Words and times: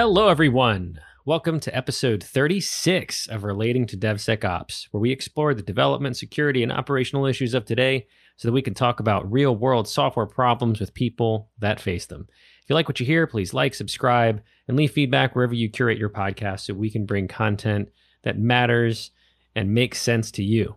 Hello, 0.00 0.28
everyone. 0.28 1.00
Welcome 1.24 1.58
to 1.58 1.76
episode 1.76 2.22
36 2.22 3.26
of 3.26 3.42
Relating 3.42 3.84
to 3.86 3.96
DevSecOps, 3.96 4.86
where 4.92 5.00
we 5.00 5.10
explore 5.10 5.54
the 5.54 5.60
development, 5.60 6.16
security, 6.16 6.62
and 6.62 6.70
operational 6.70 7.26
issues 7.26 7.52
of 7.52 7.64
today 7.64 8.06
so 8.36 8.46
that 8.46 8.52
we 8.52 8.62
can 8.62 8.74
talk 8.74 9.00
about 9.00 9.28
real 9.28 9.56
world 9.56 9.88
software 9.88 10.24
problems 10.24 10.78
with 10.78 10.94
people 10.94 11.50
that 11.58 11.80
face 11.80 12.06
them. 12.06 12.28
If 12.62 12.70
you 12.70 12.76
like 12.76 12.86
what 12.86 13.00
you 13.00 13.06
hear, 13.06 13.26
please 13.26 13.52
like, 13.52 13.74
subscribe, 13.74 14.40
and 14.68 14.76
leave 14.76 14.92
feedback 14.92 15.34
wherever 15.34 15.52
you 15.52 15.68
curate 15.68 15.98
your 15.98 16.10
podcast 16.10 16.60
so 16.60 16.74
we 16.74 16.90
can 16.90 17.04
bring 17.04 17.26
content 17.26 17.88
that 18.22 18.38
matters 18.38 19.10
and 19.56 19.74
makes 19.74 20.00
sense 20.00 20.30
to 20.30 20.44
you. 20.44 20.76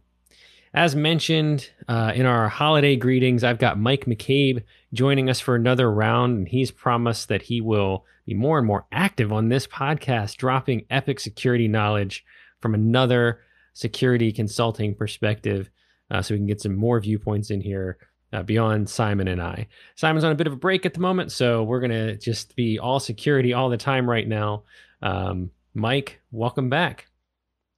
As 0.73 0.95
mentioned 0.95 1.69
uh, 1.87 2.11
in 2.15 2.25
our 2.25 2.49
holiday 2.49 2.95
greetings, 2.95 3.43
I've 3.43 3.59
got 3.59 3.77
Mike 3.77 4.05
McCabe 4.05 4.63
joining 4.93 5.29
us 5.29 5.39
for 5.39 5.55
another 5.55 5.91
round, 5.91 6.37
and 6.37 6.47
he's 6.47 6.71
promised 6.71 7.29
that 7.29 7.43
he 7.43 7.61
will 7.61 8.05
be 8.25 8.33
more 8.33 8.57
and 8.57 8.67
more 8.67 8.85
active 8.91 9.31
on 9.31 9.49
this 9.49 9.67
podcast, 9.67 10.37
dropping 10.37 10.85
epic 10.89 11.19
security 11.19 11.67
knowledge 11.67 12.25
from 12.59 12.73
another 12.73 13.41
security 13.73 14.31
consulting 14.31 14.93
perspective 14.93 15.69
uh, 16.09 16.21
so 16.21 16.33
we 16.33 16.39
can 16.39 16.47
get 16.47 16.61
some 16.61 16.75
more 16.75 16.99
viewpoints 16.99 17.49
in 17.51 17.61
here 17.61 17.97
uh, 18.33 18.43
beyond 18.43 18.89
Simon 18.89 19.27
and 19.27 19.41
I. 19.41 19.67
Simon's 19.95 20.23
on 20.23 20.31
a 20.31 20.35
bit 20.35 20.47
of 20.47 20.53
a 20.53 20.57
break 20.57 20.85
at 20.85 20.93
the 20.93 20.99
moment, 20.99 21.31
so 21.31 21.63
we're 21.63 21.79
going 21.79 21.91
to 21.91 22.17
just 22.17 22.55
be 22.55 22.79
all 22.79 22.99
security 22.99 23.53
all 23.53 23.69
the 23.69 23.77
time 23.77 24.09
right 24.09 24.27
now. 24.27 24.63
Um, 25.01 25.51
Mike, 25.73 26.21
welcome 26.31 26.69
back. 26.69 27.07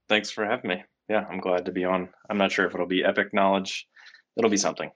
Thanks 0.09 0.31
for 0.31 0.45
having 0.45 0.69
me 0.69 0.83
yeah, 1.09 1.25
I'm 1.29 1.39
glad 1.39 1.65
to 1.65 1.71
be 1.71 1.85
on. 1.85 2.09
I'm 2.29 2.37
not 2.37 2.51
sure 2.51 2.65
if 2.65 2.73
it'll 2.73 2.85
be 2.85 3.03
epic 3.03 3.33
knowledge. 3.33 3.87
It'll 4.37 4.49
be 4.49 4.57
something. 4.57 4.91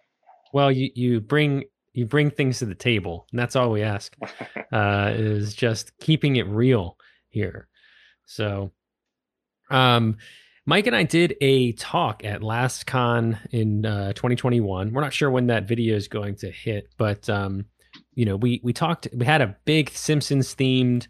Well, 0.53 0.71
you 0.71 0.89
you 0.95 1.19
bring 1.19 1.65
you 1.97 2.05
bring 2.05 2.29
things 2.29 2.59
to 2.59 2.65
the 2.65 2.75
table, 2.75 3.25
and 3.31 3.39
that's 3.39 3.55
all 3.55 3.71
we 3.71 3.81
ask. 3.81 4.15
uh, 4.71 5.11
is 5.15 5.55
just 5.55 5.97
keeping 5.99 6.35
it 6.35 6.45
real 6.47 6.95
here. 7.29 7.67
So, 8.25 8.71
um, 9.71 10.17
Mike 10.67 10.85
and 10.85 10.95
I 10.95 11.01
did 11.01 11.35
a 11.41 11.71
talk 11.71 12.23
at 12.23 12.41
LASCON 12.41 13.39
in 13.49 13.83
uh, 13.83 14.13
2021. 14.13 14.93
We're 14.93 15.01
not 15.01 15.11
sure 15.11 15.31
when 15.31 15.47
that 15.47 15.67
video 15.67 15.95
is 15.95 16.07
going 16.07 16.35
to 16.35 16.51
hit, 16.51 16.87
but 16.99 17.27
um, 17.31 17.65
you 18.13 18.25
know, 18.25 18.35
we 18.35 18.61
we 18.63 18.73
talked. 18.73 19.07
We 19.11 19.25
had 19.25 19.41
a 19.41 19.57
big 19.65 19.89
Simpsons 19.89 20.53
themed 20.53 21.07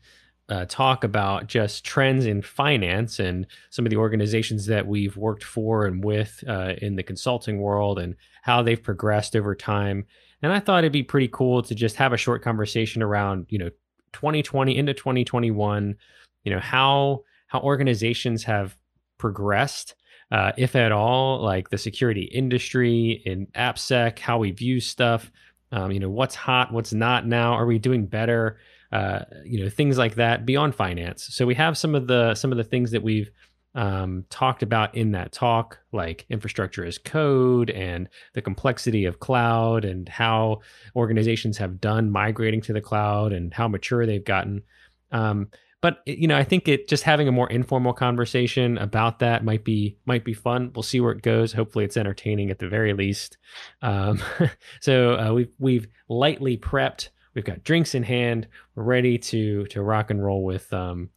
uh, 0.47 0.67
talk 0.69 1.03
about 1.03 1.47
just 1.47 1.83
trends 1.83 2.25
in 2.25 2.41
finance 2.41 3.19
and 3.19 3.45
some 3.71 3.85
of 3.85 3.89
the 3.89 3.97
organizations 3.97 4.67
that 4.67 4.87
we've 4.87 5.17
worked 5.17 5.43
for 5.43 5.85
and 5.85 6.01
with 6.01 6.45
uh, 6.47 6.75
in 6.81 6.95
the 6.95 7.03
consulting 7.03 7.59
world 7.59 7.99
and 7.99 8.15
how 8.43 8.61
they've 8.61 8.81
progressed 8.81 9.35
over 9.35 9.53
time. 9.53 10.05
And 10.41 10.51
I 10.51 10.59
thought 10.59 10.83
it'd 10.83 10.91
be 10.91 11.03
pretty 11.03 11.29
cool 11.29 11.63
to 11.63 11.75
just 11.75 11.95
have 11.95 12.13
a 12.13 12.17
short 12.17 12.43
conversation 12.43 13.01
around, 13.01 13.47
you 13.49 13.57
know, 13.57 13.69
2020 14.13 14.77
into 14.77 14.93
2021, 14.93 15.95
you 16.43 16.51
know, 16.51 16.59
how 16.59 17.23
how 17.47 17.61
organizations 17.61 18.43
have 18.43 18.75
progressed, 19.17 19.95
uh, 20.31 20.51
if 20.57 20.75
at 20.75 20.91
all, 20.91 21.41
like 21.41 21.69
the 21.69 21.77
security 21.77 22.23
industry 22.23 23.21
in 23.25 23.47
AppSec, 23.55 24.19
how 24.19 24.37
we 24.37 24.51
view 24.51 24.79
stuff, 24.79 25.31
um, 25.71 25.91
you 25.91 25.99
know, 25.99 26.09
what's 26.09 26.35
hot, 26.35 26.73
what's 26.73 26.93
not 26.93 27.25
now, 27.25 27.53
are 27.53 27.65
we 27.65 27.79
doing 27.79 28.05
better? 28.05 28.57
uh, 28.91 29.19
you 29.43 29.63
know 29.63 29.69
things 29.69 29.97
like 29.97 30.15
that 30.15 30.45
beyond 30.45 30.75
finance. 30.75 31.27
So 31.31 31.45
we 31.45 31.55
have 31.55 31.77
some 31.77 31.95
of 31.95 32.07
the 32.07 32.35
some 32.35 32.51
of 32.51 32.57
the 32.57 32.63
things 32.63 32.91
that 32.91 33.03
we've 33.03 33.29
um, 33.77 34.25
talked 34.31 34.63
about 34.63 34.95
in 34.95 35.11
that 35.11 35.31
talk, 35.31 35.79
like 35.93 36.25
infrastructure 36.29 36.83
as 36.83 36.97
code 36.97 37.69
and 37.69 38.09
the 38.33 38.41
complexity 38.41 39.05
of 39.05 39.19
cloud 39.19 39.85
and 39.85 40.09
how 40.09 40.61
organizations 40.95 41.57
have 41.59 41.79
done 41.79 42.11
migrating 42.11 42.59
to 42.61 42.73
the 42.73 42.81
cloud 42.81 43.31
and 43.31 43.53
how 43.53 43.67
mature 43.67 44.05
they've 44.05 44.25
gotten. 44.25 44.63
Um, 45.11 45.49
but 45.79 46.01
you 46.07 46.27
know, 46.27 46.35
I 46.35 46.43
think 46.43 46.67
it 46.67 46.89
just 46.89 47.03
having 47.03 47.27
a 47.27 47.31
more 47.31 47.49
informal 47.51 47.93
conversation 47.93 48.79
about 48.79 49.19
that 49.19 49.45
might 49.45 49.63
be 49.63 49.95
might 50.05 50.25
be 50.25 50.33
fun. 50.33 50.71
We'll 50.73 50.81
see 50.81 50.99
where 50.99 51.11
it 51.11 51.21
goes. 51.21 51.53
Hopefully, 51.53 51.85
it's 51.85 51.97
entertaining 51.97 52.49
at 52.49 52.57
the 52.57 52.67
very 52.67 52.93
least. 52.93 53.37
Um, 53.83 54.19
so 54.81 55.19
uh, 55.19 55.33
we've 55.33 55.51
we've 55.59 55.87
lightly 56.09 56.57
prepped 56.57 57.09
We've 57.37 57.45
got 57.45 57.63
drinks 57.63 57.93
in 57.93 58.01
hand. 58.01 58.47
We're 58.73 58.81
ready 58.81 59.19
to 59.19 59.67
to 59.67 59.83
rock 59.83 60.09
and 60.09 60.25
roll 60.25 60.43
with 60.43 60.73
um, 60.73 61.11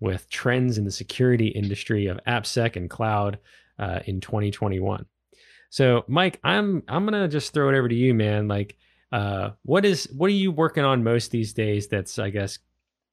with 0.00 0.28
trends 0.30 0.78
in 0.78 0.84
the 0.84 0.90
security 0.90 1.48
industry 1.48 2.06
of 2.06 2.20
AppSec 2.26 2.76
and 2.76 2.90
cloud 2.90 3.38
uh, 3.78 4.00
in 4.06 4.20
2021. 4.20 5.06
So, 5.70 6.04
Mike, 6.08 6.38
I'm 6.44 6.82
I'm 6.88 7.04
gonna 7.04 7.28
just 7.28 7.52
throw 7.52 7.68
it 7.68 7.76
over 7.76 7.88
to 7.88 7.94
you, 7.94 8.14
man. 8.14 8.48
Like, 8.48 8.76
uh, 9.12 9.50
what 9.62 9.84
is 9.84 10.08
what 10.16 10.28
are 10.28 10.34
you 10.34 10.52
working 10.52 10.84
on 10.84 11.02
most 11.02 11.30
these 11.30 11.52
days? 11.52 11.88
That's 11.88 12.18
I 12.18 12.30
guess 12.30 12.58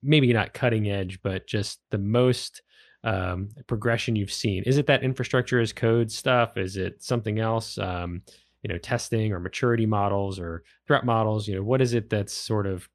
maybe 0.02 0.32
not 0.34 0.54
cutting 0.54 0.90
edge, 0.90 1.22
but 1.24 1.48
just 1.48 1.80
the 1.90 1.98
most 1.98 2.62
um, 3.04 3.50
progression 3.68 4.16
you've 4.16 4.32
seen. 4.32 4.64
Is 4.64 4.78
it 4.78 4.88
that 4.88 5.04
infrastructure 5.04 5.60
as 5.60 5.74
code 5.74 6.12
stuff? 6.12 6.58
Is 6.58 6.78
it 6.78 7.04
something 7.04 7.40
else? 7.40 7.78
Um, 7.78 8.22
you 8.64 8.70
know 8.70 8.78
testing 8.78 9.32
or 9.32 9.40
maturity 9.40 9.86
models 9.86 10.40
or 10.40 10.64
threat 10.88 11.06
models 11.06 11.48
you 11.48 11.56
know 11.56 11.64
what 11.64 11.82
is 11.82 11.94
it 11.94 12.10
that's 12.10 12.34
sort 12.34 12.66
of 12.66 12.90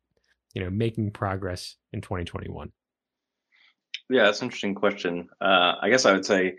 you 0.54 0.62
know 0.62 0.71
making 0.71 1.10
progress 1.10 1.77
in 1.93 2.00
2021 2.00 2.72
yeah 4.11 4.25
that's 4.25 4.41
an 4.41 4.47
interesting 4.47 4.75
question. 4.75 5.29
Uh, 5.41 5.75
i 5.83 5.89
guess 5.91 6.07
i 6.07 6.13
would 6.13 6.25
say 6.25 6.57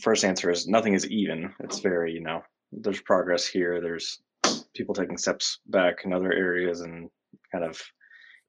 first 0.00 0.24
answer 0.24 0.50
is 0.50 0.66
nothing 0.66 0.94
is 0.94 1.08
even. 1.10 1.52
It's 1.60 1.80
very 1.80 2.12
you 2.12 2.20
know 2.20 2.42
there's 2.72 3.00
progress 3.00 3.46
here. 3.46 3.80
There's 3.80 4.20
people 4.74 4.94
taking 4.94 5.18
steps 5.18 5.60
back 5.66 6.04
in 6.04 6.12
other 6.12 6.32
areas 6.32 6.80
and 6.80 7.08
kind 7.52 7.64
of 7.64 7.80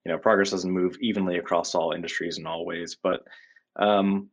you 0.05 0.11
know 0.11 0.17
progress 0.17 0.51
doesn't 0.51 0.71
move 0.71 0.97
evenly 1.01 1.37
across 1.37 1.75
all 1.75 1.91
industries 1.91 2.37
in 2.37 2.45
all 2.45 2.65
ways. 2.65 2.97
But 3.01 3.21
um, 3.79 4.29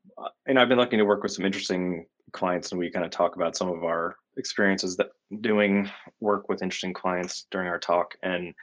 and 0.46 0.58
i've 0.58 0.70
been 0.70 0.78
lucky 0.78 0.96
to 0.96 1.04
work 1.04 1.22
with 1.22 1.32
some 1.32 1.44
interesting 1.44 2.06
clients 2.32 2.72
and 2.72 2.78
we 2.78 2.90
kind 2.90 3.04
of 3.04 3.10
talk 3.10 3.36
about 3.36 3.56
some 3.56 3.68
of 3.68 3.84
our 3.84 4.16
experiences 4.38 4.96
that 4.96 5.08
doing 5.40 5.90
work 6.20 6.48
with 6.48 6.62
interesting 6.62 6.94
clients 6.94 7.46
during 7.50 7.68
our 7.68 7.78
talk. 7.78 8.14
And 8.22 8.54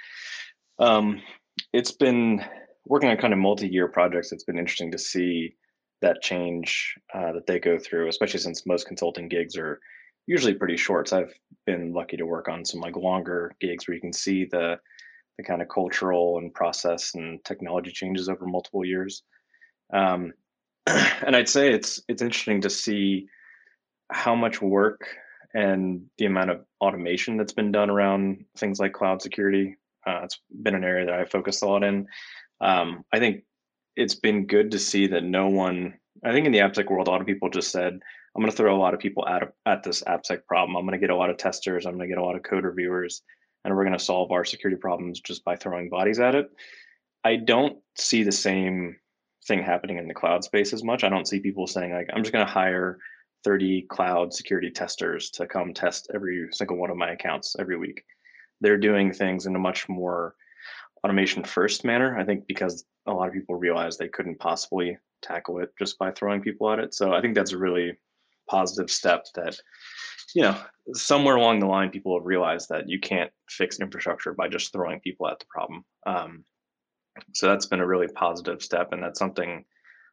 um, 0.80 1.22
it's 1.72 1.92
been 1.92 2.44
working 2.86 3.10
on 3.10 3.18
kind 3.18 3.34
of 3.34 3.40
multi-year 3.40 3.88
projects 3.88 4.32
it's 4.32 4.44
been 4.44 4.58
interesting 4.58 4.92
to 4.92 4.98
see 4.98 5.56
that 6.02 6.22
change 6.22 6.96
uh, 7.14 7.32
that 7.32 7.46
they 7.48 7.60
go 7.60 7.78
through 7.78 8.08
especially 8.08 8.40
since 8.40 8.66
most 8.66 8.88
consulting 8.88 9.28
gigs 9.28 9.58
are 9.58 9.80
usually 10.28 10.54
pretty 10.54 10.78
short 10.78 11.08
so 11.08 11.20
i've 11.20 11.34
been 11.66 11.94
lucky 11.94 12.18
to 12.18 12.26
work 12.26 12.48
on 12.48 12.66
some 12.66 12.80
like 12.80 12.96
longer 12.96 13.54
gigs 13.60 13.88
where 13.88 13.96
you 13.96 14.02
can 14.02 14.14
see 14.14 14.46
the 14.46 14.78
the 15.38 15.44
kind 15.44 15.62
of 15.62 15.70
cultural 15.70 16.38
and 16.38 16.54
process 16.54 17.16
and 17.16 17.44
technology 17.46 17.92
changes 17.92 18.30
over 18.30 18.46
multiple 18.46 18.86
years 18.86 19.24
um, 19.94 20.32
and 20.88 21.36
i'd 21.36 21.50
say 21.50 21.72
it's 21.72 22.02
it's 22.08 22.22
interesting 22.22 22.62
to 22.62 22.70
see 22.70 23.28
how 24.12 24.36
much 24.36 24.62
work 24.62 25.08
and 25.54 26.04
the 26.18 26.26
amount 26.26 26.50
of 26.50 26.62
automation 26.80 27.38
that's 27.38 27.54
been 27.54 27.72
done 27.72 27.90
around 27.90 28.46
things 28.58 28.80
like 28.80 28.94
cloud 28.94 29.22
security. 29.22 29.76
Uh, 30.08 30.22
it's 30.24 30.40
been 30.64 30.76
an 30.76 30.84
area 30.84 31.06
that 31.06 31.20
I 31.20 31.26
focused 31.26 31.64
a 31.64 31.68
lot 31.68 31.84
in. 31.84 32.08
Um, 32.62 33.04
I 33.12 33.20
think 33.20 33.44
it's 33.96 34.16
been 34.16 34.46
good 34.46 34.72
to 34.72 34.80
see 34.80 35.08
that 35.08 35.24
no 35.24 35.50
one, 35.50 35.96
I 36.24 36.32
think 36.32 36.46
in 36.46 36.52
the 36.52 36.60
AppSec 36.60 36.90
world, 36.90 37.08
a 37.08 37.12
lot 37.12 37.22
of 37.22 37.28
people 37.28 37.50
just 37.50 37.72
said, 37.72 38.00
I'm 38.36 38.42
going 38.42 38.52
to 38.52 38.56
throw 38.56 38.76
a 38.76 38.80
lot 38.80 38.94
of 38.94 39.00
people 39.00 39.28
at, 39.28 39.52
at 39.66 39.84
this 39.84 40.04
AppSec 40.04 40.46
problem. 40.46 40.78
I'm 40.78 40.86
going 40.86 40.98
to 41.00 41.06
get 41.06 41.10
a 41.10 41.16
lot 41.16 41.30
of 41.30 41.38
testers. 41.38 41.86
I'm 41.86 41.98
going 41.98 42.08
to 42.08 42.16
get 42.16 42.22
a 42.22 42.24
lot 42.24 42.36
of 42.36 42.44
code 42.44 42.64
reviewers, 42.64 43.24
and 43.66 43.76
we're 43.76 43.84
going 43.84 43.98
to 43.98 44.04
solve 44.04 44.32
our 44.32 44.46
security 44.46 44.80
problems 44.80 45.20
just 45.20 45.44
by 45.44 45.58
throwing 45.58 45.90
bodies 45.90 46.20
at 46.20 46.36
it. 46.36 46.50
I 47.24 47.36
don't 47.36 47.78
see 47.98 48.24
the 48.24 48.32
same 48.32 48.96
thing 49.48 49.64
happening 49.64 49.98
in 49.98 50.08
the 50.08 50.14
cloud 50.14 50.44
space 50.44 50.72
as 50.72 50.84
much. 50.84 51.04
I 51.04 51.10
don't 51.10 51.28
see 51.28 51.40
people 51.40 51.68
saying 51.68 51.92
like, 51.92 52.10
I'm 52.14 52.24
just 52.24 52.34
going 52.34 52.46
to 52.46 52.52
hire 52.52 53.00
30 53.44 53.84
cloud 53.90 54.34
security 54.34 54.70
testers 54.70 55.32
to 55.32 55.48
come 55.48 55.74
test 55.74 56.10
every 56.14 56.48
single 56.52 56.78
one 56.78 56.92
of 56.92 56.98
my 56.98 57.12
accounts 57.12 57.56
every 57.60 57.78
week. 57.78 58.04
They're 58.62 58.78
doing 58.78 59.12
things 59.12 59.46
in 59.46 59.56
a 59.56 59.60
much 59.60 59.90
more 59.90 60.36
automation 61.04 61.44
first 61.44 61.84
manner, 61.84 62.18
I 62.18 62.24
think, 62.24 62.48
because 62.48 62.86
a 63.08 63.14
lot 63.14 63.28
of 63.28 63.34
people 63.34 63.56
realize 63.56 63.98
they 63.98 64.08
couldn't 64.08 64.40
possibly 64.40 64.98
tackle 65.22 65.60
it 65.60 65.72
just 65.80 65.98
by 65.98 66.12
throwing 66.12 66.42
people 66.42 66.72
at 66.72 66.80
it. 66.80 66.94
So 66.94 67.14
I 67.14 67.22
think 67.22 67.36
that's 67.36 67.54
a 67.54 67.58
really 67.58 67.98
positive 68.50 68.90
step 68.90 69.26
that, 69.36 69.58
you 70.36 70.44
know, 70.44 70.58
somewhere 70.94 71.36
along 71.36 71.60
the 71.60 71.68
line, 71.68 71.90
people 71.90 72.18
have 72.18 72.26
realized 72.26 72.70
that 72.70 72.90
you 72.90 73.00
can't 73.00 73.32
fix 73.50 73.80
infrastructure 73.80 74.34
by 74.34 74.48
just 74.48 74.72
throwing 74.72 75.00
people 75.00 75.28
at 75.28 75.40
the 75.40 75.46
problem. 75.50 75.84
Um, 76.06 76.44
so 77.34 77.48
that's 77.48 77.66
been 77.66 77.82
a 77.82 77.88
really 77.88 78.08
positive 78.08 78.62
step. 78.62 78.94
And 78.94 79.02
that's 79.02 79.20
something, 79.20 79.66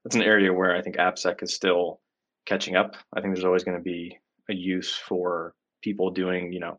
that's 0.04 0.16
an 0.16 0.22
area 0.22 0.52
where 0.52 0.76
I 0.76 0.82
think 0.82 0.96
AppSec 0.96 1.42
is 1.42 1.54
still 1.54 2.00
catching 2.46 2.76
up. 2.76 2.96
I 3.14 3.20
think 3.20 3.34
there's 3.34 3.44
always 3.44 3.64
going 3.64 3.76
to 3.76 3.82
be 3.82 4.18
a 4.48 4.54
use 4.54 4.94
for 4.94 5.54
people 5.82 6.10
doing, 6.10 6.52
you 6.52 6.60
know, 6.60 6.78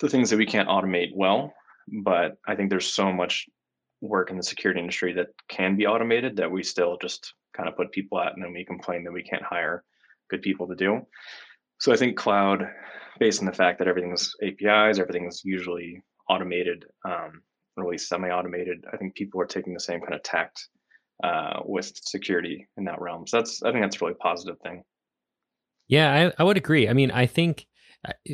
the 0.00 0.08
things 0.08 0.30
that 0.30 0.38
we 0.38 0.46
can't 0.46 0.68
automate 0.68 1.10
well. 1.14 1.52
But 1.88 2.36
I 2.46 2.54
think 2.54 2.70
there's 2.70 2.92
so 2.92 3.12
much 3.12 3.46
work 4.00 4.30
in 4.30 4.36
the 4.36 4.42
security 4.42 4.80
industry 4.80 5.12
that 5.14 5.28
can 5.48 5.76
be 5.76 5.86
automated 5.86 6.36
that 6.36 6.50
we 6.50 6.62
still 6.62 6.98
just 7.00 7.34
kind 7.56 7.68
of 7.68 7.76
put 7.76 7.92
people 7.92 8.20
at 8.20 8.34
and 8.34 8.42
then 8.42 8.52
we 8.52 8.64
complain 8.64 9.04
that 9.04 9.12
we 9.12 9.22
can't 9.22 9.42
hire 9.42 9.84
good 10.30 10.42
people 10.42 10.66
to 10.68 10.74
do. 10.74 11.00
So 11.78 11.92
I 11.92 11.96
think 11.96 12.16
cloud, 12.16 12.66
based 13.18 13.40
on 13.40 13.46
the 13.46 13.52
fact 13.52 13.78
that 13.78 13.88
everything's 13.88 14.34
APIs, 14.42 14.98
everything's 14.98 15.42
usually 15.44 16.02
automated, 16.28 16.84
um, 17.04 17.42
semi-automated, 17.96 18.84
I 18.92 18.96
think 18.96 19.14
people 19.14 19.40
are 19.40 19.46
taking 19.46 19.74
the 19.74 19.80
same 19.80 20.00
kind 20.00 20.14
of 20.14 20.22
tact 20.22 20.68
uh, 21.22 21.60
with 21.64 21.92
security 22.04 22.66
in 22.76 22.84
that 22.84 23.00
realm. 23.00 23.26
So 23.26 23.38
that's 23.38 23.62
I 23.62 23.70
think 23.70 23.84
that's 23.84 24.00
a 24.00 24.04
really 24.04 24.16
positive 24.20 24.56
thing. 24.62 24.82
Yeah, 25.88 26.32
I, 26.38 26.42
I 26.42 26.44
would 26.44 26.56
agree. 26.56 26.88
I 26.88 26.92
mean, 26.92 27.10
I 27.10 27.26
think 27.26 27.66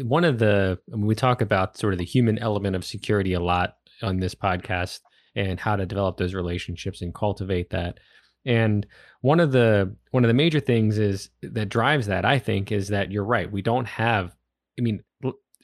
one 0.02 0.25
of 0.25 0.38
the 0.38 0.78
we 0.88 1.14
talk 1.14 1.40
about 1.40 1.76
sort 1.76 1.93
of 1.93 1.99
the 1.99 2.05
human 2.05 2.38
element 2.38 2.76
of 2.76 2.84
security 2.84 3.32
a 3.34 3.40
lot 3.40 3.76
on 4.02 4.19
this 4.19 4.34
podcast 4.34 5.00
and 5.37 5.61
how 5.61 5.76
to 5.76 5.87
develop 5.87 6.17
those 6.17 6.34
relationships 6.34 7.02
and 7.02 7.14
cultivate 7.14 7.70
that. 7.70 7.99
And 8.44 8.87
one 9.20 9.38
of 9.40 9.52
the 9.52 9.94
one 10.11 10.25
of 10.25 10.28
the 10.28 10.34
major 10.34 10.61
things 10.61 10.99
is 10.99 11.31
that 11.43 11.69
drives 11.69 12.06
that 12.06 12.25
I 12.25 12.38
think 12.38 12.72
is 12.72 12.88
that 12.88 13.12
you're 13.12 13.25
right. 13.25 13.50
We 13.50 13.62
don't 13.62 13.87
have 13.87 14.34
I 14.78 14.82
mean, 14.82 15.02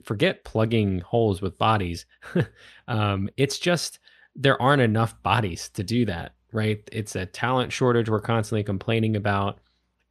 forget 0.05 0.44
plugging 0.44 1.00
holes 1.00 1.43
with 1.43 1.59
bodies. 1.59 2.06
um, 2.88 3.29
it's 3.37 3.59
just 3.59 3.99
there 4.35 4.61
aren't 4.61 4.82
enough 4.82 5.20
bodies 5.23 5.70
to 5.70 5.82
do 5.82 6.05
that, 6.06 6.35
right? 6.52 6.81
It's 6.93 7.17
a 7.17 7.26
talent 7.26 7.73
shortage 7.73 8.09
we're 8.09 8.20
constantly 8.20 8.62
complaining 8.62 9.17
about. 9.17 9.61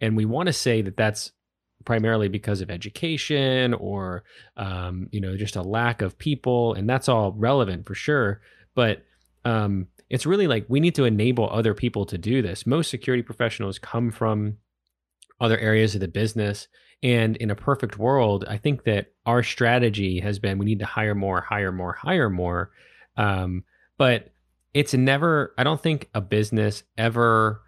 And 0.01 0.17
we 0.17 0.25
want 0.25 0.47
to 0.47 0.53
say 0.53 0.81
that 0.81 0.97
that's 0.97 1.31
primarily 1.85 2.27
because 2.27 2.61
of 2.61 2.69
education 2.69 3.73
or 3.75 4.23
um, 4.57 5.07
you 5.11 5.21
know 5.21 5.37
just 5.37 5.55
a 5.55 5.61
lack 5.61 6.01
of 6.01 6.17
people 6.17 6.73
and 6.73 6.89
that's 6.89 7.09
all 7.09 7.31
relevant 7.33 7.85
for 7.85 7.95
sure. 7.95 8.41
But 8.73 9.03
um, 9.45 9.87
it's 10.09 10.25
really 10.25 10.47
like 10.47 10.65
we 10.67 10.79
need 10.79 10.95
to 10.95 11.05
enable 11.05 11.49
other 11.49 11.73
people 11.73 12.05
to 12.07 12.17
do 12.17 12.41
this. 12.41 12.65
Most 12.65 12.89
security 12.89 13.23
professionals 13.23 13.79
come 13.79 14.11
from 14.11 14.57
other 15.39 15.57
areas 15.57 15.95
of 15.95 16.01
the 16.01 16.07
business 16.07 16.67
and 17.03 17.35
in 17.37 17.51
a 17.51 17.55
perfect 17.55 17.97
world 17.97 18.45
i 18.47 18.57
think 18.57 18.85
that 18.85 19.11
our 19.25 19.43
strategy 19.43 20.19
has 20.21 20.39
been 20.39 20.57
we 20.57 20.65
need 20.65 20.79
to 20.79 20.85
hire 20.85 21.15
more 21.15 21.41
hire 21.41 21.71
more 21.71 21.93
hire 21.93 22.29
more. 22.29 22.71
Um, 23.17 23.63
but 23.97 24.33
it's 24.73 24.93
never 24.93 25.53
i 25.57 25.63
don't 25.63 25.81
think 25.81 26.09
a 26.13 26.21
business 26.21 26.83
ever 26.97 27.61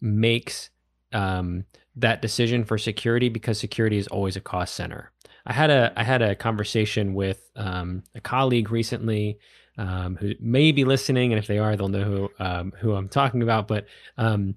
makes 0.00 0.70
um, 1.12 1.64
that 1.98 2.22
decision 2.22 2.64
for 2.64 2.78
security 2.78 3.28
because 3.28 3.58
security 3.58 3.98
is 3.98 4.06
always 4.08 4.36
a 4.36 4.40
cost 4.40 4.74
center. 4.74 5.12
I 5.46 5.52
had 5.52 5.70
a 5.70 5.92
I 5.96 6.04
had 6.04 6.22
a 6.22 6.34
conversation 6.34 7.14
with 7.14 7.50
um, 7.56 8.04
a 8.14 8.20
colleague 8.20 8.70
recently 8.70 9.38
um, 9.78 10.16
who 10.16 10.32
may 10.40 10.72
be 10.72 10.84
listening, 10.84 11.32
and 11.32 11.38
if 11.38 11.46
they 11.46 11.58
are, 11.58 11.76
they'll 11.76 11.88
know 11.88 12.04
who 12.04 12.30
um, 12.38 12.72
who 12.78 12.94
I'm 12.94 13.08
talking 13.08 13.42
about. 13.42 13.68
But 13.68 13.86
um, 14.18 14.56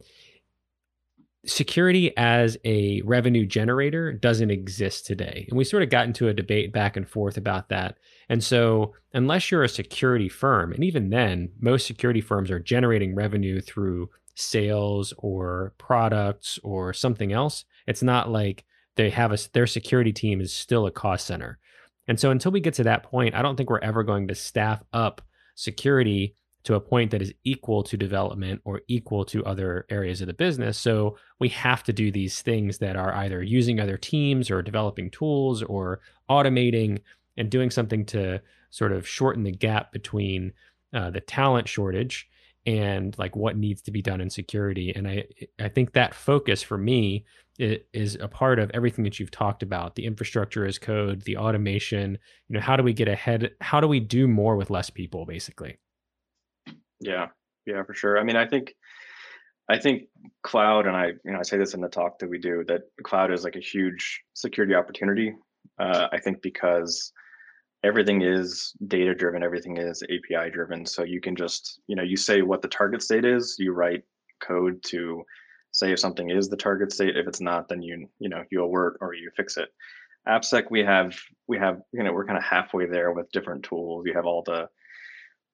security 1.46 2.16
as 2.18 2.58
a 2.66 3.02
revenue 3.04 3.46
generator 3.46 4.12
doesn't 4.12 4.52
exist 4.52 5.06
today, 5.06 5.46
and 5.50 5.58
we 5.58 5.64
sort 5.64 5.84
of 5.84 5.90
got 5.90 6.08
into 6.08 6.28
a 6.28 6.34
debate 6.34 6.74
back 6.74 6.98
and 6.98 7.08
forth 7.08 7.38
about 7.38 7.70
that. 7.70 7.98
And 8.28 8.44
so, 8.44 8.94
unless 9.14 9.50
you're 9.50 9.64
a 9.64 9.70
security 9.70 10.30
firm, 10.30 10.74
and 10.74 10.84
even 10.84 11.10
then, 11.10 11.52
most 11.60 11.88
security 11.88 12.22
firms 12.22 12.52
are 12.52 12.60
generating 12.60 13.16
revenue 13.16 13.62
through 13.62 14.10
sales 14.42 15.14
or 15.18 15.74
products 15.78 16.60
or 16.64 16.94
something 16.94 17.32
else. 17.32 17.66
It's 17.88 18.04
not 18.04 18.30
like 18.30 18.66
they 18.96 19.10
have 19.10 19.32
a 19.32 19.38
their 19.54 19.68
security 19.68 20.12
team 20.12 20.42
is 20.42 20.54
still 20.54 20.86
a 20.86 20.92
cost 20.92 21.26
center. 21.28 21.60
And 22.08 22.20
so 22.20 22.32
until 22.32 22.52
we 22.52 22.60
get 22.60 22.74
to 22.76 22.84
that 22.84 23.04
point, 23.04 23.36
I 23.36 23.42
don't 23.42 23.56
think 23.56 23.70
we're 23.70 23.80
ever 23.80 24.04
going 24.04 24.28
to 24.28 24.36
staff 24.36 24.84
up 24.92 25.22
security 25.56 26.36
to 26.64 26.76
a 26.76 26.80
point 26.80 27.12
that 27.12 27.22
is 27.22 27.34
equal 27.44 27.82
to 27.84 27.98
development 27.98 28.62
or 28.66 28.82
equal 28.88 29.26
to 29.26 29.44
other 29.46 29.86
areas 29.90 30.22
of 30.22 30.28
the 30.28 30.34
business. 30.34 30.78
So 30.78 31.18
we 31.40 31.50
have 31.50 31.84
to 31.84 31.94
do 31.94 32.12
these 32.12 32.42
things 32.42 32.78
that 32.80 32.96
are 32.96 33.14
either 33.14 33.42
using 33.42 33.80
other 33.80 33.98
teams 33.98 34.52
or 34.52 34.62
developing 34.62 35.10
tools 35.10 35.64
or 35.64 36.02
automating 36.30 37.00
and 37.38 37.50
doing 37.50 37.72
something 37.72 38.06
to 38.08 38.42
sort 38.70 38.92
of 38.92 39.08
shorten 39.08 39.44
the 39.44 39.52
gap 39.52 39.92
between 39.92 40.54
uh, 40.94 41.10
the 41.10 41.22
talent 41.22 41.68
shortage 41.68 42.30
and 42.66 43.18
like 43.18 43.36
what 43.36 43.58
needs 43.58 43.81
to 43.81 43.92
be 43.92 44.02
done 44.02 44.22
in 44.22 44.30
security 44.30 44.94
and 44.96 45.08
i 45.08 45.25
i 45.60 45.68
think 45.68 45.94
that 45.94 46.13
focus 46.13 46.62
for 46.62 46.78
me 46.78 47.25
is 47.60 48.18
a 48.19 48.28
part 48.28 48.60
of 48.60 48.72
everything 48.74 49.04
that 49.04 49.19
you've 49.19 49.31
talked 49.31 49.62
about 49.62 49.96
the 49.96 50.06
infrastructure 50.06 50.66
as 50.66 50.80
code 50.80 51.22
the 51.24 51.38
automation 51.38 52.18
you 52.48 52.56
know 52.56 52.60
how 52.60 52.75
do 52.75 52.84
we 52.84 52.94
get 52.94 53.08
ahead 53.08 53.52
how 53.62 53.80
do 53.80 53.88
we 53.88 54.00
do 54.00 54.28
more 54.28 54.56
with 54.56 54.69
less 54.69 54.90
people 54.90 55.25
basically? 55.25 55.78
Yeah. 57.00 57.28
Yeah 57.66 57.84
for 57.84 57.94
sure. 57.94 58.19
I 58.19 58.24
mean 58.24 58.36
i 58.36 58.48
think 58.48 58.74
i 59.69 59.78
think 59.78 60.04
cloud 60.44 60.88
and 60.88 60.96
i 60.96 61.07
you 61.07 61.31
know 61.31 61.40
i 61.40 61.44
say 61.44 61.57
this 61.57 61.74
in 61.74 61.81
the 61.81 61.90
talk 61.90 62.19
that 62.19 62.30
we 62.30 62.40
do 62.40 62.64
that 62.68 62.81
cloud 63.04 63.31
is 63.31 63.44
like 63.44 63.56
a 63.56 63.60
huge 63.60 64.22
security 64.34 64.74
opportunity 64.74 65.36
uh, 65.80 66.07
i 66.12 66.18
think 66.19 66.42
because 66.42 67.12
everything 67.83 68.22
is 68.22 68.74
data 68.88 69.13
driven 69.16 69.42
everything 69.44 69.78
is 69.78 70.04
api 70.04 70.50
driven 70.51 70.86
so 70.86 71.04
you 71.04 71.19
can 71.19 71.36
just 71.36 71.81
you 71.88 71.95
know 71.95 72.04
you 72.04 72.16
say 72.16 72.42
what 72.42 72.62
the 72.62 72.68
target 72.68 73.01
state 73.01 73.25
is 73.25 73.56
you 73.57 73.72
write 73.74 74.04
code 74.39 74.81
to 74.83 75.24
say 75.72 75.92
if 75.92 76.00
something 76.00 76.30
is 76.30 76.50
the 76.50 76.57
target 76.57 76.92
state. 76.92 77.18
If 77.18 77.28
it's 77.28 77.42
not 77.42 77.69
then 77.69 77.81
you 77.81 78.07
you 78.19 78.30
know 78.30 78.44
you 78.51 78.63
alert 78.63 78.98
or 79.01 79.13
you 79.13 79.31
fix 79.36 79.57
it. 79.57 79.69
Appsec 80.28 80.69
we 80.69 80.81
have 80.81 81.18
we 81.48 81.57
have 81.57 81.81
you 81.92 82.04
know 82.04 82.13
we're 82.13 82.25
kind 82.25 82.38
of 82.38 82.44
halfway 82.44 82.86
there 82.86 83.12
with 83.12 83.31
different 83.31 83.63
tools. 83.63 84.06
You 84.06 84.13
have 84.13 84.25
all 84.25 84.44
the 84.44 84.68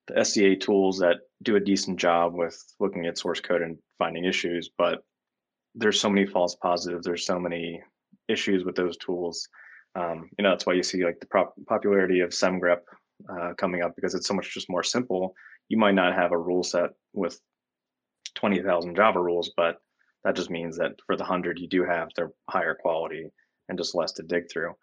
the 0.08 0.24
SCA 0.24 0.56
tools 0.56 1.00
that 1.00 1.18
do 1.44 1.58
a 1.58 1.60
decent 1.60 2.00
job 2.00 2.34
with 2.34 2.62
looking 2.80 3.06
at 3.06 3.18
source 3.18 3.42
code 3.42 3.62
and 3.62 3.78
finding 3.98 4.26
issues 4.26 4.70
but 4.78 5.04
there's 5.76 6.02
so 6.02 6.10
many 6.10 6.26
false 6.26 6.56
positives. 6.56 7.06
There's 7.06 7.26
so 7.26 7.40
many 7.40 7.84
issues 8.28 8.64
with 8.64 8.76
those 8.76 8.98
tools 8.98 9.48
um, 9.96 10.30
you 10.38 10.44
know, 10.44 10.52
that's 10.52 10.66
why 10.66 10.74
you 10.74 10.84
see 10.84 11.04
like 11.04 11.20
the 11.20 11.26
prop- 11.28 11.56
popularity 11.68 12.20
of 12.20 12.30
SemGrep 12.30 12.82
uh, 13.30 13.54
coming 13.58 13.82
up 13.82 13.96
because 13.96 14.14
it's 14.14 14.28
so 14.28 14.34
much 14.34 14.54
just 14.54 14.70
more 14.70 14.84
simple. 14.84 15.34
You 15.70 15.78
might 15.78 15.96
not 15.96 16.14
have 16.14 16.32
a 16.32 16.38
rule 16.38 16.64
set 16.64 16.92
with 17.14 17.40
20,000 18.36 18.96
Java 18.96 19.20
rules, 19.20 19.52
but 19.58 19.78
that 20.24 20.36
just 20.36 20.50
means 20.50 20.78
that 20.78 20.94
for 21.06 21.16
the 21.16 21.24
100 21.24 21.60
you 21.60 21.68
do 21.68 21.84
have, 21.84 22.10
they're 22.16 22.32
higher 22.50 22.76
quality 22.76 23.30
and 23.70 23.78
just 23.78 23.96
less 23.96 24.12
to 24.14 24.24
dig 24.24 24.52
through. 24.52 24.74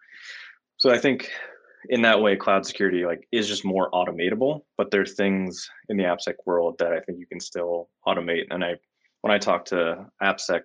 So 0.77 0.91
I 0.91 0.99
think 0.99 1.31
in 1.89 2.03
that 2.03 2.21
way, 2.21 2.37
cloud 2.37 2.67
security 2.67 3.05
like 3.05 3.27
is 3.31 3.47
just 3.47 3.65
more 3.65 3.91
automatable, 3.91 4.63
but 4.77 4.91
there's 4.91 5.15
things 5.15 5.69
in 5.89 5.97
the 5.97 6.05
AppSec 6.05 6.35
world 6.47 6.77
that 6.79 6.93
I 6.93 7.01
think 7.01 7.19
you 7.19 7.27
can 7.27 7.41
still 7.41 7.89
automate. 8.07 8.45
And 8.51 8.65
I, 8.65 8.75
when 9.21 9.33
I 9.33 9.39
talk 9.39 9.65
to 9.67 10.07
AppSec 10.23 10.63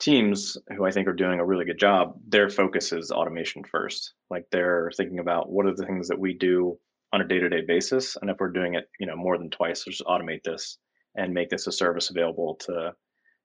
teams 0.00 0.56
who 0.76 0.84
I 0.84 0.90
think 0.90 1.08
are 1.08 1.12
doing 1.14 1.40
a 1.40 1.44
really 1.44 1.64
good 1.64 1.78
job, 1.78 2.14
their 2.26 2.50
focus 2.50 2.92
is 2.92 3.10
automation 3.10 3.62
first. 3.64 4.14
Like 4.30 4.44
they're 4.50 4.90
thinking 4.96 5.18
about 5.18 5.50
what 5.50 5.66
are 5.66 5.74
the 5.74 5.86
things 5.86 6.08
that 6.08 6.18
we 6.18 6.34
do 6.34 6.78
on 7.12 7.20
a 7.20 7.28
day-to-day 7.28 7.62
basis, 7.66 8.16
and 8.20 8.28
if 8.28 8.36
we're 8.40 8.50
doing 8.50 8.74
it, 8.74 8.88
you 8.98 9.06
know, 9.06 9.14
more 9.14 9.38
than 9.38 9.50
twice, 9.50 9.84
just 9.84 10.02
automate 10.04 10.42
this 10.42 10.78
and 11.14 11.32
make 11.32 11.48
this 11.48 11.68
a 11.68 11.72
service 11.72 12.10
available 12.10 12.56
to 12.56 12.92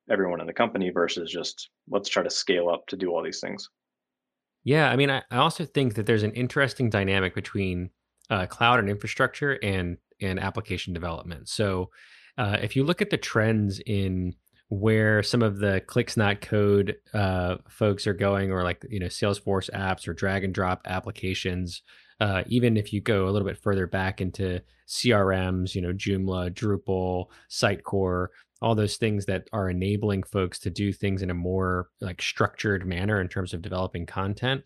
everyone 0.10 0.42
in 0.42 0.48
the 0.48 0.54
company 0.54 0.90
versus 0.90 1.32
just 1.32 1.70
let's 1.88 2.10
try 2.10 2.24
to 2.24 2.30
scale 2.32 2.68
up 2.68 2.88
to 2.88 2.98
do 2.98 3.10
all 3.10 3.24
these 3.24 3.40
things. 3.40 3.70
Yeah, 4.64 4.90
I 4.90 4.96
mean, 4.96 5.10
I, 5.10 5.22
I 5.30 5.38
also 5.38 5.66
think 5.66 5.94
that 5.96 6.06
there's 6.06 6.24
an 6.24 6.34
interesting 6.34 6.90
dynamic 6.90 7.36
between 7.36 7.92
uh, 8.30 8.46
cloud 8.48 8.80
and 8.80 8.90
infrastructure 8.90 9.60
and 9.64 9.98
and 10.22 10.40
application 10.40 10.94
development. 10.94 11.48
So, 11.48 11.92
uh, 12.38 12.58
if 12.62 12.76
you 12.76 12.84
look 12.84 13.02
at 13.02 13.10
the 13.10 13.18
trends 13.18 13.80
in 13.86 14.34
where 14.70 15.22
some 15.24 15.42
of 15.42 15.58
the 15.60 15.82
clicks 15.88 16.16
not 16.16 16.42
code 16.42 16.96
uh, 17.14 17.58
folks 17.68 18.08
are 18.08 18.14
going, 18.14 18.52
or 18.52 18.64
like 18.64 18.86
you 18.90 19.00
know 19.00 19.08
Salesforce 19.08 19.70
apps 19.72 20.08
or 20.08 20.14
drag 20.14 20.44
and 20.44 20.54
drop 20.54 20.82
applications. 20.86 21.82
Uh, 22.20 22.44
even 22.48 22.76
if 22.76 22.92
you 22.92 23.00
go 23.00 23.28
a 23.28 23.32
little 23.32 23.48
bit 23.48 23.58
further 23.58 23.88
back 23.88 24.20
into 24.20 24.62
CRMs, 24.88 25.76
you 25.76 25.82
know 25.82 25.94
Joomla, 25.94 26.52
Drupal, 26.54 27.28
Sitecore, 27.50 28.28
all 28.62 28.76
those 28.76 28.98
things 28.98 29.26
that 29.26 29.48
are 29.54 29.70
enabling 29.70 30.24
folks 30.24 30.60
to 30.60 30.70
do 30.70 30.92
things 30.92 31.22
in 31.22 31.30
a 31.30 31.36
more 31.36 31.90
like 32.02 32.22
structured 32.22 32.86
manner 32.86 33.22
in 33.22 33.28
terms 33.28 33.54
of 33.54 33.62
developing 33.62 34.06
content 34.06 34.64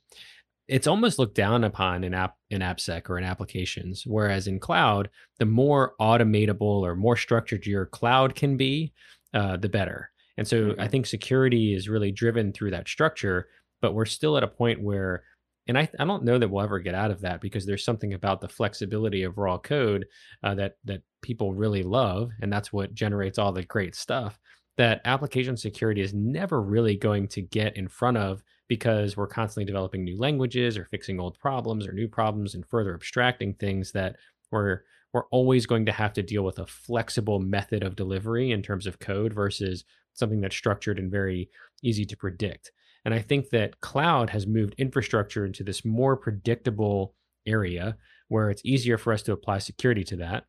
it's 0.68 0.88
almost 0.88 1.20
looked 1.20 1.36
down 1.36 1.64
upon 1.64 2.04
in 2.04 2.14
app 2.14 2.36
in 2.50 2.62
appsec 2.62 3.10
or 3.10 3.18
in 3.18 3.24
applications 3.24 4.04
whereas 4.06 4.48
in 4.48 4.60
cloud 4.60 5.10
the 5.40 5.46
more 5.46 5.94
automatable 6.00 6.62
or 6.82 6.96
more 6.96 7.18
structured 7.18 7.66
your 7.66 7.86
cloud 7.86 8.34
can 8.36 8.58
be 8.58 8.94
uh, 9.34 9.58
the 9.58 9.70
better. 9.70 10.12
And 10.38 10.48
so 10.48 10.72
mm-hmm. 10.72 10.82
I 10.82 10.88
think 10.88 11.06
security 11.06 11.74
is 11.74 11.90
really 11.90 12.12
driven 12.12 12.54
through 12.54 12.72
that 12.72 12.88
structure, 12.88 13.48
but 13.82 13.94
we're 13.94 14.06
still 14.06 14.38
at 14.38 14.44
a 14.44 14.48
point 14.48 14.82
where, 14.82 15.24
and 15.68 15.78
I, 15.78 15.90
I 16.00 16.06
don't 16.06 16.24
know 16.24 16.38
that 16.38 16.50
we'll 16.50 16.64
ever 16.64 16.80
get 16.80 16.96
out 16.96 17.12
of 17.12 17.22
that 17.22 17.40
because 17.40 17.66
there's 17.66 17.86
something 17.86 18.14
about 18.14 18.42
the 18.42 18.50
flexibility 18.50 19.24
of 19.24 19.38
raw 19.38 19.58
code 19.58 20.06
uh, 20.44 20.56
that 20.56 20.78
that 20.86 21.02
people 21.22 21.54
really 21.54 21.84
love, 21.84 22.32
and 22.42 22.52
that's 22.52 22.74
what 22.74 22.94
generates 22.94 23.38
all 23.38 23.54
the 23.54 23.64
great 23.64 23.96
stuff. 23.96 24.40
That 24.78 25.02
application 25.06 25.56
security 25.56 26.02
is 26.02 26.14
never 26.14 26.62
really 26.62 26.98
going 26.98 27.28
to 27.30 27.42
get 27.42 27.78
in 27.78 27.88
front 27.88 28.18
of 28.18 28.44
because 28.68 29.16
we're 29.16 29.28
constantly 29.28 29.66
developing 29.66 30.04
new 30.04 30.18
languages 30.18 30.78
or 30.78 30.86
fixing 30.86 31.20
old 31.20 31.38
problems 31.40 31.88
or 31.88 31.94
new 31.94 32.08
problems 32.08 32.56
and 32.56 32.66
further 32.66 32.94
abstracting 32.94 33.54
things 33.54 33.92
that 33.92 34.16
we're 34.52 34.82
we're 35.14 35.26
always 35.26 35.66
going 35.66 35.86
to 35.86 35.92
have 35.92 36.14
to 36.14 36.24
deal 36.24 36.44
with 36.44 36.60
a 36.60 36.66
flexible 36.66 37.40
method 37.40 37.84
of 37.84 37.96
delivery 37.96 38.52
in 38.52 38.64
terms 38.64 38.88
of 38.88 39.00
code 39.00 39.32
versus 39.32 39.86
something 40.14 40.42
that's 40.42 40.56
structured 40.56 40.98
and 41.00 41.12
very 41.12 41.50
easy 41.84 42.06
to 42.06 42.18
predict. 42.18 42.72
And 43.06 43.14
I 43.14 43.20
think 43.20 43.50
that 43.50 43.80
cloud 43.82 44.30
has 44.32 44.48
moved 44.48 44.76
infrastructure 44.78 45.46
into 45.46 45.64
this 45.64 45.86
more 45.86 46.16
predictable 46.16 47.16
area 47.46 47.98
where 48.30 48.50
it's 48.50 48.66
easier 48.66 48.98
for 48.98 49.14
us 49.14 49.22
to 49.24 49.34
apply 49.34 49.60
security 49.60 50.04
to 50.06 50.16
that. 50.18 50.46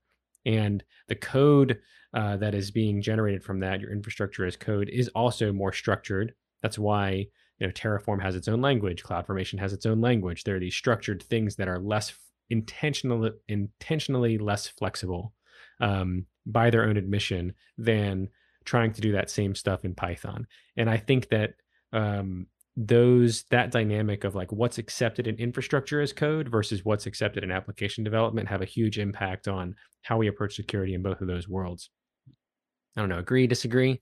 And 0.46 0.84
the 1.08 1.16
code 1.16 1.80
uh, 2.14 2.36
that 2.36 2.54
is 2.54 2.70
being 2.70 3.02
generated 3.02 3.42
from 3.42 3.60
that, 3.60 3.80
your 3.80 3.90
infrastructure 3.90 4.46
as 4.46 4.56
code, 4.56 4.88
is 4.88 5.08
also 5.08 5.52
more 5.52 5.72
structured. 5.72 6.34
That's 6.62 6.78
why 6.78 7.26
you 7.58 7.66
know 7.66 7.72
Terraform 7.72 8.22
has 8.22 8.36
its 8.36 8.48
own 8.48 8.60
language, 8.60 9.02
CloudFormation 9.02 9.58
has 9.58 9.72
its 9.72 9.86
own 9.86 10.00
language. 10.00 10.44
There 10.44 10.56
are 10.56 10.60
these 10.60 10.76
structured 10.76 11.22
things 11.22 11.56
that 11.56 11.68
are 11.68 11.80
less 11.80 12.10
intentionally 12.50 13.30
intentionally 13.48 14.38
less 14.38 14.66
flexible 14.66 15.32
um, 15.80 16.26
by 16.46 16.70
their 16.70 16.84
own 16.84 16.96
admission 16.96 17.54
than 17.78 18.28
trying 18.64 18.92
to 18.92 19.00
do 19.00 19.12
that 19.12 19.30
same 19.30 19.54
stuff 19.54 19.84
in 19.84 19.94
Python. 19.94 20.46
And 20.76 20.88
I 20.88 20.96
think 20.96 21.28
that 21.28 21.54
um, 21.92 22.46
those 22.76 23.44
that 23.50 23.70
dynamic 23.70 24.24
of 24.24 24.34
like 24.34 24.50
what's 24.50 24.78
accepted 24.78 25.26
in 25.26 25.36
infrastructure 25.36 26.00
as 26.00 26.12
code 26.12 26.48
versus 26.48 26.84
what's 26.84 27.06
accepted 27.06 27.44
in 27.44 27.50
application 27.50 28.02
development 28.02 28.48
have 28.48 28.62
a 28.62 28.66
huge 28.66 28.98
impact 28.98 29.46
on 29.46 29.76
how 30.02 30.16
we 30.16 30.26
approach 30.26 30.56
security 30.56 30.94
in 30.94 31.02
both 31.02 31.20
of 31.20 31.28
those 31.28 31.48
worlds. 31.48 31.90
I 32.96 33.00
don't 33.00 33.08
know, 33.08 33.18
agree, 33.18 33.46
disagree? 33.46 34.00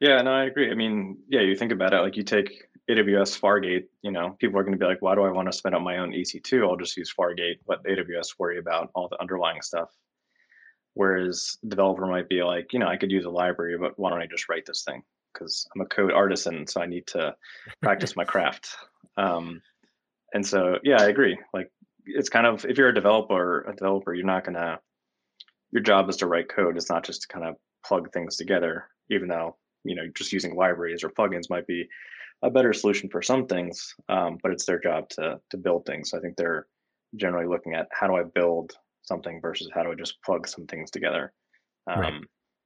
Yeah, 0.00 0.20
no, 0.22 0.32
I 0.32 0.44
agree. 0.44 0.70
I 0.70 0.74
mean, 0.74 1.18
yeah, 1.28 1.42
you 1.42 1.54
think 1.54 1.72
about 1.72 1.94
it, 1.94 2.00
like 2.00 2.16
you 2.16 2.24
take 2.24 2.64
AWS 2.90 3.38
Fargate, 3.38 3.84
you 4.02 4.10
know, 4.10 4.36
people 4.40 4.58
are 4.58 4.64
going 4.64 4.76
to 4.76 4.78
be 4.78 4.86
like, 4.86 5.02
why 5.02 5.14
do 5.14 5.22
I 5.22 5.30
want 5.30 5.50
to 5.50 5.56
spin 5.56 5.74
up 5.74 5.82
my 5.82 5.98
own 5.98 6.10
EC2? 6.12 6.68
I'll 6.68 6.76
just 6.76 6.96
use 6.96 7.12
Fargate, 7.16 7.58
let 7.68 7.82
AWS 7.84 8.34
worry 8.38 8.58
about 8.58 8.90
all 8.94 9.08
the 9.08 9.20
underlying 9.20 9.62
stuff. 9.62 9.90
Whereas 10.94 11.56
developer 11.66 12.06
might 12.06 12.28
be 12.28 12.42
like, 12.42 12.72
you 12.72 12.78
know, 12.78 12.88
I 12.88 12.96
could 12.96 13.10
use 13.10 13.24
a 13.24 13.30
library, 13.30 13.78
but 13.78 13.98
why 13.98 14.10
don't 14.10 14.20
I 14.20 14.26
just 14.26 14.48
write 14.48 14.66
this 14.66 14.82
thing? 14.82 15.02
Because 15.32 15.66
I'm 15.74 15.80
a 15.80 15.86
code 15.86 16.12
artisan, 16.12 16.66
so 16.66 16.82
I 16.82 16.86
need 16.86 17.06
to 17.08 17.34
practice 17.80 18.16
my 18.16 18.24
craft. 18.32 18.68
Um, 19.16 19.62
and 20.34 20.46
so, 20.46 20.78
yeah, 20.82 21.00
I 21.00 21.06
agree. 21.06 21.38
Like, 21.54 21.70
it's 22.04 22.28
kind 22.28 22.46
of 22.46 22.64
if 22.64 22.78
you're 22.78 22.88
a 22.88 22.94
developer, 22.94 23.62
a 23.62 23.74
developer, 23.74 24.14
you're 24.14 24.26
not 24.26 24.44
gonna. 24.44 24.80
Your 25.70 25.82
job 25.82 26.10
is 26.10 26.16
to 26.18 26.26
write 26.26 26.48
code. 26.48 26.76
It's 26.76 26.90
not 26.90 27.04
just 27.04 27.22
to 27.22 27.28
kind 27.28 27.46
of 27.46 27.56
plug 27.84 28.12
things 28.12 28.36
together. 28.36 28.88
Even 29.10 29.28
though 29.28 29.56
you 29.84 29.94
know 29.94 30.02
just 30.14 30.32
using 30.32 30.54
libraries 30.54 31.04
or 31.04 31.10
plugins 31.10 31.50
might 31.50 31.66
be 31.66 31.86
a 32.42 32.50
better 32.50 32.72
solution 32.72 33.08
for 33.08 33.22
some 33.22 33.46
things, 33.46 33.94
um, 34.08 34.38
but 34.42 34.52
it's 34.52 34.66
their 34.66 34.80
job 34.80 35.08
to 35.10 35.40
to 35.50 35.56
build 35.56 35.86
things. 35.86 36.10
So 36.10 36.18
I 36.18 36.20
think 36.20 36.36
they're 36.36 36.66
generally 37.16 37.46
looking 37.46 37.74
at 37.74 37.88
how 37.92 38.06
do 38.06 38.16
I 38.16 38.22
build 38.22 38.72
something 39.02 39.40
versus 39.40 39.70
how 39.74 39.82
do 39.82 39.92
I 39.92 39.94
just 39.94 40.22
plug 40.22 40.46
some 40.46 40.66
things 40.66 40.90
together. 40.90 41.32
Um, 41.90 42.00
right. 42.00 42.20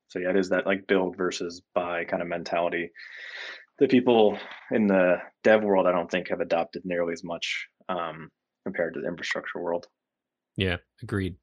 So 0.09 0.19
yeah, 0.19 0.31
it 0.31 0.37
is 0.37 0.49
that 0.51 0.67
like 0.67 0.87
build 0.87 1.17
versus 1.17 1.63
buy 1.75 2.05
kind 2.05 2.23
of 2.23 2.29
mentality. 2.29 2.91
The 3.79 3.89
people 3.89 4.39
in 4.71 4.87
the 4.87 5.17
dev 5.45 5.63
world, 5.63 5.87
I 5.87 5.93
don't 5.93 6.11
think, 6.11 6.29
have 6.31 6.41
adopted 6.41 6.83
nearly 6.85 7.13
as 7.13 7.25
much 7.25 7.67
um, 7.89 8.31
compared 8.65 8.95
to 8.95 9.01
the 9.01 9.09
infrastructure 9.09 9.61
world. 9.61 9.87
Yeah, 10.57 10.77
agreed. 11.03 11.37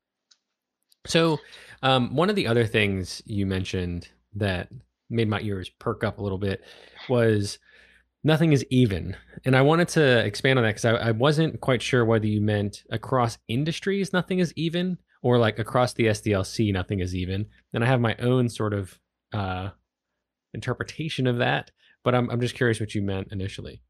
So, 1.06 1.40
um, 1.84 2.16
one 2.16 2.30
of 2.30 2.36
the 2.36 2.48
other 2.48 2.66
things 2.66 3.22
you 3.26 3.46
mentioned 3.46 4.08
that 4.36 4.70
made 5.10 5.30
my 5.30 5.42
ears 5.42 5.70
perk 5.70 6.04
up 6.04 6.18
a 6.18 6.24
little 6.24 6.38
bit 6.38 6.64
was 7.10 7.60
nothing 8.24 8.54
is 8.54 8.66
even. 8.70 9.16
And 9.46 9.56
I 9.56 9.62
wanted 9.62 9.90
to 9.90 10.26
expand 10.26 10.60
on 10.60 10.64
that 10.64 10.76
because 10.76 10.86
I, 10.86 10.94
I, 10.94 11.12
wasn't 11.12 11.60
quite 11.62 11.82
sure 11.82 12.06
whether 12.06 12.26
you 12.26 12.42
meant 12.42 12.84
across 12.90 13.38
industries, 13.48 14.14
nothing 14.14 14.40
is 14.40 14.54
even, 14.56 14.98
or 15.22 15.38
like 15.38 15.60
across 15.60 15.94
the 15.94 16.06
SDLC, 16.06 16.72
nothing 16.72 17.00
is 17.00 17.16
even. 17.16 17.48
And 17.74 17.84
I 17.84 17.88
have 17.88 18.00
my 18.00 18.16
own 18.18 18.50
sort 18.50 18.74
of 18.74 18.98
uh, 19.34 19.70
interpretation 20.54 21.28
of 21.28 21.40
that, 21.40 21.72
but 22.04 22.16
I'm, 22.16 22.30
I'm 22.30 22.40
just 22.40 22.56
curious 22.56 22.80
what 22.80 22.96
you 22.96 23.02
meant 23.02 23.30
initially. 23.32 23.82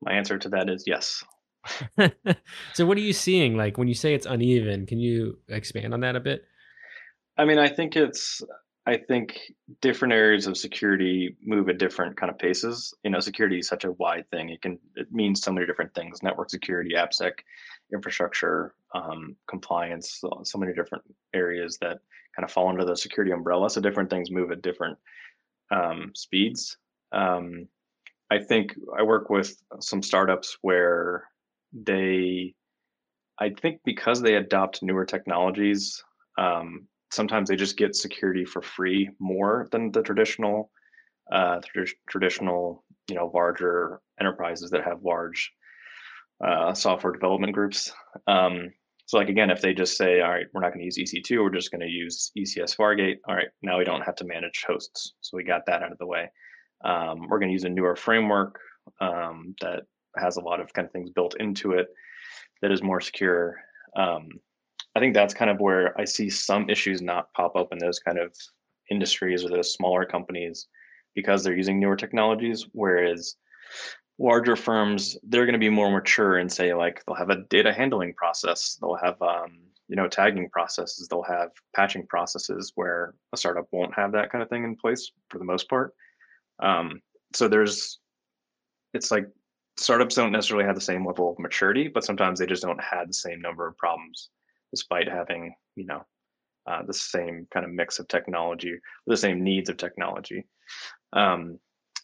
My 0.00 0.12
answer 0.12 0.38
to 0.38 0.48
that 0.50 0.68
is 0.68 0.84
yes. 0.86 1.24
so, 2.74 2.86
what 2.86 2.96
are 2.96 3.00
you 3.00 3.12
seeing? 3.12 3.56
Like 3.56 3.76
when 3.76 3.88
you 3.88 3.94
say 3.94 4.14
it's 4.14 4.26
uneven, 4.26 4.86
can 4.86 5.00
you 5.00 5.38
expand 5.48 5.92
on 5.92 6.00
that 6.00 6.14
a 6.14 6.20
bit? 6.20 6.44
I 7.36 7.44
mean, 7.44 7.58
I 7.58 7.68
think 7.68 7.96
it's 7.96 8.40
I 8.88 8.96
think 8.96 9.52
different 9.82 10.14
areas 10.14 10.46
of 10.46 10.56
security 10.56 11.36
move 11.44 11.68
at 11.68 11.76
different 11.76 12.16
kind 12.16 12.30
of 12.30 12.38
paces. 12.38 12.94
You 13.04 13.10
know, 13.10 13.20
security 13.20 13.58
is 13.58 13.68
such 13.68 13.84
a 13.84 13.92
wide 13.92 14.24
thing. 14.30 14.48
It 14.48 14.62
can 14.62 14.78
it 14.96 15.12
means 15.12 15.42
so 15.42 15.52
many 15.52 15.66
different 15.66 15.94
things: 15.94 16.22
network 16.22 16.48
security, 16.48 16.94
AppSec, 16.96 17.32
infrastructure, 17.92 18.74
um, 18.94 19.36
compliance, 19.46 20.22
so 20.42 20.58
many 20.58 20.72
different 20.72 21.04
areas 21.34 21.76
that 21.82 21.98
kind 22.34 22.44
of 22.44 22.50
fall 22.50 22.70
under 22.70 22.86
the 22.86 22.96
security 22.96 23.30
umbrella. 23.30 23.68
So 23.68 23.82
different 23.82 24.08
things 24.08 24.30
move 24.30 24.50
at 24.52 24.62
different 24.62 24.96
um, 25.70 26.12
speeds. 26.14 26.78
Um, 27.12 27.68
I 28.30 28.38
think 28.38 28.74
I 28.98 29.02
work 29.02 29.28
with 29.28 29.54
some 29.80 30.02
startups 30.02 30.56
where 30.62 31.24
they, 31.74 32.54
I 33.38 33.50
think 33.50 33.82
because 33.84 34.22
they 34.22 34.36
adopt 34.36 34.82
newer 34.82 35.04
technologies, 35.04 36.02
um, 36.38 36.88
sometimes 37.10 37.48
they 37.48 37.56
just 37.56 37.76
get 37.76 37.96
security 37.96 38.44
for 38.44 38.62
free 38.62 39.10
more 39.18 39.68
than 39.72 39.90
the 39.92 40.02
traditional 40.02 40.70
uh, 41.32 41.60
traditional 42.08 42.84
you 43.08 43.14
know 43.14 43.30
larger 43.34 44.00
enterprises 44.20 44.70
that 44.70 44.84
have 44.84 45.02
large 45.02 45.52
uh, 46.44 46.72
software 46.72 47.12
development 47.12 47.52
groups. 47.52 47.92
Um, 48.26 48.70
so 49.06 49.16
like 49.18 49.28
again, 49.28 49.50
if 49.50 49.62
they 49.62 49.72
just 49.72 49.96
say, 49.96 50.20
all 50.20 50.30
right, 50.30 50.46
we're 50.52 50.60
not 50.60 50.72
going 50.72 50.80
to 50.80 50.84
use 50.84 50.98
EC2, 50.98 51.42
we're 51.42 51.50
just 51.50 51.70
going 51.70 51.80
to 51.80 51.86
use 51.86 52.30
ECS 52.38 52.76
Fargate. 52.76 53.16
All 53.26 53.34
right, 53.34 53.48
now 53.62 53.78
we 53.78 53.84
don't 53.84 54.02
have 54.02 54.16
to 54.16 54.24
manage 54.24 54.64
hosts, 54.66 55.14
so 55.20 55.36
we 55.36 55.44
got 55.44 55.64
that 55.66 55.82
out 55.82 55.92
of 55.92 55.98
the 55.98 56.06
way. 56.06 56.30
Um, 56.84 57.26
we're 57.28 57.38
going 57.38 57.48
to 57.48 57.54
use 57.54 57.64
a 57.64 57.70
newer 57.70 57.96
framework 57.96 58.58
um, 59.00 59.54
that 59.60 59.84
has 60.16 60.36
a 60.36 60.42
lot 60.42 60.60
of 60.60 60.72
kind 60.72 60.86
of 60.86 60.92
things 60.92 61.10
built 61.10 61.36
into 61.40 61.72
it 61.72 61.88
that 62.62 62.70
is 62.70 62.82
more 62.82 63.00
secure. 63.00 63.56
Um, 63.96 64.28
I 64.98 65.00
think 65.00 65.14
that's 65.14 65.32
kind 65.32 65.48
of 65.48 65.60
where 65.60 65.96
I 65.96 66.04
see 66.04 66.28
some 66.28 66.68
issues 66.68 67.00
not 67.00 67.32
pop 67.32 67.54
up 67.54 67.68
in 67.70 67.78
those 67.78 68.00
kind 68.00 68.18
of 68.18 68.34
industries 68.90 69.44
or 69.44 69.48
those 69.48 69.72
smaller 69.72 70.04
companies 70.04 70.66
because 71.14 71.44
they're 71.44 71.56
using 71.56 71.78
newer 71.78 71.94
technologies. 71.94 72.66
Whereas 72.72 73.36
larger 74.18 74.56
firms, 74.56 75.16
they're 75.22 75.44
going 75.44 75.52
to 75.52 75.60
be 75.60 75.68
more 75.68 75.88
mature 75.88 76.38
and 76.38 76.50
say 76.50 76.74
like 76.74 77.04
they'll 77.04 77.14
have 77.14 77.30
a 77.30 77.44
data 77.44 77.72
handling 77.72 78.12
process, 78.14 78.76
they'll 78.80 78.96
have 78.96 79.22
um, 79.22 79.58
you 79.86 79.94
know 79.94 80.08
tagging 80.08 80.50
processes, 80.50 81.06
they'll 81.06 81.22
have 81.22 81.50
patching 81.76 82.04
processes 82.08 82.72
where 82.74 83.14
a 83.32 83.36
startup 83.36 83.68
won't 83.70 83.94
have 83.94 84.10
that 84.10 84.32
kind 84.32 84.42
of 84.42 84.50
thing 84.50 84.64
in 84.64 84.74
place 84.74 85.12
for 85.28 85.38
the 85.38 85.44
most 85.44 85.68
part. 85.68 85.94
Um, 86.58 87.02
so 87.34 87.46
there's 87.46 88.00
it's 88.94 89.12
like 89.12 89.28
startups 89.76 90.16
don't 90.16 90.32
necessarily 90.32 90.66
have 90.66 90.74
the 90.74 90.80
same 90.80 91.06
level 91.06 91.30
of 91.30 91.38
maturity, 91.38 91.86
but 91.86 92.02
sometimes 92.02 92.40
they 92.40 92.46
just 92.46 92.64
don't 92.64 92.82
have 92.82 93.06
the 93.06 93.14
same 93.14 93.40
number 93.40 93.68
of 93.68 93.76
problems 93.76 94.30
despite 94.70 95.08
having 95.08 95.54
you 95.76 95.86
know 95.86 96.04
uh, 96.66 96.82
the 96.86 96.94
same 96.94 97.46
kind 97.52 97.64
of 97.64 97.72
mix 97.72 97.98
of 97.98 98.08
technology, 98.08 98.78
the 99.06 99.16
same 99.16 99.42
needs 99.42 99.68
of 99.70 99.76
technology. 99.76 100.46
Um, 101.12 101.58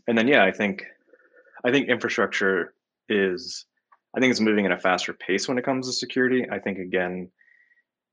and 0.08 0.16
then 0.16 0.28
yeah, 0.28 0.44
I 0.44 0.52
think 0.52 0.84
I 1.64 1.70
think 1.70 1.88
infrastructure 1.88 2.74
is 3.08 3.66
I 4.16 4.20
think 4.20 4.30
it's 4.30 4.40
moving 4.40 4.66
at 4.66 4.72
a 4.72 4.78
faster 4.78 5.12
pace 5.12 5.48
when 5.48 5.58
it 5.58 5.64
comes 5.64 5.86
to 5.86 5.92
security. 5.92 6.46
I 6.50 6.58
think 6.58 6.78
again, 6.78 7.30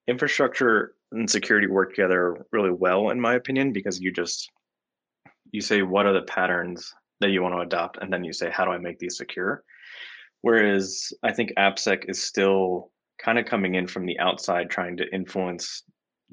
infrastructure 0.08 0.96
and 1.12 1.29
security 1.29 1.67
work 1.67 1.91
together 1.91 2.46
really 2.51 2.72
well 2.72 3.10
in 3.10 3.20
my 3.20 3.36
opinion 3.36 3.74
because 3.74 4.00
you 4.00 4.12
just 4.12 4.50
you 5.51 5.62
say 5.62 5.81
what 5.81 6.05
are 6.05 6.13
the 6.13 6.22
patterns 6.24 6.93
that 7.20 7.29
you 7.29 7.41
want 7.41 7.53
to 7.53 7.62
adopt 7.62 7.98
and 8.01 8.12
then 8.12 8.24
you 8.24 8.34
say 8.34 8.50
how 8.50 8.65
do 8.65 8.72
I 8.72 8.77
make 8.77 9.00
these 9.00 9.17
secure. 9.17 9.63
Whereas 10.41 11.13
I 11.22 11.34
think 11.34 11.51
AppSec 11.58 12.10
is 12.10 12.22
still 12.22 12.91
kind 13.23 13.37
of 13.37 13.45
coming 13.45 13.75
in 13.75 13.87
from 13.87 14.05
the 14.05 14.19
outside 14.19 14.69
trying 14.69 14.97
to 14.97 15.13
influence 15.13 15.83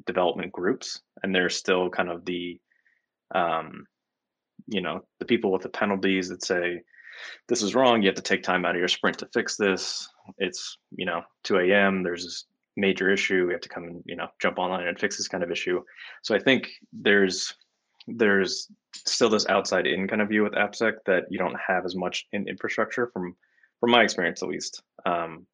development 0.06 0.52
groups 0.52 1.00
and 1.22 1.34
they're 1.34 1.50
still 1.50 1.90
kind 1.90 2.08
of 2.08 2.24
the 2.24 2.60
um, 3.34 3.86
you 4.66 4.80
know 4.80 5.02
the 5.18 5.26
people 5.26 5.52
with 5.52 5.62
the 5.62 5.68
penalties 5.68 6.28
that 6.28 6.44
say 6.44 6.80
this 7.48 7.62
is 7.62 7.74
wrong 7.74 8.00
you 8.00 8.08
have 8.08 8.16
to 8.16 8.22
take 8.22 8.42
time 8.42 8.64
out 8.64 8.74
of 8.74 8.78
your 8.78 8.88
sprint 8.88 9.18
to 9.18 9.28
fix 9.32 9.56
this. 9.56 10.08
It's 10.38 10.78
you 10.96 11.06
know 11.06 11.22
2 11.44 11.58
a.m 11.58 12.02
there's 12.02 12.24
this 12.24 12.44
major 12.76 13.10
issue 13.10 13.46
we 13.46 13.52
have 13.52 13.62
to 13.62 13.68
come 13.68 13.84
and 13.84 14.02
you 14.06 14.16
know 14.16 14.28
jump 14.40 14.58
online 14.58 14.86
and 14.86 14.98
fix 14.98 15.16
this 15.16 15.28
kind 15.28 15.42
of 15.42 15.50
issue. 15.50 15.82
So 16.22 16.34
i 16.34 16.38
think 16.38 16.68
there's 16.92 17.54
there's 18.06 18.68
still 18.94 19.28
this 19.28 19.46
outside 19.48 19.86
in 19.86 20.08
kind 20.08 20.22
of 20.22 20.28
view 20.28 20.42
with 20.42 20.54
appsec 20.54 20.94
that 21.06 21.24
you 21.28 21.38
don't 21.38 21.58
have 21.66 21.84
as 21.84 21.94
much 21.94 22.26
in 22.32 22.48
infrastructure 22.48 23.10
from 23.12 23.36
from 23.80 23.90
my 23.90 24.02
experience 24.02 24.42
at 24.42 24.48
least. 24.48 24.82
Um, 25.06 25.46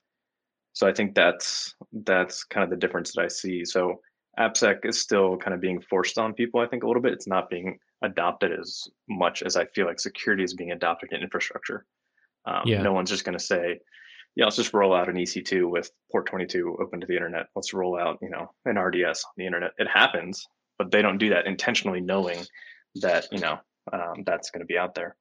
so 0.74 0.86
I 0.86 0.92
think 0.92 1.14
that's 1.14 1.74
that's 1.92 2.44
kind 2.44 2.64
of 2.64 2.70
the 2.70 2.76
difference 2.76 3.12
that 3.14 3.22
I 3.22 3.28
see. 3.28 3.64
So 3.64 4.00
AppSec 4.38 4.84
is 4.84 5.00
still 5.00 5.36
kind 5.36 5.54
of 5.54 5.60
being 5.60 5.80
forced 5.80 6.18
on 6.18 6.34
people, 6.34 6.60
I 6.60 6.66
think, 6.66 6.82
a 6.82 6.86
little 6.86 7.00
bit. 7.00 7.12
It's 7.12 7.28
not 7.28 7.48
being 7.48 7.78
adopted 8.02 8.52
as 8.52 8.88
much 9.08 9.42
as 9.42 9.56
I 9.56 9.66
feel 9.66 9.86
like 9.86 10.00
security 10.00 10.42
is 10.42 10.52
being 10.52 10.72
adopted 10.72 11.12
in 11.12 11.22
infrastructure. 11.22 11.86
Um, 12.44 12.62
yeah. 12.66 12.82
No 12.82 12.92
one's 12.92 13.10
just 13.10 13.24
going 13.24 13.38
to 13.38 13.44
say, 13.44 13.78
yeah, 14.34 14.44
let's 14.44 14.56
just 14.56 14.74
roll 14.74 14.94
out 14.94 15.08
an 15.08 15.14
EC2 15.14 15.70
with 15.70 15.90
port 16.10 16.26
22 16.26 16.76
open 16.80 17.00
to 17.00 17.06
the 17.06 17.14
internet. 17.14 17.46
Let's 17.54 17.72
roll 17.72 17.96
out, 17.98 18.18
you 18.20 18.28
know, 18.28 18.50
an 18.64 18.76
RDS 18.76 19.24
on 19.24 19.32
the 19.36 19.46
internet. 19.46 19.70
It 19.78 19.88
happens, 19.88 20.46
but 20.76 20.90
they 20.90 21.00
don't 21.00 21.18
do 21.18 21.30
that 21.30 21.46
intentionally 21.46 22.00
knowing 22.00 22.44
that, 22.96 23.28
you 23.30 23.38
know, 23.38 23.58
um, 23.92 24.24
that's 24.26 24.50
going 24.50 24.60
to 24.60 24.66
be 24.66 24.76
out 24.76 24.96
there. 24.96 25.16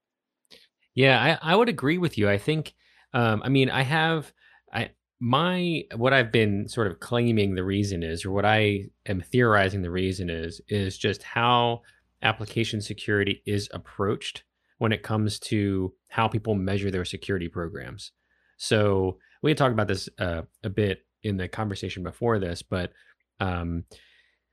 Yeah, 0.96 1.38
I, 1.44 1.54
I 1.54 1.56
would 1.56 1.70
agree 1.70 2.00
with 2.00 2.18
you. 2.18 2.28
I 2.28 2.40
think, 2.40 2.74
um, 3.14 3.44
I 3.46 3.50
mean, 3.50 3.70
I 3.70 3.84
have, 3.84 4.34
I, 4.74 4.90
my 5.24 5.86
what 5.96 6.12
I've 6.12 6.34
been 6.34 6.68
sort 6.68 6.88
of 6.88 7.00
claiming 7.00 7.56
the 7.56 7.64
reason 7.64 8.04
is, 8.04 8.26
or 8.26 8.32
what 8.32 8.44
I 8.44 8.90
am 9.06 9.22
theorizing 9.22 9.82
the 9.82 9.90
reason 9.90 10.30
is, 10.30 10.60
is 10.68 10.98
just 10.98 11.24
how 11.24 11.84
application 12.22 12.82
security 12.82 13.42
is 13.46 13.70
approached 13.74 14.44
when 14.80 14.92
it 14.92 15.02
comes 15.02 15.40
to 15.40 15.94
how 16.10 16.28
people 16.28 16.56
measure 16.56 16.92
their 16.92 17.06
security 17.06 17.48
programs. 17.48 18.12
So 18.58 19.18
we 19.42 19.50
had 19.50 19.58
talked 19.58 19.72
about 19.72 19.88
this 19.88 20.10
uh, 20.20 20.42
a 20.62 20.70
bit 20.70 21.06
in 21.24 21.38
the 21.38 21.48
conversation 21.48 22.04
before 22.04 22.38
this, 22.38 22.62
but 22.62 22.92
um, 23.40 23.86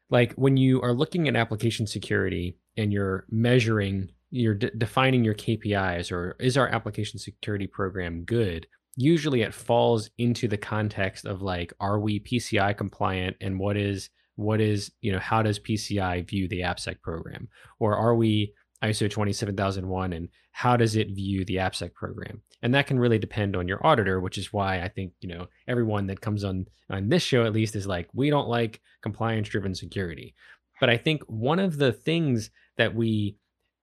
like 0.08 0.34
when 0.34 0.56
you 0.56 0.80
are 0.82 0.94
looking 0.94 1.26
at 1.26 1.34
application 1.34 1.88
security 1.88 2.58
and 2.76 2.92
you're 2.92 3.24
measuring, 3.28 4.10
you're 4.30 4.54
de- 4.54 4.70
defining 4.70 5.24
your 5.24 5.34
KPIs, 5.34 6.12
or 6.12 6.36
is 6.38 6.56
our 6.56 6.68
application 6.68 7.18
security 7.18 7.66
program 7.66 8.22
good? 8.22 8.68
Usually, 8.96 9.42
it 9.42 9.54
falls 9.54 10.10
into 10.18 10.48
the 10.48 10.58
context 10.58 11.24
of 11.24 11.42
like, 11.42 11.72
are 11.80 12.00
we 12.00 12.20
PCI 12.20 12.76
compliant, 12.76 13.36
and 13.40 13.58
what 13.58 13.76
is 13.76 14.10
what 14.36 14.60
is 14.60 14.90
you 15.00 15.12
know 15.12 15.18
how 15.18 15.42
does 15.42 15.58
PCI 15.58 16.28
view 16.28 16.48
the 16.48 16.60
AppSec 16.60 17.00
program, 17.02 17.48
or 17.78 17.96
are 17.96 18.14
we 18.14 18.52
ISO 18.82 19.10
27001 19.10 20.12
and 20.12 20.28
how 20.52 20.76
does 20.76 20.96
it 20.96 21.14
view 21.14 21.44
the 21.44 21.56
AppSec 21.56 21.94
program? 21.94 22.42
And 22.62 22.74
that 22.74 22.86
can 22.86 22.98
really 22.98 23.18
depend 23.18 23.56
on 23.56 23.68
your 23.68 23.84
auditor, 23.86 24.20
which 24.20 24.38
is 24.38 24.52
why 24.52 24.82
I 24.82 24.88
think, 24.88 25.12
you 25.20 25.28
know, 25.28 25.46
everyone 25.68 26.06
that 26.08 26.20
comes 26.20 26.44
on 26.44 26.66
on 26.88 27.08
this 27.08 27.22
show 27.22 27.44
at 27.44 27.52
least 27.52 27.76
is 27.76 27.86
like, 27.86 28.08
we 28.12 28.30
don't 28.30 28.48
like 28.48 28.80
compliance 29.02 29.48
driven 29.48 29.74
security. 29.74 30.34
But 30.80 30.90
I 30.90 30.96
think 30.96 31.22
one 31.26 31.58
of 31.58 31.76
the 31.76 31.92
things 31.92 32.50
that 32.76 32.94
we 32.94 33.36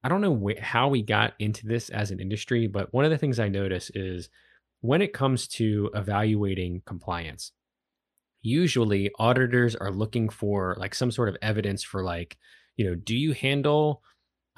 I 0.04 0.10
don't 0.10 0.22
know 0.22 0.36
wh- 0.36 0.62
how 0.62 0.88
we 0.90 1.02
got 1.02 1.34
into 1.40 1.68
this 1.68 1.90
as 1.90 2.12
an 2.12 2.20
industry, 2.20 2.68
but 2.68 2.94
one 2.94 3.06
of 3.06 3.12
the 3.12 3.18
things 3.18 3.40
I 3.40 3.50
notice 3.50 3.92
is 3.94 4.30
when 4.82 5.02
it 5.02 5.14
comes 5.14 5.48
to 5.48 5.90
evaluating 5.94 6.82
compliance, 6.86 7.52
usually 8.42 9.12
auditors 9.20 9.76
are 9.76 9.92
looking 9.92 10.30
for 10.30 10.76
like 10.80 10.96
some 10.96 11.12
sort 11.12 11.30
of 11.30 11.38
evidence 11.42 11.84
for 11.84 12.04
like, 12.04 12.38
you 12.76 12.86
know, 12.86 12.96
do 12.96 13.16
you 13.16 13.34
handle 13.34 14.02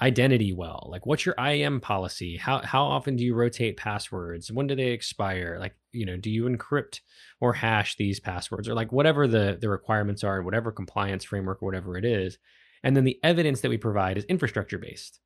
identity 0.02 0.52
well? 0.52 0.88
Like 0.90 1.06
what's 1.06 1.26
your 1.26 1.34
IAM 1.38 1.80
policy? 1.80 2.36
How 2.36 2.60
how 2.60 2.84
often 2.84 3.16
do 3.16 3.24
you 3.24 3.34
rotate 3.34 3.76
passwords? 3.76 4.50
When 4.50 4.66
do 4.66 4.74
they 4.74 4.88
expire? 4.88 5.58
Like 5.60 5.74
you 5.92 6.06
know 6.06 6.16
do 6.16 6.30
you 6.30 6.44
encrypt 6.44 7.00
or 7.40 7.52
hash 7.52 7.96
these 7.96 8.20
passwords? 8.20 8.68
Or 8.68 8.74
like 8.74 8.92
whatever 8.92 9.26
the 9.26 9.58
the 9.60 9.68
requirements 9.68 10.24
are 10.24 10.42
whatever 10.42 10.72
compliance 10.72 11.24
framework 11.24 11.62
or 11.62 11.66
whatever 11.66 11.96
it 11.96 12.04
is. 12.04 12.38
And 12.82 12.96
then 12.96 13.04
the 13.04 13.18
evidence 13.22 13.60
that 13.60 13.68
we 13.68 13.76
provide 13.76 14.16
is 14.16 14.24
infrastructure 14.24 14.78
based 14.78 15.20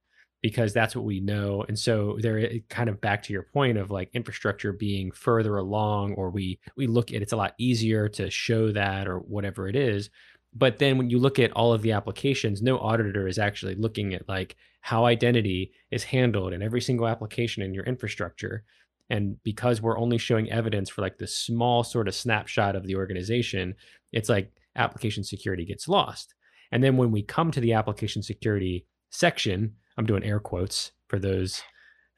because 0.45 0.75
that's 0.75 0.95
what 0.95 1.07
we 1.07 1.21
know. 1.21 1.65
And 1.69 1.79
so 1.79 2.19
there 2.21 2.47
kind 2.69 2.91
of 2.91 3.01
back 3.01 3.23
to 3.23 3.33
your 3.33 3.45
point 3.45 3.79
of 3.79 3.91
like 3.91 4.11
infrastructure 4.13 4.75
being 4.75 5.11
further 5.11 5.57
along 5.57 6.13
or 6.17 6.29
we 6.29 6.61
we 6.77 6.87
look 6.87 7.15
at 7.15 7.23
it's 7.23 7.33
a 7.33 7.37
lot 7.37 7.55
easier 7.57 8.11
to 8.11 8.31
show 8.31 8.71
that 8.71 9.09
or 9.09 9.21
whatever 9.21 9.69
it 9.69 9.75
is. 9.75 10.11
But 10.55 10.79
then 10.79 10.99
when 10.99 11.09
you 11.09 11.19
look 11.19 11.39
at 11.39 11.51
all 11.53 11.73
of 11.73 11.81
the 11.81 11.93
applications 11.93 12.61
no 12.61 12.79
auditor 12.79 13.27
is 13.27 13.39
actually 13.39 13.75
looking 13.77 14.13
at 14.13 14.29
like 14.29 14.57
how 14.83 15.07
identity 15.07 15.73
is 15.91 16.05
handled 16.05 16.53
in 16.53 16.61
every 16.61 16.83
single 16.83 17.09
application 17.09 17.63
in 17.63 17.73
your 17.73 17.85
infrastructure. 17.85 18.65
And 19.09 19.43
because 19.45 19.81
we're 19.81 19.99
only 19.99 20.19
showing 20.19 20.53
evidence 20.53 20.91
for 20.91 21.01
like 21.01 21.17
the 21.17 21.27
small 21.27 21.85
sort 21.85 22.07
of 22.07 22.15
snapshot 22.15 22.77
of 22.77 22.87
the 22.87 22.97
organization 22.97 23.77
it's 24.13 24.29
like 24.29 24.53
application 24.77 25.25
security 25.25 25.65
gets 25.65 25.89
lost. 25.89 26.35
And 26.71 26.85
then 26.85 26.99
when 26.99 27.11
we 27.11 27.23
come 27.23 27.51
to 27.53 27.61
the 27.61 27.73
application 27.73 28.23
security 28.23 28.85
section 29.09 29.77
i'm 29.97 30.07
doing 30.07 30.25
air 30.25 30.41
quotes 30.41 30.93
for 31.09 31.19
those 31.19 31.63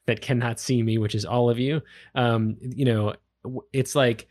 that 0.07 0.21
cannot 0.21 0.59
see 0.59 0.81
me 0.81 0.97
which 0.97 1.13
is 1.13 1.25
all 1.25 1.49
of 1.49 1.59
you. 1.59 1.81
Um, 2.15 2.57
you 2.61 2.85
know 2.85 3.13
it's 3.71 3.93
like 3.93 4.27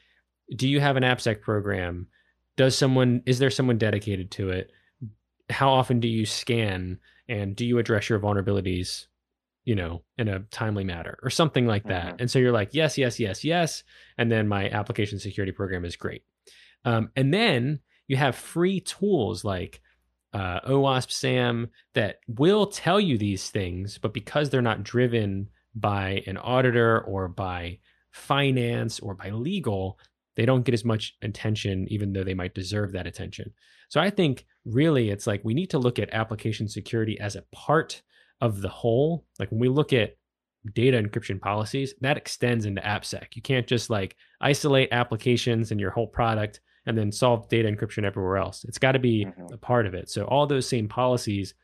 do 0.54 0.68
you 0.68 0.80
have 0.80 0.96
an 0.96 1.02
appsec 1.02 1.40
program? 1.40 2.08
Does 2.56 2.76
someone 2.76 3.22
is 3.26 3.38
there 3.38 3.50
someone 3.50 3.78
dedicated 3.78 4.30
to 4.32 4.50
it? 4.50 4.72
How 5.50 5.70
often 5.70 6.00
do 6.00 6.08
you 6.08 6.26
scan 6.26 6.98
and 7.28 7.54
do 7.54 7.64
you 7.64 7.78
address 7.78 8.08
your 8.08 8.18
vulnerabilities 8.18 9.06
you 9.64 9.74
know 9.74 10.02
in 10.18 10.28
a 10.28 10.40
timely 10.50 10.84
manner 10.84 11.18
or 11.22 11.30
something 11.30 11.66
like 11.66 11.84
that? 11.84 12.06
Mm-hmm. 12.06 12.16
and 12.20 12.30
so 12.30 12.38
you're 12.38 12.52
like 12.52 12.70
yes 12.72 12.98
yes 12.98 13.20
yes 13.20 13.44
yes. 13.44 13.84
And 14.18 14.32
then 14.32 14.48
my 14.48 14.68
application 14.70 15.18
security 15.18 15.52
program 15.52 15.84
is 15.84 15.96
great. 15.96 16.22
Um, 16.84 17.10
and 17.16 17.32
then 17.34 17.80
you 18.08 18.16
have 18.16 18.36
free 18.36 18.80
tools 18.80 19.44
like 19.44 19.80
uh, 20.36 20.60
OWASP 20.68 21.10
SAMM 21.10 21.68
that 21.94 22.16
will 22.28 22.66
tell 22.66 23.00
you 23.00 23.16
these 23.16 23.48
things, 23.48 23.96
but 23.96 24.12
because 24.12 24.50
they're 24.50 24.60
not 24.60 24.82
driven 24.82 25.48
by 25.74 26.22
an 26.26 26.36
auditor 26.36 27.00
or 27.00 27.26
by 27.26 27.78
finance 28.10 29.00
or 29.00 29.14
by 29.14 29.30
legal, 29.30 29.98
they 30.36 30.44
don't 30.44 30.64
get 30.64 30.74
as 30.74 30.84
much 30.84 31.14
attention, 31.22 31.86
even 31.88 32.12
though 32.12 32.22
they 32.22 32.34
might 32.34 32.54
deserve 32.54 32.92
that 32.92 33.06
attention. 33.06 33.50
So 33.88 33.98
I 33.98 34.10
think 34.10 34.44
really 34.66 35.08
it's 35.08 35.26
like 35.26 35.40
we 35.42 35.54
need 35.54 35.70
to 35.70 35.78
look 35.78 35.98
at 35.98 36.12
application 36.12 36.68
security 36.68 37.18
as 37.18 37.34
a 37.34 37.44
part 37.54 38.02
of 38.42 38.60
the 38.60 38.68
whole. 38.68 39.24
Like 39.38 39.50
when 39.50 39.60
we 39.60 39.70
look 39.70 39.94
at 39.94 40.16
data 40.74 41.02
encryption 41.02 41.40
policies, 41.40 41.94
that 42.02 42.18
extends 42.18 42.66
into 42.66 42.82
AppSec. 42.82 43.36
You 43.36 43.40
can't 43.40 43.66
just 43.66 43.88
like 43.88 44.16
isolate 44.42 44.90
applications 44.92 45.70
and 45.70 45.80
your 45.80 45.92
whole 45.92 46.08
product 46.08 46.60
and 46.86 46.96
then 46.96 47.12
solve 47.12 47.48
data 47.48 47.68
encryption 47.68 48.04
everywhere 48.04 48.36
else. 48.36 48.64
It's 48.64 48.78
got 48.78 48.92
to 48.92 48.98
be 48.98 49.24
mm-hmm. 49.24 49.52
a 49.52 49.58
part 49.58 49.86
of 49.86 49.94
it. 49.94 50.08
So 50.08 50.24
all 50.24 50.46
those 50.46 50.68
same 50.68 50.88
policies 50.88 51.54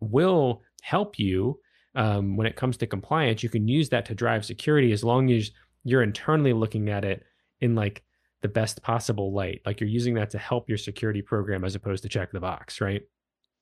will 0.00 0.62
help 0.82 1.18
you 1.18 1.58
um, 1.94 2.36
when 2.36 2.46
it 2.46 2.56
comes 2.56 2.76
to 2.78 2.86
compliance. 2.86 3.42
You 3.42 3.48
can 3.48 3.68
use 3.68 3.88
that 3.90 4.06
to 4.06 4.14
drive 4.14 4.44
security 4.44 4.92
as 4.92 5.02
long 5.02 5.30
as 5.30 5.50
you're 5.84 6.02
internally 6.02 6.52
looking 6.52 6.88
at 6.90 7.04
it 7.04 7.24
in 7.60 7.74
like 7.74 8.02
the 8.42 8.48
best 8.48 8.82
possible 8.82 9.32
light. 9.32 9.62
Like 9.64 9.80
you're 9.80 9.88
using 9.88 10.14
that 10.14 10.30
to 10.30 10.38
help 10.38 10.68
your 10.68 10.78
security 10.78 11.22
program 11.22 11.64
as 11.64 11.74
opposed 11.74 12.02
to 12.02 12.08
check 12.08 12.32
the 12.32 12.40
box, 12.40 12.80
right? 12.80 13.02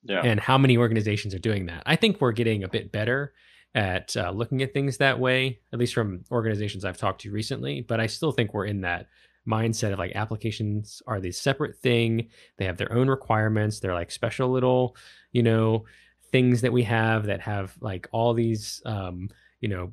Yeah. 0.02 0.22
And 0.24 0.40
how 0.40 0.56
many 0.56 0.78
organizations 0.78 1.34
are 1.34 1.38
doing 1.38 1.66
that? 1.66 1.82
I 1.86 1.96
think 1.96 2.20
we're 2.20 2.32
getting 2.32 2.64
a 2.64 2.68
bit 2.68 2.90
better 2.90 3.34
at 3.74 4.16
uh, 4.16 4.30
looking 4.30 4.62
at 4.62 4.72
things 4.72 4.96
that 4.96 5.20
way, 5.20 5.60
at 5.72 5.78
least 5.78 5.94
from 5.94 6.24
organizations 6.30 6.84
I've 6.84 6.96
talked 6.96 7.20
to 7.22 7.30
recently. 7.30 7.82
But 7.82 8.00
I 8.00 8.06
still 8.06 8.32
think 8.32 8.54
we're 8.54 8.64
in 8.64 8.80
that 8.80 9.06
mindset 9.48 9.92
of 9.92 9.98
like 9.98 10.12
applications 10.14 11.02
are 11.06 11.20
these 11.20 11.40
separate 11.40 11.76
thing. 11.76 12.28
They 12.56 12.64
have 12.64 12.76
their 12.76 12.92
own 12.92 13.08
requirements. 13.08 13.80
They're 13.80 13.94
like 13.94 14.10
special 14.10 14.50
little, 14.50 14.96
you 15.32 15.42
know, 15.42 15.84
things 16.30 16.60
that 16.60 16.72
we 16.72 16.82
have 16.84 17.26
that 17.26 17.40
have 17.40 17.74
like 17.80 18.08
all 18.12 18.34
these, 18.34 18.82
um, 18.84 19.28
you 19.60 19.68
know, 19.68 19.92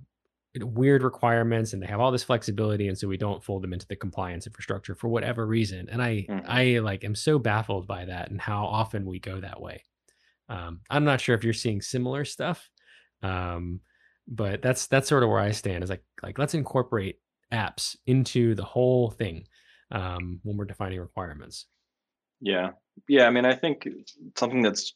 weird 0.59 1.03
requirements 1.03 1.73
and 1.73 1.81
they 1.81 1.87
have 1.87 1.99
all 1.99 2.11
this 2.11 2.23
flexibility 2.23 2.87
and 2.87 2.97
so 2.97 3.07
we 3.07 3.17
don't 3.17 3.43
fold 3.43 3.61
them 3.61 3.73
into 3.73 3.87
the 3.87 3.95
compliance 3.95 4.47
infrastructure 4.47 4.95
for 4.95 5.07
whatever 5.07 5.45
reason 5.45 5.87
and 5.91 6.01
i 6.01 6.25
mm-hmm. 6.27 6.39
i 6.47 6.79
like 6.79 7.03
am 7.03 7.13
so 7.13 7.37
baffled 7.37 7.85
by 7.85 8.05
that 8.05 8.31
and 8.31 8.41
how 8.41 8.65
often 8.65 9.05
we 9.05 9.19
go 9.19 9.39
that 9.39 9.61
way 9.61 9.83
um, 10.49 10.79
i'm 10.89 11.03
not 11.03 11.21
sure 11.21 11.35
if 11.35 11.43
you're 11.43 11.53
seeing 11.53 11.81
similar 11.81 12.25
stuff 12.25 12.71
um, 13.21 13.81
but 14.27 14.61
that's 14.61 14.87
that's 14.87 15.07
sort 15.09 15.21
of 15.21 15.29
where 15.29 15.39
i 15.39 15.51
stand 15.51 15.83
is 15.83 15.89
like 15.89 16.03
like 16.23 16.39
let's 16.39 16.53
incorporate 16.53 17.19
apps 17.53 17.95
into 18.05 18.55
the 18.55 18.63
whole 18.63 19.09
thing 19.11 19.45
um, 19.91 20.39
when 20.43 20.57
we're 20.57 20.65
defining 20.65 20.99
requirements 20.99 21.65
yeah 22.41 22.69
yeah 23.07 23.25
i 23.25 23.29
mean 23.29 23.45
i 23.45 23.55
think 23.55 23.87
something 24.37 24.61
that's 24.61 24.93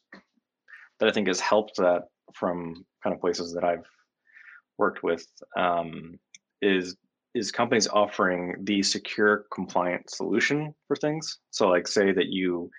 that 1.00 1.08
i 1.08 1.12
think 1.12 1.26
has 1.26 1.40
helped 1.40 1.76
that 1.76 2.02
from 2.34 2.84
kind 3.02 3.14
of 3.14 3.20
places 3.20 3.52
that 3.54 3.64
i've 3.64 3.86
worked 4.78 5.02
with 5.02 5.26
um, 5.56 6.18
is 6.60 6.96
is 7.34 7.50
companies 7.50 7.88
offering 7.88 8.56
the 8.64 8.82
secure 8.82 9.46
compliant 9.52 10.10
solution 10.10 10.74
for 10.86 10.96
things. 10.96 11.38
So 11.50 11.68
like 11.68 11.88
say 11.88 12.12
that 12.12 12.26
you 12.26 12.70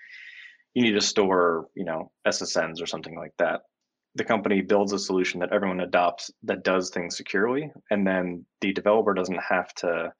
you 0.74 0.82
need 0.82 0.92
to 0.92 1.00
store, 1.00 1.68
you 1.74 1.84
know, 1.84 2.10
SSNs 2.26 2.82
or 2.82 2.86
something 2.86 3.16
like 3.16 3.32
that. 3.38 3.62
The 4.16 4.24
company 4.24 4.60
builds 4.60 4.92
a 4.92 4.98
solution 4.98 5.40
that 5.40 5.52
everyone 5.52 5.80
adopts 5.80 6.30
that 6.44 6.64
does 6.64 6.90
things 6.90 7.16
securely 7.16 7.72
and 7.90 8.06
then 8.06 8.44
the 8.60 8.72
developer 8.72 9.14
doesn't 9.14 9.42
have 9.42 9.74
to 9.74 10.12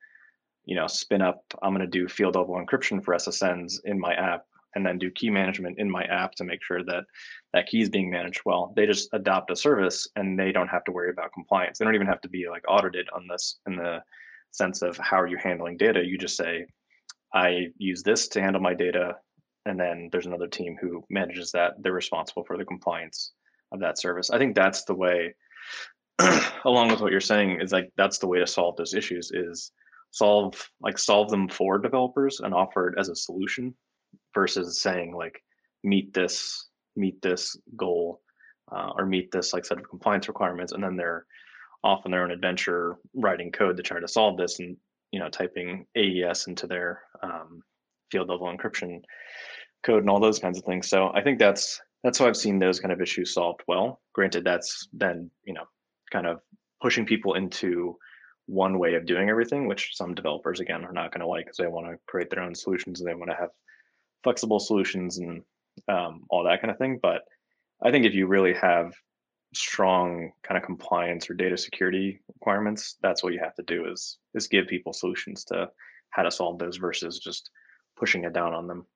you 0.64 0.74
know 0.74 0.86
spin 0.86 1.20
up 1.22 1.42
i'm 1.62 1.74
going 1.74 1.80
to 1.80 1.98
do 1.98 2.08
field 2.08 2.34
level 2.34 2.54
encryption 2.54 3.04
for 3.04 3.14
ssns 3.14 3.74
in 3.84 4.00
my 4.00 4.14
app 4.14 4.46
and 4.74 4.84
then 4.84 4.98
do 4.98 5.10
key 5.10 5.30
management 5.30 5.78
in 5.78 5.90
my 5.90 6.04
app 6.04 6.32
to 6.32 6.44
make 6.44 6.62
sure 6.62 6.82
that 6.84 7.04
that 7.52 7.66
key 7.66 7.80
is 7.80 7.88
being 7.88 8.10
managed 8.10 8.42
well. 8.44 8.72
They 8.76 8.86
just 8.86 9.08
adopt 9.12 9.50
a 9.50 9.56
service 9.56 10.08
and 10.16 10.38
they 10.38 10.52
don't 10.52 10.68
have 10.68 10.84
to 10.84 10.92
worry 10.92 11.10
about 11.10 11.32
compliance. 11.32 11.78
They 11.78 11.84
don't 11.84 11.94
even 11.94 12.06
have 12.06 12.20
to 12.22 12.28
be 12.28 12.46
like 12.50 12.64
audited 12.68 13.08
on 13.14 13.26
this 13.28 13.58
in 13.66 13.76
the 13.76 14.02
sense 14.50 14.82
of 14.82 14.96
how 14.98 15.20
are 15.20 15.26
you 15.26 15.36
handling 15.36 15.76
data. 15.76 16.04
You 16.04 16.18
just 16.18 16.36
say, 16.36 16.66
I 17.32 17.68
use 17.78 18.02
this 18.02 18.28
to 18.28 18.40
handle 18.40 18.62
my 18.62 18.74
data, 18.74 19.16
and 19.66 19.78
then 19.78 20.08
there's 20.12 20.26
another 20.26 20.46
team 20.46 20.76
who 20.80 21.04
manages 21.10 21.50
that. 21.52 21.74
They're 21.80 21.92
responsible 21.92 22.44
for 22.44 22.56
the 22.56 22.64
compliance 22.64 23.32
of 23.74 23.80
that 23.80 23.98
service. 23.98 24.30
I 24.30 24.38
think 24.38 24.54
that's 24.54 24.84
the 24.84 24.94
way, 24.94 25.34
along 26.64 26.88
with 26.90 27.00
what 27.00 27.12
you're 27.12 27.20
saying, 27.20 27.60
is 27.60 27.72
like 27.72 27.90
that's 27.96 28.18
the 28.18 28.26
way 28.26 28.38
to 28.38 28.46
solve 28.46 28.76
those 28.76 28.94
issues 28.94 29.30
is 29.32 29.72
solve 30.10 30.70
like 30.80 30.96
solve 30.96 31.28
them 31.28 31.48
for 31.48 31.78
developers 31.78 32.40
and 32.40 32.54
offer 32.54 32.88
it 32.88 32.98
as 32.98 33.08
a 33.08 33.16
solution 33.16 33.74
versus 34.32 34.80
saying 34.80 35.14
like 35.14 35.42
meet 35.82 36.14
this 36.14 36.68
meet 36.94 37.20
this 37.20 37.56
goal 37.76 38.20
uh, 38.70 38.92
or 38.96 39.06
meet 39.06 39.30
this 39.32 39.52
like 39.52 39.64
set 39.64 39.76
of 39.76 39.88
compliance 39.88 40.28
requirements 40.28 40.72
and 40.72 40.82
then 40.82 40.96
they're 40.96 41.26
off 41.82 42.02
on 42.04 42.12
their 42.12 42.22
own 42.22 42.30
adventure 42.30 42.96
writing 43.14 43.50
code 43.50 43.76
to 43.76 43.82
try 43.82 43.98
to 43.98 44.06
solve 44.06 44.38
this 44.38 44.60
and 44.60 44.76
you 45.10 45.18
know 45.18 45.28
typing 45.28 45.84
AES 45.96 46.46
into 46.46 46.68
their 46.68 47.02
um, 47.22 47.60
field 48.10 48.28
level 48.28 48.46
encryption 48.46 49.00
code 49.84 50.00
and 50.00 50.10
all 50.10 50.20
those 50.20 50.38
kinds 50.38 50.58
of 50.58 50.64
things. 50.64 50.88
So 50.88 51.10
I 51.14 51.22
think 51.22 51.38
that's 51.38 51.80
that's 52.04 52.18
how 52.18 52.26
I've 52.26 52.36
seen 52.36 52.58
those 52.58 52.78
kind 52.78 52.92
of 52.92 53.00
issues 53.00 53.32
solved 53.32 53.62
well. 53.66 54.00
Granted, 54.12 54.44
that's 54.44 54.88
then 54.92 55.30
you 55.44 55.54
know 55.54 55.64
kind 56.12 56.26
of 56.26 56.40
pushing 56.80 57.06
people 57.06 57.34
into 57.34 57.96
one 58.46 58.78
way 58.78 58.94
of 58.94 59.06
doing 59.06 59.30
everything, 59.30 59.66
which 59.66 59.92
some 59.94 60.14
developers 60.14 60.60
again 60.60 60.84
are 60.84 60.92
not 60.92 61.10
going 61.10 61.22
to 61.22 61.26
like 61.26 61.46
because 61.46 61.56
they 61.56 61.66
want 61.66 61.86
to 61.86 61.96
create 62.06 62.28
their 62.30 62.42
own 62.42 62.54
solutions 62.54 63.00
and 63.00 63.08
they 63.08 63.14
want 63.14 63.30
to 63.30 63.36
have 63.36 63.48
flexible 64.22 64.60
solutions 64.60 65.18
and 65.18 65.42
um, 65.88 66.24
all 66.28 66.44
that 66.44 66.60
kind 66.60 66.70
of 66.70 66.76
thing. 66.76 67.00
But 67.02 67.22
I 67.82 67.90
think 67.90 68.04
if 68.04 68.14
you 68.14 68.26
really 68.26 68.54
have 68.54 68.92
strong 69.54 70.32
kind 70.42 70.58
of 70.58 70.64
compliance 70.64 71.30
or 71.30 71.34
data 71.34 71.56
security 71.56 72.20
requirements, 72.34 72.96
that's 73.02 73.22
what 73.22 73.32
you 73.32 73.40
have 73.42 73.54
to 73.54 73.62
do 73.62 73.90
is 73.90 74.18
is 74.34 74.46
give 74.46 74.66
people 74.66 74.92
solutions 74.92 75.44
to 75.44 75.70
how 76.10 76.22
to 76.22 76.30
solve 76.30 76.58
those 76.58 76.76
versus 76.76 77.18
just 77.18 77.50
pushing 77.96 78.24
it 78.24 78.34
down 78.34 78.52
on 78.52 78.66
them. 78.66 78.86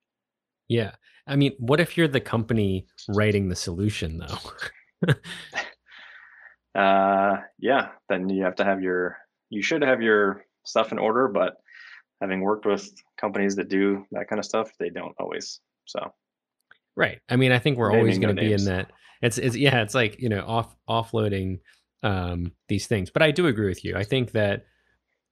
Yeah. 0.68 0.92
I 1.26 1.37
mean, 1.37 1.52
what 1.59 1.81
if 1.81 1.96
you're 1.96 2.09
the 2.09 2.20
company 2.20 2.87
writing 3.09 3.48
the 3.48 3.57
solution 3.57 4.18
though? 4.18 5.12
uh 6.81 7.37
yeah, 7.59 7.88
then 8.09 8.28
you 8.28 8.44
have 8.44 8.57
to 8.57 8.64
have 8.64 8.83
your 8.83 9.18
you 9.50 9.62
should 9.62 9.83
have 9.83 10.02
your 10.02 10.44
stuff 10.64 10.92
in 10.92 10.98
order, 10.98 11.28
but 11.28 11.57
having 12.20 12.40
worked 12.40 12.66
with 12.66 12.90
companies 13.18 13.57
that 13.57 13.68
do 13.68 14.04
that 14.12 14.28
kind 14.28 14.38
of 14.38 14.44
stuff, 14.44 14.70
they 14.78 14.90
don't 14.90 15.14
always. 15.18 15.61
So 15.87 16.12
Right. 16.98 17.20
I 17.28 17.37
mean, 17.37 17.52
I 17.52 17.61
think 17.61 17.78
we're 17.78 17.92
always 17.92 18.18
going 18.18 18.35
to 18.35 18.42
be 18.42 18.52
in 18.52 18.64
that. 18.64 18.90
It's, 19.22 19.38
it's 19.38 19.54
yeah, 19.54 19.83
it's 19.83 19.94
like 19.94 20.20
you 20.20 20.28
know 20.28 20.44
off 20.44 20.74
offloading 20.88 21.61
um, 22.02 22.50
these 22.68 22.88
things. 22.88 23.09
But 23.09 23.22
I 23.22 23.31
do 23.31 23.46
agree 23.46 23.68
with 23.68 23.85
you. 23.85 23.96
I 23.96 24.02
think 24.02 24.33
that 24.33 24.64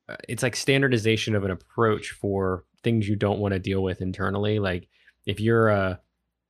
uh, 0.08 0.14
it's 0.28 0.44
like 0.44 0.54
standardization 0.54 1.34
of 1.34 1.42
an 1.42 1.50
approach 1.50 2.12
for 2.12 2.62
things 2.84 3.08
you 3.08 3.16
don't 3.16 3.40
want 3.40 3.52
to 3.52 3.58
deal 3.58 3.82
with 3.82 4.00
internally. 4.00 4.60
Like 4.60 4.88
if 5.26 5.40
you're 5.40 5.68
a, 5.68 6.00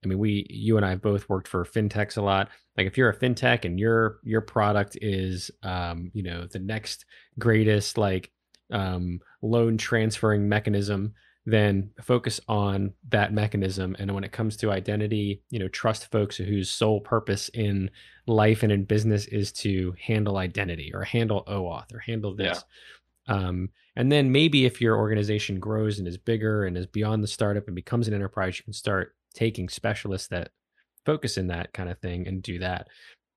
I 0.04 0.06
mean, 0.06 0.18
we, 0.18 0.46
you 0.48 0.76
and 0.76 0.86
I 0.86 0.90
have 0.90 1.02
both 1.02 1.28
worked 1.28 1.48
for 1.48 1.64
fintechs 1.64 2.16
a 2.16 2.22
lot. 2.22 2.50
Like 2.76 2.86
if 2.86 2.96
you're 2.96 3.10
a 3.10 3.18
fintech 3.18 3.64
and 3.64 3.80
your 3.80 4.18
your 4.22 4.42
product 4.42 4.98
is, 5.00 5.50
um, 5.62 6.10
you 6.12 6.22
know, 6.22 6.46
the 6.46 6.58
next 6.58 7.06
greatest 7.38 7.98
like 7.98 8.30
um, 8.70 9.20
loan 9.42 9.78
transferring 9.78 10.48
mechanism 10.48 11.14
then 11.46 11.90
focus 12.02 12.40
on 12.48 12.92
that 13.08 13.32
mechanism 13.32 13.94
and 14.00 14.12
when 14.12 14.24
it 14.24 14.32
comes 14.32 14.56
to 14.56 14.72
identity 14.72 15.40
you 15.48 15.60
know 15.60 15.68
trust 15.68 16.10
folks 16.10 16.36
whose 16.36 16.68
sole 16.68 17.00
purpose 17.00 17.48
in 17.54 17.88
life 18.26 18.64
and 18.64 18.72
in 18.72 18.84
business 18.84 19.26
is 19.26 19.52
to 19.52 19.94
handle 20.04 20.38
identity 20.38 20.90
or 20.92 21.04
handle 21.04 21.44
oauth 21.46 21.94
or 21.94 22.00
handle 22.00 22.34
this 22.34 22.64
yeah. 23.28 23.34
um, 23.34 23.68
and 23.96 24.12
then 24.12 24.30
maybe 24.30 24.66
if 24.66 24.80
your 24.80 24.96
organization 24.96 25.58
grows 25.58 25.98
and 25.98 26.06
is 26.06 26.18
bigger 26.18 26.64
and 26.64 26.76
is 26.76 26.86
beyond 26.86 27.22
the 27.22 27.28
startup 27.28 27.66
and 27.66 27.74
becomes 27.74 28.06
an 28.06 28.14
enterprise 28.14 28.58
you 28.58 28.64
can 28.64 28.72
start 28.72 29.14
taking 29.34 29.68
specialists 29.68 30.28
that 30.28 30.50
focus 31.04 31.38
in 31.38 31.46
that 31.48 31.72
kind 31.72 31.88
of 31.88 31.98
thing 31.98 32.26
and 32.26 32.42
do 32.42 32.58
that. 32.58 32.88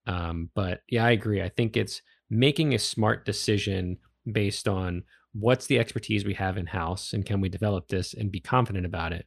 Um, 0.08 0.50
but 0.56 0.82
yeah 0.89 1.06
i 1.06 1.12
agree. 1.12 1.41
I 1.41 1.50
think 1.50 1.78
it's 1.78 2.02
making 2.30 2.74
a 2.74 2.80
smart 2.80 3.26
decision 3.26 3.98
based 4.32 4.67
on 4.67 5.04
what's 5.34 5.67
the 5.67 5.80
expertise 5.80 6.26
we 6.26 6.34
have 6.34 6.58
in 6.58 6.65
house 6.65 7.13
and 7.13 7.26
can 7.26 7.41
we 7.41 7.50
develop 7.50 7.88
this 7.88 8.13
and 8.13 8.32
be 8.32 8.39
confident 8.39 8.86
about 8.86 9.13
it? 9.13 9.26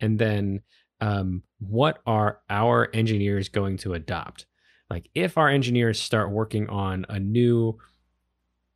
And 0.00 0.18
then 0.18 0.60
um, 1.00 1.42
what 1.60 2.00
are 2.06 2.40
our 2.50 2.88
engineers 2.92 3.48
going 3.48 3.78
to 3.78 3.94
adopt? 3.94 4.46
Like 4.90 5.08
if 5.14 5.38
our 5.38 5.48
engineers 5.48 6.00
start 6.00 6.30
working 6.30 6.68
on 6.68 7.06
a 7.08 7.18
new 7.18 7.78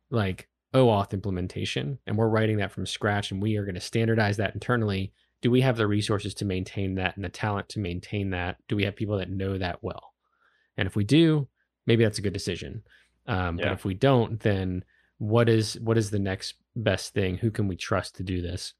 like 0.09 0.47
oauth 0.73 1.13
implementation 1.13 1.99
and 2.07 2.17
we're 2.17 2.27
writing 2.27 2.57
that 2.57 2.71
from 2.71 2.85
scratch 2.85 3.31
and 3.31 3.41
we 3.41 3.57
are 3.57 3.65
going 3.65 3.75
to 3.75 3.81
standardize 3.81 4.37
that 4.37 4.53
internally. 4.53 5.13
Do 5.41 5.51
we 5.51 5.61
have 5.61 5.77
the 5.77 5.87
resources 5.87 6.33
to 6.35 6.45
maintain 6.45 6.95
that 6.95 7.15
and 7.15 7.23
the 7.23 7.29
talent 7.29 7.69
to 7.69 7.79
maintain 7.79 8.31
that? 8.31 8.57
Do 8.67 8.75
we 8.75 8.85
have 8.85 8.95
people 8.95 9.17
that 9.17 9.29
know 9.29 9.57
that 9.57 9.83
well? 9.83 10.13
And 10.77 10.87
if 10.87 10.95
we 10.95 11.03
do 11.03 11.47
maybe 11.85 12.03
that's 12.03 12.17
a 12.17 12.21
good 12.21 12.33
decision. 12.33 12.81
Um, 13.27 13.57
yeah. 13.57 13.65
but 13.65 13.73
if 13.73 13.85
we 13.85 13.93
don't 13.93 14.39
then 14.39 14.83
what 15.17 15.47
is 15.47 15.79
what 15.79 15.97
is 15.97 16.09
the 16.09 16.19
next 16.19 16.55
best 16.75 17.13
thing? 17.13 17.37
Who 17.37 17.51
can 17.51 17.67
we 17.67 17.75
trust 17.75 18.15
to 18.15 18.23
do 18.23 18.41
this? 18.41 18.73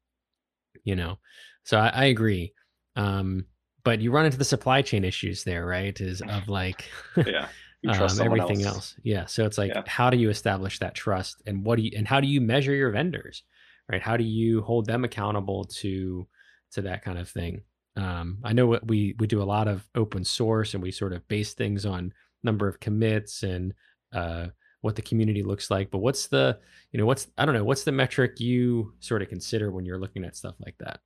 You 0.83 0.95
know? 0.95 1.19
So 1.63 1.77
i, 1.77 1.89
I 1.89 2.05
agree. 2.05 2.53
Um 2.95 3.45
but 3.83 3.99
you 3.99 4.11
run 4.11 4.25
into 4.25 4.37
the 4.37 4.45
supply 4.45 4.81
chain 4.81 5.03
issues 5.03 5.43
there 5.43 5.65
right? 5.65 5.99
Is 5.99 6.21
of 6.21 6.49
like 6.49 6.89
yeah 7.27 7.47
um, 7.87 8.21
everything 8.21 8.63
else. 8.63 8.75
else. 8.75 8.95
yeah 9.03 9.25
so 9.25 9.45
it's 9.45 9.57
like 9.57 9.71
yeah. 9.73 9.83
how 9.87 10.09
do 10.09 10.17
you 10.17 10.29
establish 10.29 10.79
that 10.79 10.95
trust 10.95 11.41
and 11.45 11.65
what 11.65 11.75
do 11.75 11.83
you 11.83 11.91
and 11.95 12.07
how 12.07 12.19
do 12.19 12.27
you 12.27 12.39
measure 12.39 12.73
your 12.73 12.91
vendors 12.91 13.43
right 13.91 14.01
how 14.01 14.15
do 14.15 14.23
you 14.23 14.61
hold 14.61 14.85
them 14.85 15.03
accountable 15.03 15.65
to 15.65 16.27
to 16.71 16.81
that 16.81 17.03
kind 17.03 17.17
of 17.17 17.29
thing 17.29 17.61
um 17.97 18.37
i 18.43 18.53
know 18.53 18.65
what 18.65 18.85
we 18.87 19.15
we 19.19 19.27
do 19.27 19.41
a 19.41 19.43
lot 19.43 19.67
of 19.67 19.87
open 19.95 20.23
source 20.23 20.73
and 20.73 20.81
we 20.81 20.91
sort 20.91 21.13
of 21.13 21.27
base 21.27 21.53
things 21.53 21.85
on 21.85 22.13
number 22.43 22.67
of 22.67 22.79
commits 22.79 23.43
and 23.43 23.73
uh 24.13 24.47
what 24.81 24.95
the 24.95 25.01
community 25.01 25.43
looks 25.43 25.69
like 25.69 25.91
but 25.91 25.99
what's 25.99 26.27
the 26.27 26.57
you 26.91 26.99
know 26.99 27.05
what's 27.05 27.27
i 27.37 27.45
don't 27.45 27.55
know 27.55 27.63
what's 27.63 27.83
the 27.83 27.91
metric 27.91 28.39
you 28.39 28.93
sort 28.99 29.21
of 29.21 29.29
consider 29.29 29.71
when 29.71 29.85
you're 29.85 29.99
looking 29.99 30.25
at 30.25 30.35
stuff 30.35 30.55
like 30.59 30.75
that 30.79 30.99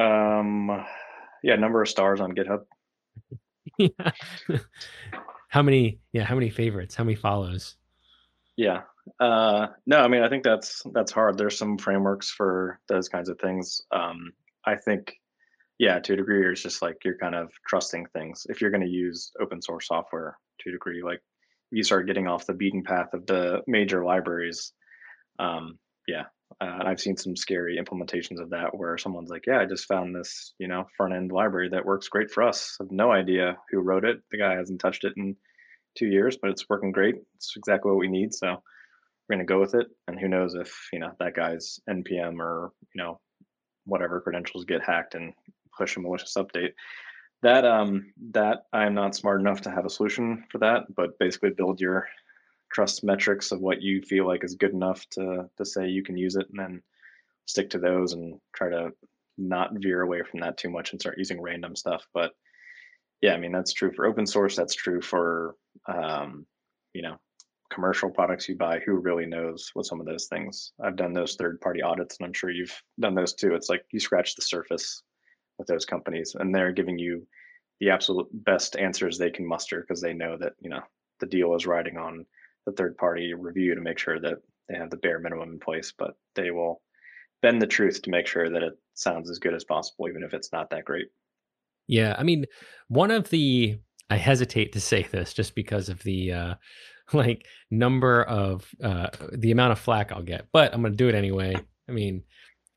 um 0.00 0.84
yeah 1.42 1.56
number 1.56 1.82
of 1.82 1.88
stars 1.88 2.20
on 2.20 2.32
github 2.32 2.60
yeah. 3.78 3.88
how 5.48 5.62
many 5.62 6.00
yeah 6.12 6.24
how 6.24 6.34
many 6.34 6.50
favorites? 6.50 6.94
How 6.94 7.04
many 7.04 7.16
follows? 7.16 7.76
Yeah. 8.56 8.82
Uh 9.18 9.68
no 9.86 9.98
i 9.98 10.08
mean 10.08 10.22
i 10.22 10.28
think 10.28 10.44
that's 10.44 10.82
that's 10.92 11.12
hard. 11.12 11.36
There's 11.36 11.58
some 11.58 11.78
frameworks 11.78 12.30
for 12.30 12.78
those 12.88 13.08
kinds 13.08 13.28
of 13.28 13.38
things. 13.38 13.82
Um 13.90 14.32
i 14.64 14.76
think 14.76 15.14
yeah 15.78 15.98
to 15.98 16.12
a 16.12 16.16
degree 16.16 16.48
it's 16.50 16.62
just 16.62 16.82
like 16.82 16.96
you're 17.04 17.18
kind 17.18 17.34
of 17.34 17.50
trusting 17.66 18.06
things. 18.12 18.46
If 18.48 18.60
you're 18.60 18.70
going 18.70 18.86
to 18.86 18.88
use 18.88 19.32
open 19.40 19.60
source 19.60 19.88
software 19.88 20.38
to 20.60 20.68
a 20.68 20.72
degree 20.72 21.02
like 21.02 21.20
you 21.72 21.82
start 21.82 22.06
getting 22.06 22.28
off 22.28 22.46
the 22.46 22.52
beaten 22.52 22.82
path 22.84 23.14
of 23.14 23.26
the 23.26 23.62
major 23.66 24.04
libraries, 24.04 24.72
um, 25.38 25.78
yeah, 26.06 26.24
uh, 26.60 26.76
and 26.80 26.88
I've 26.88 27.00
seen 27.00 27.16
some 27.16 27.36
scary 27.36 27.78
implementations 27.78 28.40
of 28.40 28.50
that 28.50 28.76
where 28.76 28.98
someone's 28.98 29.30
like, 29.30 29.46
"Yeah, 29.46 29.60
I 29.60 29.66
just 29.66 29.86
found 29.86 30.14
this, 30.14 30.54
you 30.58 30.68
know, 30.68 30.86
front 30.96 31.14
end 31.14 31.32
library 31.32 31.68
that 31.70 31.84
works 31.84 32.08
great 32.08 32.30
for 32.30 32.42
us. 32.42 32.76
I 32.80 32.84
have 32.84 32.92
no 32.92 33.10
idea 33.12 33.56
who 33.70 33.80
wrote 33.80 34.04
it. 34.04 34.20
The 34.30 34.38
guy 34.38 34.54
hasn't 34.54 34.80
touched 34.80 35.04
it 35.04 35.14
in 35.16 35.36
two 35.96 36.06
years, 36.06 36.38
but 36.40 36.50
it's 36.50 36.68
working 36.68 36.92
great. 36.92 37.16
It's 37.36 37.54
exactly 37.56 37.90
what 37.90 37.98
we 37.98 38.08
need. 38.08 38.34
So 38.34 38.62
we're 39.28 39.36
gonna 39.36 39.44
go 39.44 39.60
with 39.60 39.74
it. 39.74 39.88
And 40.08 40.18
who 40.18 40.28
knows 40.28 40.54
if 40.54 40.88
you 40.92 40.98
know 40.98 41.12
that 41.18 41.34
guy's 41.34 41.80
npm 41.88 42.38
or 42.38 42.72
you 42.94 43.02
know 43.02 43.20
whatever 43.84 44.20
credentials 44.20 44.64
get 44.64 44.82
hacked 44.82 45.14
and 45.14 45.32
push 45.76 45.96
a 45.96 46.00
malicious 46.00 46.34
update 46.36 46.72
that 47.42 47.64
um 47.64 48.12
that 48.30 48.64
i'm 48.72 48.94
not 48.94 49.14
smart 49.14 49.40
enough 49.40 49.60
to 49.62 49.70
have 49.70 49.84
a 49.84 49.90
solution 49.90 50.44
for 50.50 50.58
that 50.58 50.82
but 50.94 51.18
basically 51.18 51.50
build 51.50 51.80
your 51.80 52.06
trust 52.72 53.04
metrics 53.04 53.52
of 53.52 53.60
what 53.60 53.82
you 53.82 54.00
feel 54.02 54.26
like 54.26 54.44
is 54.44 54.54
good 54.54 54.72
enough 54.72 55.06
to 55.10 55.48
to 55.56 55.64
say 55.64 55.88
you 55.88 56.02
can 56.02 56.16
use 56.16 56.36
it 56.36 56.48
and 56.50 56.58
then 56.58 56.82
stick 57.46 57.70
to 57.70 57.78
those 57.78 58.12
and 58.12 58.40
try 58.54 58.68
to 58.68 58.90
not 59.38 59.70
veer 59.74 60.02
away 60.02 60.22
from 60.22 60.40
that 60.40 60.56
too 60.56 60.70
much 60.70 60.92
and 60.92 61.00
start 61.00 61.18
using 61.18 61.40
random 61.40 61.74
stuff. 61.74 62.06
But 62.12 62.32
yeah 63.20 63.34
i 63.34 63.36
mean 63.38 63.52
that's 63.52 63.72
true 63.72 63.92
for 63.92 64.06
open 64.06 64.26
source. 64.26 64.56
That's 64.56 64.74
true 64.74 65.00
for 65.00 65.54
um, 65.86 66.46
you 66.92 67.02
know 67.02 67.18
commercial 67.70 68.10
products 68.10 68.48
you 68.48 68.56
buy. 68.56 68.80
Who 68.80 68.96
really 68.96 69.26
knows 69.26 69.70
what 69.74 69.86
some 69.86 70.00
of 70.00 70.06
those 70.06 70.26
things? 70.26 70.72
I've 70.82 70.96
done 70.96 71.12
those 71.12 71.36
third 71.36 71.60
party 71.60 71.82
audits 71.82 72.18
and 72.18 72.26
i'm 72.26 72.34
sure 72.34 72.50
you've 72.50 72.76
done 73.00 73.14
those 73.14 73.34
too. 73.34 73.54
It's 73.54 73.68
like 73.68 73.84
you 73.92 74.00
scratch 74.00 74.34
the 74.34 74.42
surface 74.42 75.02
with 75.58 75.66
those 75.68 75.84
companies 75.84 76.34
and 76.38 76.54
they're 76.54 76.72
giving 76.72 76.98
you 76.98 77.26
the 77.80 77.90
absolute 77.90 78.28
best 78.32 78.76
answers 78.76 79.18
they 79.18 79.30
can 79.30 79.46
muster 79.46 79.80
because 79.80 80.00
they 80.00 80.12
know 80.12 80.36
that 80.38 80.52
you 80.60 80.70
know 80.70 80.82
the 81.20 81.26
deal 81.26 81.54
is 81.54 81.66
riding 81.66 81.96
on 81.96 82.26
the 82.66 82.72
third 82.72 82.96
party 82.96 83.34
review 83.34 83.74
to 83.74 83.80
make 83.80 83.98
sure 83.98 84.20
that 84.20 84.38
they 84.68 84.76
have 84.76 84.90
the 84.90 84.96
bare 84.96 85.18
minimum 85.18 85.52
in 85.52 85.58
place 85.58 85.92
but 85.96 86.14
they 86.34 86.50
will 86.50 86.80
bend 87.40 87.60
the 87.60 87.66
truth 87.66 88.02
to 88.02 88.10
make 88.10 88.26
sure 88.26 88.48
that 88.48 88.62
it 88.62 88.74
sounds 88.94 89.28
as 89.30 89.38
good 89.38 89.54
as 89.54 89.64
possible 89.64 90.08
even 90.08 90.22
if 90.22 90.32
it's 90.34 90.52
not 90.52 90.70
that 90.70 90.84
great. 90.84 91.06
Yeah 91.88 92.14
i 92.18 92.22
mean 92.22 92.46
one 92.88 93.10
of 93.10 93.28
the 93.30 93.78
i 94.10 94.16
hesitate 94.16 94.72
to 94.72 94.80
say 94.80 95.02
this 95.02 95.32
just 95.34 95.54
because 95.54 95.88
of 95.88 96.02
the 96.02 96.32
uh 96.32 96.54
like 97.12 97.46
number 97.70 98.22
of 98.22 98.68
uh 98.82 99.08
the 99.32 99.50
amount 99.50 99.72
of 99.72 99.78
flack 99.78 100.12
i'll 100.12 100.22
get 100.22 100.46
but 100.52 100.72
i'm 100.72 100.82
gonna 100.82 100.94
do 100.94 101.08
it 101.08 101.14
anyway. 101.14 101.54
I 101.88 101.92
mean 101.92 102.22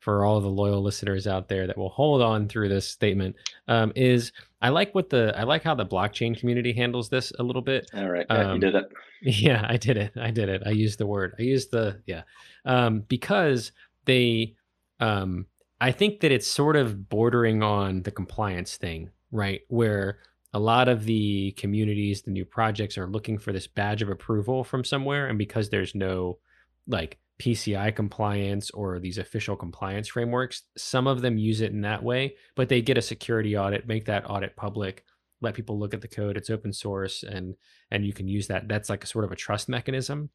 for 0.06 0.24
all 0.24 0.40
the 0.40 0.46
loyal 0.46 0.80
listeners 0.80 1.26
out 1.26 1.48
there 1.48 1.66
that 1.66 1.76
will 1.76 1.88
hold 1.88 2.22
on 2.22 2.46
through 2.46 2.68
this 2.68 2.88
statement 2.88 3.34
um, 3.66 3.90
is 3.96 4.30
I 4.62 4.68
like 4.68 4.94
what 4.94 5.10
the 5.10 5.34
I 5.36 5.42
like 5.42 5.64
how 5.64 5.74
the 5.74 5.84
blockchain 5.84 6.38
community 6.38 6.72
handles 6.72 7.08
this 7.08 7.32
a 7.40 7.42
little 7.42 7.60
bit. 7.60 7.90
All 7.92 8.08
right, 8.08 8.24
yeah, 8.30 8.50
um, 8.50 8.54
you 8.54 8.60
did 8.60 8.76
it. 8.76 8.84
Yeah, 9.22 9.66
I 9.68 9.76
did 9.76 9.96
it. 9.96 10.12
I 10.16 10.30
did 10.30 10.48
it. 10.48 10.62
I 10.64 10.70
used 10.70 11.00
the 11.00 11.08
word. 11.08 11.34
I 11.40 11.42
used 11.42 11.72
the 11.72 12.00
yeah, 12.06 12.22
um, 12.64 13.00
because 13.00 13.72
they. 14.04 14.54
Um, 15.00 15.46
I 15.80 15.90
think 15.90 16.20
that 16.20 16.30
it's 16.30 16.46
sort 16.46 16.76
of 16.76 17.08
bordering 17.08 17.64
on 17.64 18.02
the 18.02 18.12
compliance 18.12 18.76
thing, 18.76 19.10
right? 19.32 19.62
Where 19.66 20.20
a 20.54 20.60
lot 20.60 20.88
of 20.88 21.04
the 21.04 21.50
communities, 21.58 22.22
the 22.22 22.30
new 22.30 22.44
projects 22.44 22.96
are 22.96 23.08
looking 23.08 23.38
for 23.38 23.52
this 23.52 23.66
badge 23.66 24.02
of 24.02 24.08
approval 24.08 24.62
from 24.62 24.84
somewhere, 24.84 25.26
and 25.26 25.36
because 25.36 25.70
there's 25.70 25.96
no 25.96 26.38
like 26.86 27.18
PCI 27.38 27.94
compliance 27.94 28.70
or 28.70 28.98
these 28.98 29.18
official 29.18 29.56
compliance 29.56 30.08
frameworks. 30.08 30.62
Some 30.76 31.06
of 31.06 31.20
them 31.20 31.38
use 31.38 31.60
it 31.60 31.72
in 31.72 31.82
that 31.82 32.02
way, 32.02 32.36
but 32.54 32.68
they 32.68 32.80
get 32.80 32.98
a 32.98 33.02
security 33.02 33.56
audit, 33.56 33.86
make 33.86 34.06
that 34.06 34.28
audit 34.30 34.56
public, 34.56 35.04
let 35.40 35.54
people 35.54 35.78
look 35.78 35.92
at 35.92 36.00
the 36.00 36.08
code. 36.08 36.36
It's 36.36 36.50
open 36.50 36.72
source, 36.72 37.22
and 37.22 37.54
and 37.90 38.06
you 38.06 38.12
can 38.12 38.26
use 38.26 38.46
that. 38.48 38.68
That's 38.68 38.88
like 38.88 39.04
a 39.04 39.06
sort 39.06 39.24
of 39.24 39.32
a 39.32 39.36
trust 39.36 39.68
mechanism. 39.68 40.30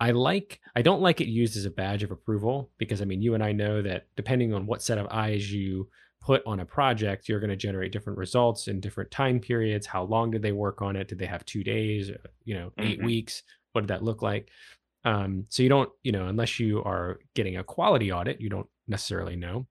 I 0.00 0.12
like 0.12 0.60
I 0.76 0.82
don't 0.82 1.02
like 1.02 1.20
it 1.20 1.28
used 1.28 1.56
as 1.56 1.64
a 1.64 1.70
badge 1.70 2.02
of 2.04 2.12
approval 2.12 2.70
because 2.78 3.02
I 3.02 3.04
mean 3.04 3.20
you 3.20 3.34
and 3.34 3.42
I 3.42 3.52
know 3.52 3.82
that 3.82 4.06
depending 4.16 4.54
on 4.54 4.66
what 4.66 4.82
set 4.82 4.98
of 4.98 5.08
eyes 5.10 5.52
you 5.52 5.88
put 6.20 6.42
on 6.46 6.60
a 6.60 6.64
project, 6.64 7.28
you're 7.28 7.40
going 7.40 7.50
to 7.50 7.56
generate 7.56 7.92
different 7.92 8.18
results 8.18 8.68
in 8.68 8.80
different 8.80 9.10
time 9.10 9.40
periods. 9.40 9.86
How 9.86 10.04
long 10.04 10.30
did 10.30 10.42
they 10.42 10.52
work 10.52 10.82
on 10.82 10.96
it? 10.96 11.08
Did 11.08 11.18
they 11.18 11.26
have 11.26 11.44
two 11.44 11.64
days? 11.64 12.10
You 12.44 12.54
know, 12.54 12.72
8 12.78 12.98
mm-hmm. 12.98 13.06
weeks? 13.06 13.42
What 13.72 13.82
did 13.82 13.88
that 13.88 14.02
look 14.02 14.22
like? 14.22 14.50
Um, 15.08 15.46
so 15.48 15.62
you 15.62 15.70
don't, 15.70 15.88
you 16.02 16.12
know, 16.12 16.26
unless 16.26 16.60
you 16.60 16.82
are 16.84 17.18
getting 17.34 17.56
a 17.56 17.64
quality 17.64 18.12
audit, 18.12 18.42
you 18.42 18.50
don't 18.50 18.66
necessarily 18.86 19.36
know. 19.36 19.66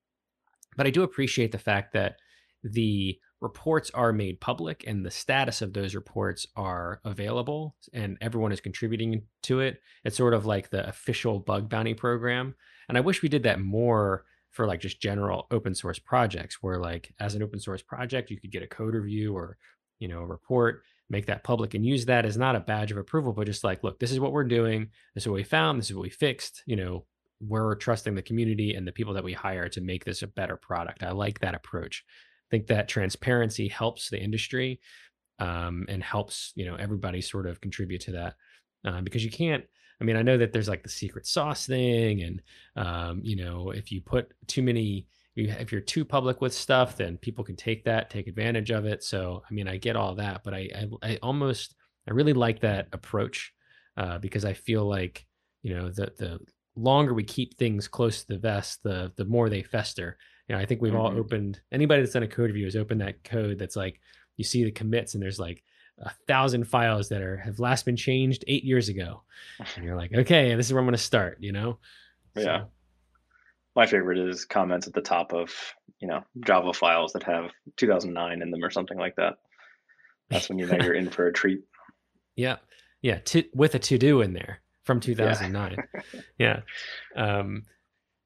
But 0.76 0.88
I 0.88 0.90
do 0.90 1.04
appreciate 1.04 1.52
the 1.52 1.58
fact 1.58 1.92
that 1.92 2.16
the 2.64 3.16
reports 3.40 3.88
are 3.94 4.12
made 4.12 4.40
public 4.40 4.82
and 4.84 5.06
the 5.06 5.12
status 5.12 5.62
of 5.62 5.72
those 5.72 5.94
reports 5.94 6.44
are 6.56 7.00
available 7.04 7.76
and 7.92 8.18
everyone 8.20 8.50
is 8.50 8.60
contributing 8.60 9.22
to 9.44 9.60
it. 9.60 9.80
It's 10.04 10.16
sort 10.16 10.34
of 10.34 10.44
like 10.44 10.70
the 10.70 10.88
official 10.88 11.38
bug 11.38 11.68
bounty 11.68 11.94
program. 11.94 12.56
And 12.88 12.98
I 12.98 13.00
wish 13.00 13.22
we 13.22 13.28
did 13.28 13.44
that 13.44 13.60
more 13.60 14.24
for 14.50 14.66
like 14.66 14.80
just 14.80 15.00
general 15.00 15.46
open 15.52 15.72
source 15.72 16.00
projects 16.00 16.58
where 16.62 16.80
like 16.80 17.14
as 17.20 17.36
an 17.36 17.44
open 17.44 17.60
source 17.60 17.82
project 17.82 18.28
you 18.28 18.40
could 18.40 18.50
get 18.50 18.64
a 18.64 18.66
code 18.66 18.94
review 18.94 19.36
or 19.36 19.56
you 20.00 20.08
know 20.08 20.18
a 20.18 20.26
report 20.26 20.82
make 21.10 21.26
that 21.26 21.44
public 21.44 21.74
and 21.74 21.86
use 21.86 22.04
that 22.06 22.26
as 22.26 22.36
not 22.36 22.56
a 22.56 22.60
badge 22.60 22.90
of 22.90 22.98
approval 22.98 23.32
but 23.32 23.46
just 23.46 23.64
like 23.64 23.82
look 23.82 23.98
this 23.98 24.12
is 24.12 24.20
what 24.20 24.32
we're 24.32 24.44
doing. 24.44 24.88
This 25.14 25.24
is 25.24 25.28
what 25.28 25.36
we 25.36 25.44
found. 25.44 25.78
This 25.78 25.90
is 25.90 25.96
what 25.96 26.02
we 26.02 26.10
fixed. 26.10 26.62
You 26.66 26.76
know 26.76 27.04
we're 27.40 27.76
trusting 27.76 28.14
the 28.14 28.22
community 28.22 28.74
and 28.74 28.86
the 28.86 28.92
people 28.92 29.14
that 29.14 29.24
we 29.24 29.32
hire 29.32 29.68
to 29.68 29.80
make 29.80 30.04
this 30.04 30.22
a 30.22 30.26
better 30.26 30.56
product. 30.56 31.02
I 31.02 31.12
like 31.12 31.38
that 31.40 31.54
approach. 31.54 32.04
I 32.08 32.50
think 32.50 32.66
that 32.66 32.88
transparency 32.88 33.68
helps 33.68 34.10
the 34.10 34.20
industry 34.20 34.80
um, 35.38 35.86
and 35.88 36.02
helps 36.02 36.52
you 36.56 36.66
know 36.66 36.74
everybody 36.74 37.20
sort 37.20 37.46
of 37.46 37.60
contribute 37.60 38.00
to 38.02 38.12
that 38.12 38.34
uh, 38.84 39.00
because 39.00 39.24
you 39.24 39.30
can't. 39.30 39.64
I 40.00 40.04
mean, 40.04 40.16
I 40.16 40.22
know 40.22 40.38
that 40.38 40.52
there's 40.52 40.68
like 40.68 40.84
the 40.84 40.88
secret 40.88 41.26
sauce 41.26 41.66
thing, 41.66 42.22
and 42.22 42.42
um, 42.76 43.20
you 43.22 43.36
know, 43.36 43.70
if 43.70 43.90
you 43.90 44.00
put 44.00 44.32
too 44.46 44.62
many, 44.62 45.06
if 45.46 45.72
you're 45.72 45.80
too 45.80 46.04
public 46.04 46.40
with 46.40 46.52
stuff, 46.52 46.96
then 46.96 47.16
people 47.18 47.44
can 47.44 47.56
take 47.56 47.84
that, 47.84 48.10
take 48.10 48.26
advantage 48.26 48.70
of 48.70 48.84
it. 48.84 49.04
So, 49.04 49.42
I 49.48 49.54
mean, 49.54 49.68
I 49.68 49.76
get 49.76 49.96
all 49.96 50.14
that, 50.16 50.42
but 50.44 50.54
I, 50.54 50.68
I, 50.74 50.88
I 51.02 51.18
almost, 51.22 51.74
I 52.08 52.12
really 52.12 52.32
like 52.32 52.60
that 52.60 52.88
approach 52.92 53.52
uh, 53.96 54.18
because 54.18 54.44
I 54.44 54.52
feel 54.52 54.84
like 54.84 55.26
you 55.62 55.74
know 55.74 55.90
the 55.90 56.12
the 56.16 56.38
longer 56.76 57.12
we 57.12 57.24
keep 57.24 57.56
things 57.56 57.88
close 57.88 58.22
to 58.22 58.28
the 58.28 58.38
vest, 58.38 58.82
the 58.82 59.12
the 59.16 59.24
more 59.24 59.48
they 59.48 59.62
fester 59.62 60.16
you 60.48 60.56
know, 60.56 60.62
I 60.62 60.66
think 60.66 60.80
we've 60.80 60.92
mm-hmm. 60.92 61.00
all 61.00 61.18
opened 61.18 61.60
anybody 61.70 62.02
that's 62.02 62.14
done 62.14 62.22
a 62.22 62.28
code 62.28 62.46
review 62.46 62.64
has 62.64 62.76
opened 62.76 63.02
that 63.02 63.22
code 63.22 63.58
that's 63.58 63.76
like 63.76 64.00
you 64.36 64.44
see 64.44 64.64
the 64.64 64.70
commits 64.70 65.14
and 65.14 65.22
there's 65.22 65.38
like 65.38 65.62
a 65.98 66.10
thousand 66.26 66.64
files 66.64 67.08
that 67.10 67.20
are 67.20 67.36
have 67.36 67.58
last 67.58 67.84
been 67.84 67.96
changed 67.96 68.44
eight 68.46 68.64
years 68.64 68.88
ago. 68.88 69.22
And 69.76 69.84
you're 69.84 69.96
like, 69.96 70.14
okay, 70.14 70.54
this 70.54 70.66
is 70.66 70.72
where 70.72 70.80
I'm 70.80 70.86
gonna 70.86 70.96
start, 70.96 71.38
you 71.40 71.52
know? 71.52 71.78
Yeah. 72.34 72.64
My 73.78 73.86
favorite 73.86 74.18
is 74.18 74.44
comments 74.44 74.88
at 74.88 74.92
the 74.92 75.00
top 75.00 75.32
of, 75.32 75.54
you 76.00 76.08
know, 76.08 76.24
Java 76.44 76.72
files 76.72 77.12
that 77.12 77.22
have 77.22 77.52
2009 77.76 78.42
in 78.42 78.50
them 78.50 78.64
or 78.64 78.70
something 78.70 78.98
like 78.98 79.14
that. 79.14 79.34
That's 80.30 80.48
when 80.48 80.58
you 80.58 80.66
know 80.66 80.78
you're 80.82 80.94
in 81.02 81.08
for 81.08 81.28
a 81.28 81.32
treat. 81.32 81.60
Yeah. 82.34 82.56
Yeah. 83.02 83.18
To, 83.26 83.44
with 83.54 83.76
a 83.76 83.78
to 83.78 83.96
do 83.96 84.20
in 84.20 84.32
there 84.32 84.62
from 84.82 84.98
2009. 84.98 85.76
Yeah. 85.94 86.20
yeah. 86.38 86.60
Um, 87.14 87.62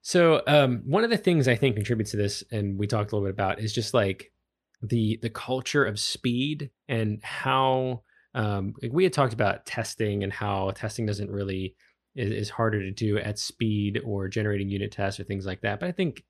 so 0.00 0.40
um, 0.46 0.84
one 0.86 1.04
of 1.04 1.10
the 1.10 1.18
things 1.18 1.46
I 1.46 1.56
think 1.56 1.76
contributes 1.76 2.12
to 2.12 2.16
this, 2.16 2.42
and 2.50 2.78
we 2.78 2.86
talked 2.86 3.12
a 3.12 3.14
little 3.14 3.28
bit 3.28 3.34
about, 3.34 3.60
is 3.60 3.74
just 3.74 3.92
like 3.92 4.32
the 4.80 5.18
the 5.20 5.28
culture 5.28 5.84
of 5.84 6.00
speed 6.00 6.70
and 6.88 7.22
how 7.22 8.04
um, 8.34 8.72
like 8.82 8.90
we 8.90 9.04
had 9.04 9.12
talked 9.12 9.34
about 9.34 9.66
testing 9.66 10.24
and 10.24 10.32
how 10.32 10.70
testing 10.70 11.04
doesn't 11.04 11.30
really 11.30 11.76
is, 12.14 12.30
is 12.32 12.50
harder 12.50 12.80
to 12.80 12.90
do 12.90 13.18
at 13.18 13.38
speed 13.38 14.00
or 14.04 14.28
generating 14.28 14.68
unit 14.68 14.92
tests 14.92 15.18
or 15.20 15.24
things 15.24 15.46
like 15.46 15.60
that. 15.62 15.80
But 15.80 15.88
I 15.88 15.92
think 15.92 16.24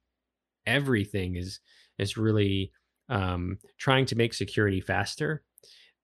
everything 0.66 1.36
is 1.36 1.60
is 1.98 2.16
really 2.16 2.72
um, 3.08 3.58
trying 3.78 4.06
to 4.06 4.16
make 4.16 4.34
security 4.34 4.80
faster. 4.80 5.42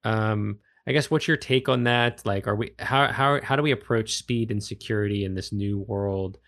Um, 0.04 0.58
I 0.86 0.92
guess 0.92 1.10
what's 1.10 1.28
your 1.28 1.36
take 1.36 1.68
on 1.68 1.84
that? 1.84 2.22
Like, 2.24 2.46
are 2.46 2.56
we 2.56 2.72
how 2.78 3.12
how 3.12 3.40
how 3.42 3.56
do 3.56 3.62
we 3.62 3.72
approach 3.72 4.16
speed 4.16 4.50
and 4.50 4.62
security 4.62 5.24
in 5.24 5.34
this 5.34 5.52
new 5.52 5.80
world? 5.80 6.38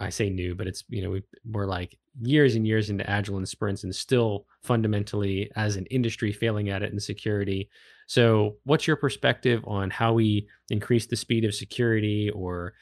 I 0.00 0.10
say 0.10 0.30
new, 0.30 0.54
but 0.54 0.66
it's 0.66 0.84
you 0.88 1.02
know 1.02 1.10
we, 1.10 1.22
we're 1.50 1.66
like 1.66 1.98
years 2.20 2.54
and 2.54 2.66
years 2.66 2.90
into 2.90 3.08
agile 3.08 3.38
and 3.38 3.48
sprints, 3.48 3.84
and 3.84 3.94
still 3.94 4.46
fundamentally 4.62 5.50
as 5.56 5.76
an 5.76 5.86
industry 5.86 6.32
failing 6.32 6.68
at 6.68 6.82
it 6.82 6.92
in 6.92 7.00
security. 7.00 7.70
So, 8.06 8.56
what's 8.64 8.86
your 8.86 8.96
perspective 8.96 9.62
on 9.66 9.90
how 9.90 10.12
we 10.12 10.48
increase 10.70 11.06
the 11.06 11.16
speed 11.16 11.44
of 11.44 11.54
security, 11.54 12.30
or 12.30 12.74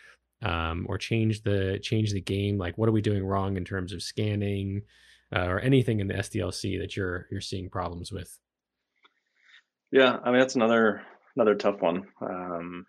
um, 0.43 0.87
or 0.89 0.99
change 0.99 1.43
the 1.43 1.79
change 1.83 2.13
the 2.13 2.21
game? 2.21 2.59
Like, 2.59 2.77
what 2.77 2.89
are 2.89 2.93
we 2.93 3.03
doing 3.03 3.25
wrong 3.25 3.57
in 3.57 3.65
terms 3.65 3.93
of 3.93 4.03
scanning, 4.03 4.83
uh, 5.35 5.47
or 5.47 5.61
anything 5.61 6.01
in 6.01 6.09
the 6.09 6.15
SDLC 6.15 6.79
that 6.81 6.97
you're 6.97 7.27
you're 7.31 7.41
seeing 7.41 7.71
problems 7.71 8.13
with? 8.13 8.39
Yeah, 9.91 10.19
I 10.23 10.31
mean 10.31 10.41
that's 10.41 10.57
another 10.57 11.03
another 11.37 11.55
tough 11.55 11.81
one. 11.81 12.07
Um, 12.21 12.87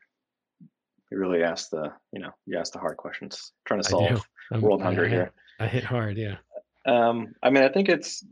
you 1.12 1.18
really 1.18 1.44
ask 1.44 1.70
the 1.70 1.92
you 2.12 2.20
know 2.20 2.32
you 2.46 2.58
ask 2.58 2.74
the 2.74 2.80
hard 2.80 2.98
questions 2.98 3.54
trying 3.66 3.82
to 3.82 3.90
solve 3.90 4.28
world 4.60 4.82
hunger 4.82 5.08
here 5.08 5.32
i 5.60 5.68
hit 5.68 5.84
hard 5.84 6.18
yeah 6.18 6.36
um 6.86 7.34
i 7.44 7.50
mean 7.50 7.64
i 7.64 7.70
think 7.70 7.90
it's 7.90 8.26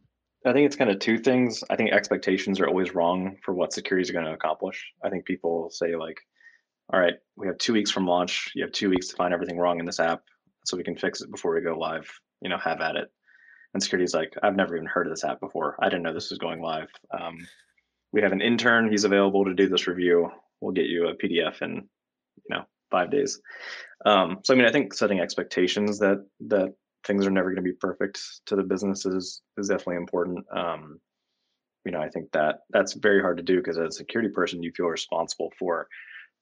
i 0.46 0.54
think 0.54 0.66
it's 0.66 0.76
kind 0.76 0.90
of 0.90 1.00
two 1.00 1.18
things. 1.18 1.64
I 1.70 1.76
think 1.76 1.92
expectations 1.92 2.60
are 2.60 2.68
always 2.68 2.94
wrong 2.94 3.38
for 3.44 3.54
what 3.54 3.74
security 3.74 4.04
is 4.04 4.12
going 4.12 4.26
to 4.26 4.34
accomplish. 4.34 4.86
I 5.04 5.10
think 5.10 5.26
people 5.26 5.70
say 5.70 5.96
like 5.96 6.20
all 6.92 7.00
right 7.00 7.16
we 7.36 7.48
have 7.48 7.58
two 7.58 7.74
weeks 7.74 7.92
from 7.92 8.08
launch. 8.08 8.52
You 8.56 8.64
have 8.64 8.72
two 8.72 8.90
weeks 8.90 9.08
to 9.10 9.16
find 9.16 9.34
everything 9.34 9.58
wrong 9.58 9.80
in 9.80 9.86
this 9.86 10.00
app 10.00 10.24
so 10.66 10.78
we 10.78 10.84
can 10.84 10.96
fix 10.96 11.22
it 11.22 11.32
before 11.32 11.54
we 11.54 11.62
go 11.62 11.78
live 11.78 12.10
you 12.42 12.50
know 12.50 12.58
have 12.58 12.82
at 12.82 12.96
it. 12.96 13.10
And 13.74 13.82
security 13.82 14.06
is 14.06 14.14
like 14.14 14.34
i've 14.44 14.56
never 14.56 14.76
even 14.76 14.88
heard 14.88 15.08
of 15.08 15.14
this 15.14 15.24
app 15.24 15.40
before. 15.40 15.78
I 15.82 15.90
didn't 15.90 16.04
know 16.04 16.14
this 16.14 16.30
was 16.30 16.40
going 16.40 16.62
live. 16.62 16.90
Um, 17.18 17.38
we 18.12 18.22
have 18.22 18.32
an 18.32 18.42
intern. 18.42 18.92
He's 18.92 19.06
available 19.06 19.46
to 19.46 19.56
do 19.56 19.68
this 19.68 19.88
review. 19.88 20.30
We'll 20.62 20.74
get 20.74 20.86
you 20.86 21.08
a 21.08 21.16
pdf 21.16 21.62
in, 21.62 21.76
you 21.76 22.56
know 22.56 22.66
five 22.94 23.12
days. 23.12 23.42
Um, 24.06 24.38
so 24.44 24.54
I 24.54 24.58
mean, 24.58 24.68
I 24.68 24.72
think 24.72 24.94
setting 24.94 25.20
expectations 25.20 26.00
that 26.00 26.26
that 26.48 26.74
things 27.06 27.26
are 27.26 27.32
never 27.32 27.50
going 27.50 27.64
to 27.64 27.72
be 27.72 27.74
perfect 27.74 28.20
to 28.46 28.56
the 28.56 28.64
business 28.64 29.06
is 29.06 29.42
is 29.58 29.68
definitely 29.68 29.98
important. 29.98 30.46
Um, 30.56 31.00
you 31.86 31.92
know, 31.92 32.02
I 32.02 32.10
think 32.10 32.32
that 32.32 32.60
that's 32.70 32.94
very 32.94 33.22
hard 33.22 33.38
to 33.38 33.44
do 33.44 33.58
because 33.58 33.78
as 33.78 33.96
a 33.96 33.98
security 33.98 34.30
person, 34.30 34.64
you 34.64 34.72
feel 34.72 34.86
responsible 34.88 35.52
for 35.60 35.88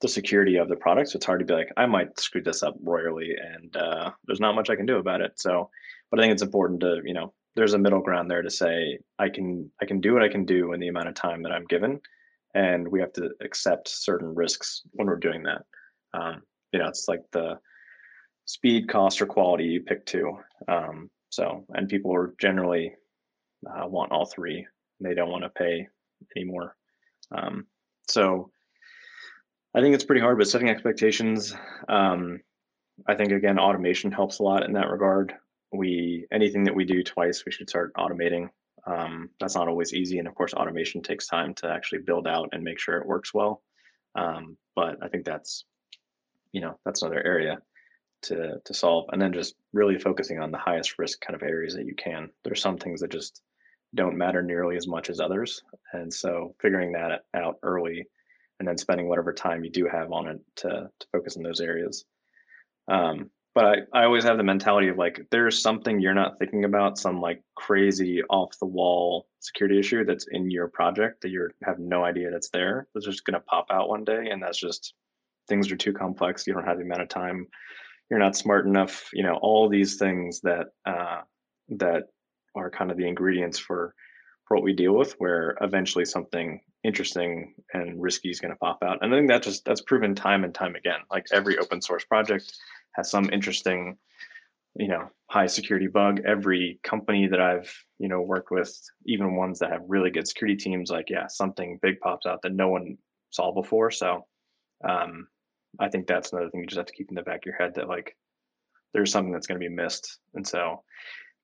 the 0.02 0.08
security 0.08 0.58
of 0.58 0.70
the 0.70 0.76
product. 0.76 1.10
So 1.10 1.18
it's 1.18 1.26
hard 1.26 1.40
to 1.40 1.46
be 1.46 1.54
like, 1.54 1.72
I 1.78 1.86
might 1.86 2.20
screw 2.20 2.42
this 2.42 2.64
up 2.64 2.76
royally, 2.82 3.36
and 3.36 3.76
uh, 3.76 4.12
there's 4.26 4.40
not 4.40 4.56
much 4.56 4.70
I 4.70 4.76
can 4.76 4.86
do 4.86 4.98
about 4.98 5.22
it. 5.22 5.34
So, 5.40 5.70
but 6.10 6.20
I 6.20 6.24
think 6.24 6.34
it's 6.34 6.42
important 6.42 6.82
to 6.82 7.02
you 7.04 7.14
know, 7.14 7.34
there's 7.56 7.74
a 7.74 7.80
middle 7.80 8.02
ground 8.02 8.30
there 8.30 8.42
to 8.42 8.52
say 8.52 9.00
I 9.20 9.30
can 9.30 9.72
I 9.82 9.86
can 9.86 10.02
do 10.02 10.14
what 10.14 10.24
I 10.24 10.30
can 10.30 10.46
do 10.46 10.74
in 10.74 10.80
the 10.80 10.90
amount 10.90 11.10
of 11.10 11.16
time 11.16 11.44
that 11.44 11.52
I'm 11.52 11.66
given, 11.66 12.02
and 12.54 12.88
we 12.88 13.00
have 13.00 13.14
to 13.14 13.32
accept 13.42 13.88
certain 13.88 14.34
risks 14.36 14.82
when 14.92 15.08
we're 15.08 15.16
doing 15.18 15.44
that. 15.44 15.64
Um, 16.14 16.42
you 16.72 16.80
know, 16.80 16.88
it's 16.88 17.08
like 17.08 17.22
the 17.32 17.60
speed, 18.52 18.90
cost, 18.90 19.22
or 19.22 19.26
quality 19.26 19.64
you 19.64 19.82
pick 19.82 20.06
two. 20.06 20.38
Um, 20.68 21.10
so, 21.30 21.64
and 21.70 21.88
people 21.88 22.14
are 22.14 22.34
generally 22.38 22.94
uh, 23.66 23.88
want 23.88 24.12
all 24.12 24.26
three. 24.26 24.68
They 25.00 25.14
don't 25.14 25.30
want 25.30 25.44
to 25.44 25.50
pay 25.50 25.88
anymore. 26.36 26.76
Um, 27.34 27.68
so, 28.10 28.52
I 29.74 29.80
think 29.80 29.96
it's 29.96 30.04
pretty 30.04 30.20
hard, 30.20 30.38
but 30.38 30.50
setting 30.50 30.70
expectations. 30.70 31.56
Um, 31.88 32.42
I 33.08 33.16
think 33.16 33.32
again, 33.32 33.58
automation 33.58 34.12
helps 34.12 34.40
a 34.40 34.44
lot 34.44 34.66
in 34.66 34.74
that 34.74 34.90
regard. 34.90 35.34
We 35.72 36.28
anything 36.34 36.66
that 36.66 36.76
we 36.76 36.84
do 36.84 37.04
twice, 37.04 37.46
we 37.46 37.54
should 37.54 37.70
start 37.70 37.94
automating. 37.96 38.50
Um, 38.86 39.30
that's 39.40 39.56
not 39.56 39.70
always 39.70 39.94
easy, 39.94 40.20
and 40.20 40.28
of 40.28 40.36
course, 40.36 40.54
automation 40.54 41.02
takes 41.02 41.26
time 41.26 41.54
to 41.56 41.72
actually 41.72 42.00
build 42.00 42.28
out 42.28 42.50
and 42.52 42.64
make 42.64 42.80
sure 42.80 42.98
it 42.98 43.08
works 43.08 43.34
well. 43.34 43.64
Um, 44.16 44.58
but 44.76 44.98
I 45.02 45.08
think 45.08 45.24
that's 45.24 45.64
you 46.52 46.60
know 46.60 46.78
that's 46.84 47.02
another 47.02 47.26
area 47.26 47.62
to 48.22 48.60
to 48.66 48.74
solve 48.74 49.06
and 49.12 49.22
then 49.22 49.34
just 49.34 49.56
really 49.74 49.98
focusing 49.98 50.40
on 50.40 50.52
the 50.52 50.58
highest 50.58 50.98
risk 51.00 51.22
kind 51.22 51.36
of 51.36 51.44
areas 51.44 51.76
that 51.76 51.86
you 51.86 51.96
can 51.96 52.30
there's 52.44 52.62
some 52.62 52.78
things 52.78 53.02
that 53.02 53.12
just 53.12 53.42
don't 53.94 54.18
matter 54.18 54.42
nearly 54.42 54.78
as 54.78 54.88
much 54.88 55.10
as 55.10 55.20
others 55.20 55.62
and 55.94 56.14
so 56.14 56.56
figuring 56.62 56.94
that 56.94 57.24
out 57.34 57.58
early 57.64 58.06
and 58.60 58.68
then 58.68 58.78
spending 58.78 59.08
whatever 59.08 59.34
time 59.34 59.64
you 59.64 59.72
do 59.72 59.88
have 59.88 60.12
on 60.12 60.28
it 60.28 60.40
to, 60.56 60.90
to 61.00 61.08
focus 61.12 61.36
in 61.36 61.44
those 61.44 61.60
areas 61.60 62.06
um, 62.88 63.30
but 63.54 63.66
I, 63.66 63.76
I 63.94 64.04
always 64.06 64.24
have 64.24 64.38
the 64.38 64.44
mentality 64.44 64.88
of 64.88 64.98
like 64.98 65.28
there's 65.30 65.62
something 65.62 66.00
you're 66.00 66.14
not 66.14 66.40
thinking 66.40 66.64
about 66.64 66.98
some 66.98 67.20
like 67.20 67.44
crazy 67.56 68.24
off 68.30 68.58
the 68.60 68.66
wall 68.66 69.28
security 69.40 69.78
issue 69.78 70.06
that's 70.06 70.28
in 70.32 70.50
your 70.50 70.70
project 70.70 71.22
that 71.22 71.30
you 71.30 71.50
have 71.64 71.80
no 71.80 72.04
idea 72.04 72.32
that's 72.32 72.50
there 72.50 72.88
that's 72.94 73.06
just 73.06 73.26
going 73.26 73.34
to 73.34 73.46
pop 73.46 73.68
out 73.70 73.90
one 73.90 74.06
day 74.06 74.30
and 74.30 74.42
that's 74.42 74.60
just 74.60 74.94
things 75.52 75.70
are 75.70 75.76
too 75.76 75.92
complex. 75.92 76.48
You 76.48 76.54
don't 76.54 76.66
have 76.66 76.78
the 76.78 76.86
amount 76.86 77.02
of 77.02 77.10
time, 77.10 77.48
you're 78.12 78.20
not 78.20 78.36
smart 78.36 78.68
enough 78.68 79.10
you 79.14 79.24
know 79.24 79.40
all 79.42 79.68
these 79.68 79.96
things 79.96 80.42
that 80.42 80.68
uh, 80.86 81.22
that 81.70 82.04
are 82.54 82.70
kind 82.70 82.92
of 82.92 82.98
the 82.98 83.08
ingredients 83.08 83.58
for 83.58 83.96
for 84.46 84.58
what 84.58 84.64
we 84.64 84.74
deal 84.74 84.94
with 84.94 85.14
where 85.14 85.58
eventually 85.62 86.04
something 86.04 86.60
interesting 86.84 87.56
and 87.74 88.02
risky 88.02 88.30
is 88.30 88.42
going 88.42 88.52
to 88.52 88.58
pop 88.58 88.80
out. 88.84 88.98
And 89.02 89.14
i 89.14 89.18
think 89.18 89.30
that 89.30 89.44
just 89.44 89.64
that's 89.66 89.82
proven 89.82 90.14
time 90.14 90.44
and 90.44 90.54
time 90.54 90.76
again. 90.76 91.00
Like 91.10 91.26
every 91.32 91.58
open 91.58 91.82
source 91.82 92.04
project 92.04 92.54
has 92.96 93.10
some 93.10 93.30
interesting 93.32 93.98
you 94.76 94.90
know 94.90 95.10
high 95.30 95.48
security 95.48 95.88
bug. 95.88 96.22
Every 96.26 96.80
company 96.84 97.28
that 97.28 97.40
i've 97.40 97.74
you 97.98 98.10
know 98.10 98.22
worked 98.22 98.52
with 98.52 98.78
even 99.06 99.36
ones 99.36 99.60
that 99.60 99.72
have 99.72 99.82
really 99.88 100.12
good 100.12 100.28
security 100.28 100.58
teams 100.58 100.92
like 100.92 101.10
yeah 101.10 101.28
something 101.28 101.80
big 101.82 102.00
pops 102.02 102.26
out 102.26 102.42
that 102.44 102.54
no 102.54 102.68
one 102.68 102.98
saw 103.30 103.54
before. 103.54 103.92
So 103.92 104.26
um, 104.84 105.28
i 105.80 105.90
think 105.90 106.08
that's 106.08 106.32
another 106.32 106.50
thing 106.50 106.62
you 106.62 106.68
just 106.68 106.78
have 106.78 106.86
to 106.86 106.94
keep 106.94 107.10
in 107.10 107.16
the 107.16 107.22
back 107.22 107.40
of 107.40 107.46
your 107.46 107.56
head 107.56 107.74
that 107.76 107.88
like 107.88 108.16
there's 108.94 109.12
something 109.12 109.32
that's 109.32 109.48
going 109.48 109.60
to 109.60 109.68
be 109.68 109.74
missed 109.74 110.20
and 110.34 110.46
so 110.46 110.84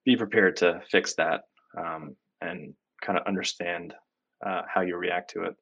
be 0.04 0.16
prepared 0.16 0.56
to 0.56 0.80
fix 0.90 1.14
that 1.14 1.42
um, 1.76 2.16
and 2.40 2.74
kind 3.02 3.18
of 3.18 3.26
understand 3.26 3.94
uh, 4.44 4.62
how 4.72 4.80
you 4.80 4.96
react 4.96 5.30
to 5.30 5.42
it. 5.42 5.54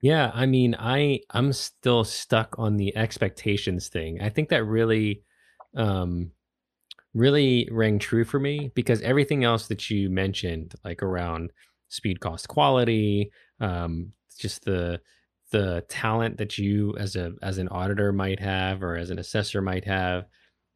Yeah 0.00 0.30
i 0.34 0.44
mean 0.44 0.74
i 0.78 1.20
i'm 1.30 1.52
still 1.52 2.04
stuck 2.04 2.58
on 2.58 2.76
the 2.76 2.94
expectations 2.96 3.88
thing. 3.88 4.20
I 4.20 4.28
think 4.28 4.48
that 4.50 4.64
really 4.64 5.22
um 5.76 6.32
really 7.14 7.68
rang 7.70 7.98
true 7.98 8.24
for 8.24 8.38
me 8.40 8.70
because 8.74 9.00
everything 9.02 9.44
else 9.44 9.68
that 9.68 9.88
you 9.88 10.10
mentioned, 10.10 10.74
like 10.84 11.02
around 11.02 11.52
speed, 11.88 12.20
cost, 12.20 12.48
quality, 12.48 13.30
um, 13.60 14.12
just 14.36 14.64
the 14.64 15.00
the 15.54 15.84
talent 15.88 16.36
that 16.38 16.58
you 16.58 16.96
as 16.98 17.14
a 17.14 17.32
as 17.40 17.58
an 17.58 17.68
auditor 17.68 18.12
might 18.12 18.40
have 18.40 18.82
or 18.82 18.96
as 18.96 19.10
an 19.10 19.20
assessor 19.20 19.62
might 19.62 19.84
have, 19.84 20.26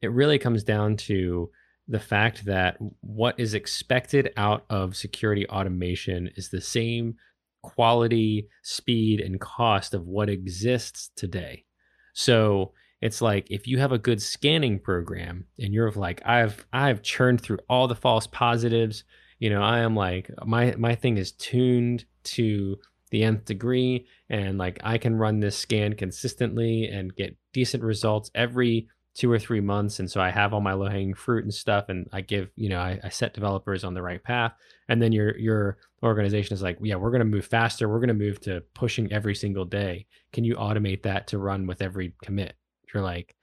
it 0.01 0.09
really 0.13 0.39
comes 0.39 0.63
down 0.63 0.95
to 0.95 1.51
the 1.89 1.99
fact 1.99 2.45
that 2.45 2.77
what 3.01 3.37
is 3.37 3.55
expected 3.55 4.31
out 4.37 4.63
of 4.69 4.95
security 4.95 5.45
automation 5.49 6.29
is 6.37 6.47
the 6.47 6.61
same 6.61 7.15
quality, 7.61 8.47
speed, 8.63 9.19
and 9.19 9.41
cost 9.41 9.93
of 9.93 10.07
what 10.07 10.29
exists 10.29 11.11
today. 11.17 11.65
So 12.13 12.71
it's 13.01 13.21
like 13.21 13.51
if 13.51 13.67
you 13.67 13.79
have 13.79 13.91
a 13.91 13.97
good 13.97 14.21
scanning 14.21 14.79
program 14.79 15.45
and 15.57 15.73
you're 15.73 15.91
like 15.91 16.21
i've 16.25 16.65
i've 16.73 17.01
churned 17.01 17.39
through 17.39 17.57
all 17.69 17.87
the 17.87 17.95
false 17.95 18.27
positives 18.27 19.05
you 19.39 19.49
know 19.49 19.61
i 19.61 19.79
am 19.79 19.95
like 19.95 20.29
my 20.45 20.75
my 20.77 20.93
thing 20.95 21.17
is 21.17 21.31
tuned 21.31 22.03
to 22.25 22.77
the 23.11 23.23
nth 23.23 23.45
degree 23.45 24.05
and 24.29 24.57
like 24.57 24.79
i 24.83 24.97
can 24.97 25.15
run 25.15 25.39
this 25.39 25.57
scan 25.57 25.95
consistently 25.95 26.85
and 26.85 27.15
get 27.15 27.35
decent 27.53 27.83
results 27.83 28.29
every 28.35 28.87
two 29.15 29.31
or 29.31 29.39
three 29.39 29.59
months 29.59 29.99
and 29.99 30.09
so 30.09 30.21
i 30.21 30.29
have 30.29 30.53
all 30.53 30.61
my 30.61 30.73
low 30.73 30.87
hanging 30.87 31.13
fruit 31.13 31.43
and 31.43 31.53
stuff 31.53 31.85
and 31.89 32.07
i 32.13 32.21
give 32.21 32.49
you 32.55 32.69
know 32.69 32.79
I, 32.79 32.99
I 33.03 33.09
set 33.09 33.33
developers 33.33 33.83
on 33.83 33.93
the 33.93 34.01
right 34.01 34.23
path. 34.23 34.53
And 34.87 35.01
then 35.01 35.11
your 35.11 35.37
your 35.37 35.77
organization 36.03 36.53
is 36.53 36.61
like 36.61 36.77
yeah 36.81 36.95
we're 36.95 37.11
going 37.11 37.19
to 37.19 37.25
move 37.25 37.45
faster. 37.45 37.87
We're 37.87 37.99
going 37.99 38.09
to 38.09 38.13
move 38.13 38.39
to 38.41 38.63
pushing 38.73 39.11
every 39.11 39.35
single 39.35 39.65
day. 39.65 40.07
Can 40.33 40.43
you 40.43 40.55
automate 40.55 41.03
that 41.03 41.27
to 41.27 41.37
run 41.37 41.67
with 41.67 41.81
every 41.81 42.13
commit? 42.23 42.55
You're 42.93 43.03
like, 43.03 43.35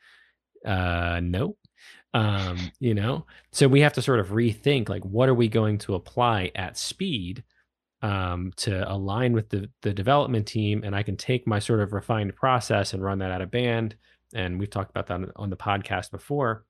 uh, 0.65 1.21
no. 1.23 1.57
Um, 2.15 2.59
you 2.81 2.95
know, 2.95 3.27
so 3.53 3.69
we 3.69 3.81
have 3.81 3.93
to 3.95 4.03
sort 4.03 4.21
of 4.21 4.29
rethink 4.29 4.89
like 4.89 5.05
what 5.05 5.29
are 5.29 5.35
we 5.35 5.49
going 5.49 5.79
to 5.79 5.95
apply 5.95 6.51
at 6.55 6.79
speed 6.79 7.45
um, 8.07 8.53
to 8.57 8.91
align 8.91 9.33
with 9.33 9.49
the 9.49 9.69
the 9.83 9.93
development 9.93 10.47
team, 10.47 10.83
and 10.85 10.95
I 10.95 11.03
can 11.03 11.17
take 11.17 11.47
my 11.47 11.59
sort 11.59 11.81
of 11.81 11.93
refined 11.93 12.37
process 12.37 12.93
and 12.93 13.03
run 13.03 13.19
that 13.19 13.33
out 13.33 13.43
of 13.43 13.51
band. 13.51 13.97
And 14.33 14.61
we've 14.61 14.71
talked 14.71 14.91
about 14.91 15.09
that 15.09 15.33
on 15.35 15.51
the 15.51 15.57
podcast 15.57 16.13
before. 16.13 16.65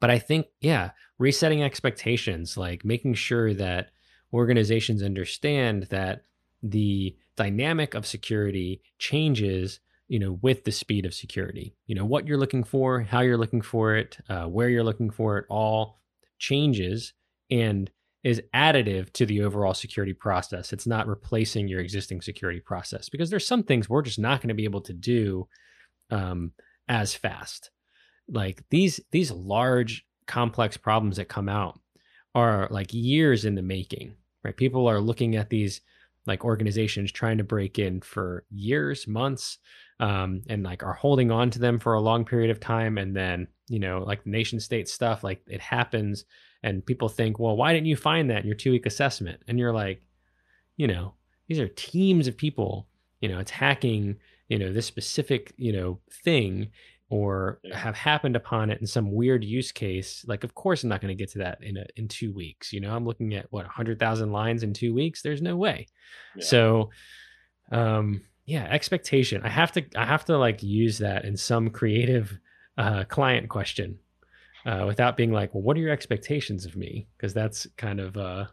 But 0.00 0.10
I 0.10 0.18
think, 0.18 0.46
yeah, 0.60 0.90
resetting 1.18 1.62
expectations, 1.62 2.56
like 2.56 2.84
making 2.84 3.14
sure 3.14 3.52
that 3.54 3.90
organizations 4.32 5.02
understand 5.02 5.84
that 5.84 6.22
the 6.62 7.16
dynamic 7.36 7.94
of 7.94 8.06
security 8.06 8.80
changes 8.98 9.80
you 10.06 10.18
know, 10.18 10.38
with 10.42 10.64
the 10.64 10.72
speed 10.72 11.06
of 11.06 11.14
security. 11.14 11.74
You 11.86 11.94
know, 11.94 12.04
what 12.04 12.26
you're 12.26 12.38
looking 12.38 12.62
for, 12.62 13.00
how 13.00 13.20
you're 13.20 13.38
looking 13.38 13.62
for 13.62 13.96
it, 13.96 14.18
uh, 14.28 14.44
where 14.44 14.68
you're 14.68 14.84
looking 14.84 15.10
for 15.10 15.38
it, 15.38 15.46
all 15.48 15.98
changes 16.38 17.14
and 17.50 17.90
is 18.24 18.42
additive 18.54 19.12
to 19.12 19.26
the 19.26 19.42
overall 19.42 19.74
security 19.74 20.14
process. 20.14 20.72
It's 20.72 20.86
not 20.86 21.06
replacing 21.06 21.68
your 21.68 21.80
existing 21.80 22.22
security 22.22 22.60
process 22.60 23.10
because 23.10 23.28
there's 23.28 23.46
some 23.46 23.62
things 23.62 23.88
we're 23.88 24.02
just 24.02 24.18
not 24.18 24.40
going 24.40 24.48
to 24.48 24.54
be 24.54 24.64
able 24.64 24.80
to 24.82 24.94
do 24.94 25.46
um, 26.10 26.52
as 26.88 27.14
fast. 27.14 27.70
Like 28.26 28.64
these 28.70 28.98
these 29.12 29.30
large 29.30 30.06
complex 30.26 30.78
problems 30.78 31.18
that 31.18 31.28
come 31.28 31.50
out 31.50 31.78
are 32.34 32.66
like 32.70 32.92
years 32.94 33.44
in 33.44 33.54
the 33.54 33.62
making, 33.62 34.14
right? 34.42 34.56
People 34.56 34.88
are 34.88 35.00
looking 35.00 35.36
at 35.36 35.50
these 35.50 35.82
like 36.26 36.44
organizations 36.44 37.12
trying 37.12 37.36
to 37.36 37.44
break 37.44 37.78
in 37.78 38.00
for 38.00 38.46
years, 38.50 39.06
months, 39.06 39.58
um, 40.00 40.40
and 40.48 40.62
like 40.62 40.82
are 40.82 40.94
holding 40.94 41.30
on 41.30 41.50
to 41.50 41.58
them 41.58 41.78
for 41.78 41.92
a 41.92 42.00
long 42.00 42.24
period 42.24 42.50
of 42.50 42.58
time. 42.58 42.96
And 42.96 43.14
then, 43.14 43.48
you 43.68 43.78
know, 43.78 44.02
like 44.06 44.26
nation 44.26 44.58
state 44.58 44.88
stuff, 44.88 45.22
like 45.22 45.42
it 45.46 45.60
happens 45.60 46.24
and 46.64 46.84
people 46.84 47.10
think, 47.10 47.38
well, 47.38 47.56
why 47.56 47.74
didn't 47.74 47.86
you 47.86 47.96
find 47.96 48.30
that 48.30 48.40
in 48.40 48.46
your 48.46 48.56
two 48.56 48.70
week 48.70 48.86
assessment? 48.86 49.42
And 49.46 49.58
you're 49.58 49.72
like, 49.72 50.00
you 50.78 50.86
know, 50.86 51.12
these 51.46 51.60
are 51.60 51.68
teams 51.68 52.26
of 52.26 52.38
people, 52.38 52.88
you 53.20 53.28
know, 53.28 53.38
attacking, 53.38 54.16
you 54.48 54.58
know, 54.58 54.72
this 54.72 54.86
specific, 54.86 55.52
you 55.58 55.72
know, 55.74 56.00
thing 56.24 56.70
or 57.10 57.60
have 57.70 57.94
happened 57.94 58.34
upon 58.34 58.70
it 58.70 58.80
in 58.80 58.86
some 58.86 59.12
weird 59.12 59.44
use 59.44 59.72
case. 59.72 60.24
Like 60.26 60.42
of 60.42 60.54
course 60.54 60.82
i'm 60.82 60.88
not 60.88 61.02
going 61.02 61.14
to 61.14 61.22
get 61.22 61.30
to 61.32 61.38
that 61.40 61.62
in 61.62 61.76
a, 61.76 61.84
in 61.96 62.08
two 62.08 62.32
weeks 62.32 62.72
you 62.72 62.80
know? 62.80 62.96
I'm 62.96 63.04
looking 63.04 63.34
at 63.34 63.46
what 63.50 63.66
100000 63.66 64.32
lines 64.32 64.62
in 64.62 64.72
two 64.72 64.94
weeks? 64.94 65.20
There's 65.20 65.42
no 65.42 65.56
way. 65.56 65.86
Yeah. 66.34 66.44
so 66.44 66.90
um 67.70 68.22
yeah 68.46 68.64
expectation. 68.64 69.42
I 69.44 69.50
have 69.50 69.70
to 69.72 69.84
i 69.96 70.06
have 70.06 70.24
to 70.24 70.38
like 70.38 70.62
use 70.62 70.96
that 70.98 71.26
in 71.26 71.36
some 71.36 71.68
creative 71.68 72.38
uh 72.78 73.04
client 73.04 73.50
question 73.50 73.98
uh 74.66 74.84
without 74.86 75.16
being 75.16 75.32
like 75.32 75.54
well 75.54 75.62
what 75.62 75.76
are 75.76 75.80
your 75.80 75.92
expectations 75.92 76.64
of 76.64 76.76
me 76.76 77.06
because 77.16 77.34
that's 77.34 77.66
kind 77.76 78.00
of 78.00 78.16
uh 78.16 78.44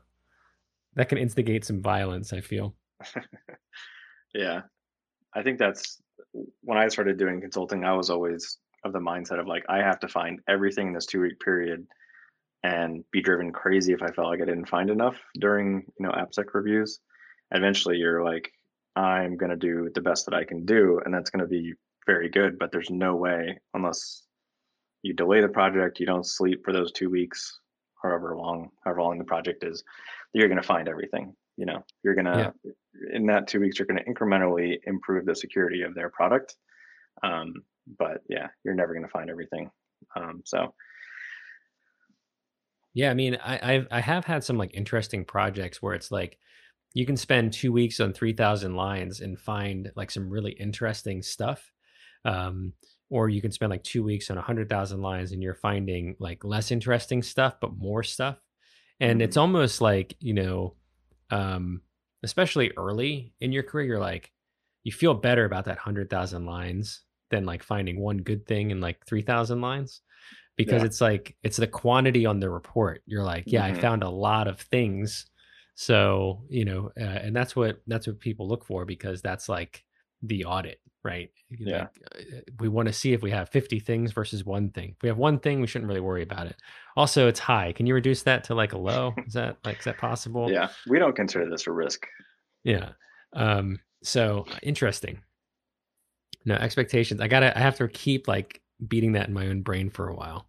that 0.95 1.09
can 1.09 1.17
instigate 1.17 1.63
some 1.63 1.81
violence 1.81 2.33
i 2.33 2.41
feel 2.41 2.75
yeah 4.35 4.61
i 5.33 5.41
think 5.41 5.57
that's 5.57 6.01
when 6.61 6.77
I 6.77 6.87
started 6.87 7.17
doing 7.17 7.41
consulting, 7.41 7.83
I 7.83 7.93
was 7.93 8.09
always 8.09 8.57
of 8.83 8.93
the 8.93 8.99
mindset 8.99 9.39
of 9.39 9.47
like 9.47 9.63
I 9.69 9.77
have 9.77 9.99
to 9.99 10.07
find 10.07 10.39
everything 10.47 10.87
in 10.87 10.93
this 10.93 11.05
two 11.05 11.21
week 11.21 11.39
period 11.39 11.85
and 12.63 13.03
be 13.11 13.21
driven 13.21 13.51
crazy 13.51 13.93
if 13.93 14.01
I 14.01 14.11
felt 14.11 14.27
like 14.27 14.41
I 14.41 14.45
didn't 14.45 14.69
find 14.69 14.89
enough 14.89 15.17
during 15.39 15.83
you 15.99 16.05
know 16.05 16.11
AppSec 16.11 16.45
reviews. 16.53 16.99
Eventually, 17.51 17.97
you're 17.97 18.23
like, 18.23 18.51
I'm 18.95 19.37
gonna 19.37 19.57
do 19.57 19.89
the 19.93 20.01
best 20.01 20.25
that 20.25 20.35
I 20.35 20.43
can 20.43 20.65
do, 20.65 20.99
and 21.03 21.13
that's 21.13 21.29
gonna 21.29 21.47
be 21.47 21.73
very 22.05 22.29
good. 22.29 22.57
But 22.57 22.71
there's 22.71 22.89
no 22.89 23.15
way 23.15 23.59
unless 23.73 24.23
you 25.03 25.13
delay 25.13 25.41
the 25.41 25.47
project, 25.49 25.99
you 25.99 26.05
don't 26.05 26.25
sleep 26.25 26.63
for 26.63 26.73
those 26.73 26.91
two 26.91 27.09
weeks, 27.09 27.59
however 28.01 28.35
long, 28.35 28.69
however 28.83 29.01
long 29.01 29.17
the 29.17 29.23
project 29.23 29.63
is, 29.63 29.83
you're 30.33 30.49
gonna 30.49 30.63
find 30.63 30.87
everything 30.87 31.35
you 31.57 31.65
know? 31.65 31.83
You're 32.03 32.15
gonna 32.15 32.53
yeah. 32.65 32.71
in 33.13 33.25
that 33.27 33.47
two 33.47 33.59
weeks 33.59 33.77
you're 33.77 33.85
gonna 33.85 34.03
incrementally 34.03 34.79
improve 34.85 35.25
the 35.25 35.35
security 35.35 35.83
of 35.83 35.93
their 35.93 36.09
product. 36.09 36.55
Um, 37.23 37.53
but 37.99 38.21
yeah 38.29 38.47
you're 38.63 38.73
never 38.73 38.93
gonna 38.93 39.07
find 39.07 39.29
everything. 39.29 39.69
Um, 40.15 40.41
so. 40.43 40.73
Yeah 42.93 43.11
i 43.11 43.13
mean 43.13 43.37
I 43.41 43.73
I've, 43.75 43.87
I 43.89 44.01
have 44.01 44.25
had 44.25 44.43
some 44.43 44.57
like 44.57 44.73
interesting 44.73 45.23
projects 45.23 45.81
where 45.81 45.93
it's 45.93 46.11
like 46.11 46.37
you 46.93 47.05
can 47.05 47.15
spend 47.15 47.53
two 47.53 47.71
weeks 47.71 48.01
on 48.01 48.11
3000 48.11 48.75
lines 48.75 49.21
and 49.21 49.39
find 49.39 49.91
like 49.95 50.11
some 50.11 50.29
really 50.29 50.51
interesting 50.51 51.21
stuff. 51.21 51.71
Um, 52.25 52.73
or 53.11 53.29
you 53.29 53.41
can 53.41 53.51
spend 53.51 53.69
like 53.69 53.83
two 53.83 54.03
weeks 54.03 54.31
on 54.31 54.37
100000 54.37 55.01
lines 55.01 55.31
and 55.31 55.43
you're 55.43 55.53
finding 55.53 56.15
like 56.17 56.43
less 56.43 56.71
interesting 56.71 57.21
stuff 57.21 57.55
but 57.61 57.77
more 57.77 58.01
stuff 58.01 58.37
and 58.99 59.17
mm-hmm. 59.17 59.21
it's 59.25 59.37
almost 59.37 59.81
like 59.81 60.15
you 60.19 60.33
know 60.33 60.73
um, 61.31 61.81
especially 62.23 62.71
early 62.77 63.33
in 63.39 63.51
your 63.51 63.63
career, 63.63 63.85
you're 63.85 63.99
like, 63.99 64.31
you 64.83 64.91
feel 64.91 65.13
better 65.13 65.45
about 65.45 65.65
that 65.65 65.77
100,000 65.77 66.45
lines 66.45 67.01
than 67.29 67.45
like 67.45 67.63
finding 67.63 67.99
one 67.99 68.17
good 68.17 68.45
thing 68.45 68.71
in 68.71 68.81
like 68.81 69.05
3,000 69.05 69.61
lines 69.61 70.01
because 70.57 70.81
yeah. 70.81 70.85
it's 70.85 71.01
like, 71.01 71.35
it's 71.43 71.57
the 71.57 71.67
quantity 71.67 72.25
on 72.25 72.39
the 72.39 72.49
report. 72.49 73.01
You're 73.05 73.23
like, 73.23 73.45
yeah, 73.47 73.67
mm-hmm. 73.67 73.77
I 73.77 73.81
found 73.81 74.03
a 74.03 74.09
lot 74.09 74.47
of 74.47 74.59
things. 74.59 75.25
So, 75.75 76.43
you 76.49 76.65
know, 76.65 76.91
uh, 76.99 77.03
and 77.03 77.35
that's 77.35 77.55
what, 77.55 77.81
that's 77.87 78.07
what 78.07 78.19
people 78.19 78.47
look 78.47 78.65
for 78.65 78.85
because 78.85 79.21
that's 79.21 79.47
like 79.47 79.83
the 80.21 80.45
audit 80.45 80.79
right? 81.03 81.29
Yeah. 81.49 81.77
Like, 81.77 81.89
uh, 82.15 82.39
we 82.59 82.67
want 82.67 82.87
to 82.87 82.93
see 82.93 83.13
if 83.13 83.21
we 83.21 83.31
have 83.31 83.49
50 83.49 83.79
things 83.79 84.11
versus 84.11 84.45
one 84.45 84.69
thing. 84.69 84.91
If 84.97 85.03
we 85.03 85.09
have 85.09 85.17
one 85.17 85.39
thing, 85.39 85.61
we 85.61 85.67
shouldn't 85.67 85.87
really 85.87 86.01
worry 86.01 86.23
about 86.23 86.47
it. 86.47 86.55
Also, 86.95 87.27
it's 87.27 87.39
high. 87.39 87.73
Can 87.73 87.85
you 87.85 87.93
reduce 87.93 88.23
that 88.23 88.43
to 88.45 88.55
like 88.55 88.73
a 88.73 88.77
low? 88.77 89.13
Is 89.25 89.33
that 89.33 89.57
like 89.65 89.79
is 89.79 89.85
that 89.85 89.97
possible? 89.97 90.51
Yeah, 90.51 90.69
we 90.87 90.99
don't 90.99 91.15
consider 91.15 91.49
this 91.49 91.67
a 91.67 91.71
risk. 91.71 92.05
Yeah. 92.63 92.89
Um. 93.33 93.79
So 94.03 94.45
interesting. 94.61 95.19
No 96.45 96.55
expectations. 96.55 97.21
I 97.21 97.27
gotta. 97.27 97.57
I 97.57 97.61
have 97.61 97.77
to 97.77 97.87
keep 97.87 98.27
like 98.27 98.61
beating 98.87 99.13
that 99.13 99.27
in 99.27 99.33
my 99.33 99.47
own 99.47 99.61
brain 99.61 99.89
for 99.89 100.09
a 100.09 100.15
while. 100.15 100.47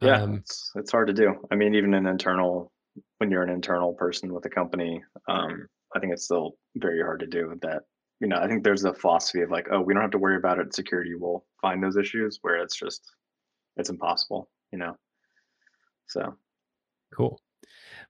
Yeah, 0.00 0.22
um, 0.22 0.34
it's 0.36 0.70
it's 0.76 0.92
hard 0.92 1.08
to 1.08 1.12
do. 1.12 1.34
I 1.50 1.56
mean, 1.56 1.74
even 1.74 1.94
an 1.94 2.06
internal 2.06 2.72
when 3.18 3.30
you're 3.30 3.42
an 3.42 3.50
internal 3.50 3.94
person 3.94 4.32
with 4.34 4.44
a 4.44 4.50
company, 4.50 5.02
um, 5.28 5.66
I 5.94 6.00
think 6.00 6.12
it's 6.12 6.24
still 6.24 6.52
very 6.76 7.00
hard 7.00 7.20
to 7.20 7.26
do 7.26 7.58
that. 7.62 7.82
You 8.22 8.28
know, 8.28 8.36
I 8.36 8.46
think 8.46 8.62
there's 8.62 8.84
a 8.84 8.94
philosophy 8.94 9.42
of 9.42 9.50
like, 9.50 9.66
oh, 9.72 9.80
we 9.80 9.92
don't 9.92 10.02
have 10.02 10.12
to 10.12 10.18
worry 10.18 10.36
about 10.36 10.60
it. 10.60 10.72
Security 10.72 11.16
will 11.16 11.44
find 11.60 11.82
those 11.82 11.96
issues 11.96 12.38
where 12.42 12.56
it's 12.56 12.76
just 12.76 13.02
it's 13.76 13.90
impossible. 13.90 14.48
You 14.70 14.78
know, 14.78 14.96
so 16.06 16.36
cool. 17.12 17.40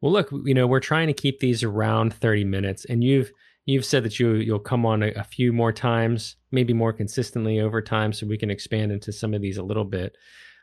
Well, 0.03 0.13
look, 0.13 0.31
you 0.45 0.53
know, 0.53 0.67
we're 0.67 0.81
trying 0.81 1.07
to 1.07 1.15
keep 1.15 1.41
these 1.41 1.63
around 1.63 2.13
30 2.13 2.45
minutes, 2.45 2.85
and 2.85 3.03
you've 3.03 3.33
you've 3.65 3.87
said 3.87 4.05
that 4.05 4.21
you 4.21 4.35
you'll 4.35 4.59
come 4.59 4.85
on 4.85 5.03
a, 5.03 5.13
a, 5.13 5.25
few 5.25 5.51
more 5.51 5.73
times, 5.73 6.37
maybe 6.51 6.75
more 6.75 6.93
consistently 6.93 7.59
over 7.59 7.81
time, 7.81 8.13
so 8.13 8.27
we 8.27 8.37
can 8.37 8.51
expand 8.51 8.93
into 8.93 9.13
some 9.13 9.33
of 9.33 9.41
these 9.41 9.57
a 9.57 9.63
little 9.63 9.87
bit. 9.87 10.17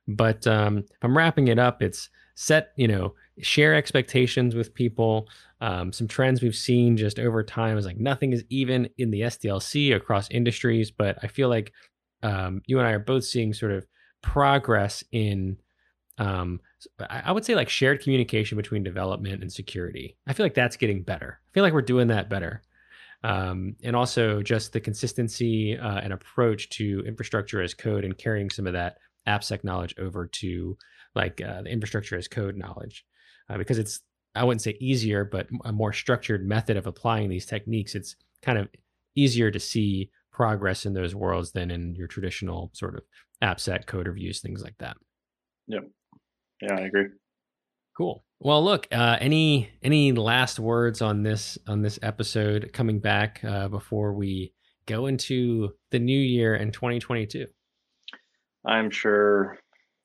But 0.07 0.45
um, 0.45 0.79
if 0.79 1.03
I'm 1.03 1.17
wrapping 1.17 1.47
it 1.47 1.57
up, 1.57 1.81
it's 1.81 2.09
set, 2.35 2.71
you 2.77 2.87
know, 2.87 3.15
share 3.41 3.75
expectations 3.75 4.55
with 4.55 4.73
people. 4.73 5.27
Um, 5.61 5.91
some 5.91 6.07
trends 6.07 6.41
we've 6.41 6.55
seen 6.55 6.97
just 6.97 7.19
over 7.19 7.43
time 7.43 7.77
is 7.77 7.85
like 7.85 7.97
nothing 7.97 8.33
is 8.33 8.43
even 8.49 8.89
in 8.97 9.11
the 9.11 9.21
SDLC 9.21 9.95
across 9.95 10.29
industries, 10.29 10.91
but 10.91 11.17
I 11.21 11.27
feel 11.27 11.49
like 11.49 11.73
um, 12.23 12.61
you 12.65 12.79
and 12.79 12.87
I 12.87 12.91
are 12.91 12.99
both 12.99 13.23
seeing 13.23 13.53
sort 13.53 13.71
of 13.71 13.85
progress 14.21 15.03
in 15.11 15.57
um, 16.17 16.59
I 17.09 17.31
would 17.31 17.45
say 17.45 17.55
like 17.55 17.69
shared 17.69 18.01
communication 18.01 18.57
between 18.57 18.83
development 18.83 19.41
and 19.41 19.51
security. 19.51 20.17
I 20.27 20.33
feel 20.33 20.45
like 20.45 20.53
that's 20.53 20.75
getting 20.75 21.01
better. 21.01 21.39
I 21.41 21.49
feel 21.53 21.63
like 21.63 21.73
we're 21.73 21.81
doing 21.81 22.09
that 22.09 22.29
better. 22.29 22.61
Um, 23.23 23.75
and 23.83 23.95
also 23.95 24.41
just 24.41 24.73
the 24.73 24.79
consistency 24.79 25.77
uh, 25.77 25.99
and 25.99 26.13
approach 26.13 26.69
to 26.71 27.03
infrastructure 27.05 27.61
as 27.61 27.73
code 27.73 28.05
and 28.05 28.17
carrying 28.17 28.49
some 28.49 28.67
of 28.67 28.73
that 28.73 28.97
AppSec 29.27 29.63
knowledge 29.63 29.95
over 29.97 30.27
to 30.27 30.77
like 31.15 31.41
uh, 31.41 31.63
the 31.63 31.69
infrastructure 31.69 32.17
as 32.17 32.27
code 32.27 32.55
knowledge, 32.55 33.05
uh, 33.49 33.57
because 33.57 33.77
it's 33.77 34.01
I 34.35 34.43
wouldn't 34.43 34.61
say 34.61 34.77
easier, 34.79 35.25
but 35.25 35.47
a 35.65 35.71
more 35.71 35.91
structured 35.91 36.47
method 36.47 36.77
of 36.77 36.87
applying 36.87 37.29
these 37.29 37.45
techniques. 37.45 37.95
It's 37.95 38.15
kind 38.41 38.57
of 38.57 38.69
easier 39.15 39.51
to 39.51 39.59
see 39.59 40.11
progress 40.31 40.85
in 40.85 40.93
those 40.93 41.15
worlds 41.15 41.51
than 41.51 41.71
in 41.71 41.95
your 41.95 42.07
traditional 42.07 42.71
sort 42.73 42.95
of 42.95 43.01
AppSec 43.43 43.85
code 43.87 44.07
reviews, 44.07 44.39
things 44.39 44.63
like 44.63 44.77
that. 44.79 44.97
Yep. 45.67 45.83
Yeah, 46.61 46.75
I 46.75 46.81
agree. 46.81 47.07
Cool. 47.97 48.23
Well, 48.39 48.63
look, 48.63 48.87
uh, 48.91 49.17
any 49.19 49.69
any 49.83 50.13
last 50.13 50.59
words 50.59 51.01
on 51.01 51.23
this 51.23 51.57
on 51.67 51.81
this 51.81 51.99
episode 52.01 52.71
coming 52.71 52.99
back 52.99 53.43
uh, 53.43 53.67
before 53.67 54.13
we 54.13 54.53
go 54.85 55.07
into 55.07 55.73
the 55.91 55.99
new 55.99 56.19
year 56.19 56.55
in 56.55 56.71
2022? 56.71 57.47
I'm 58.65 58.89
sure 58.89 59.59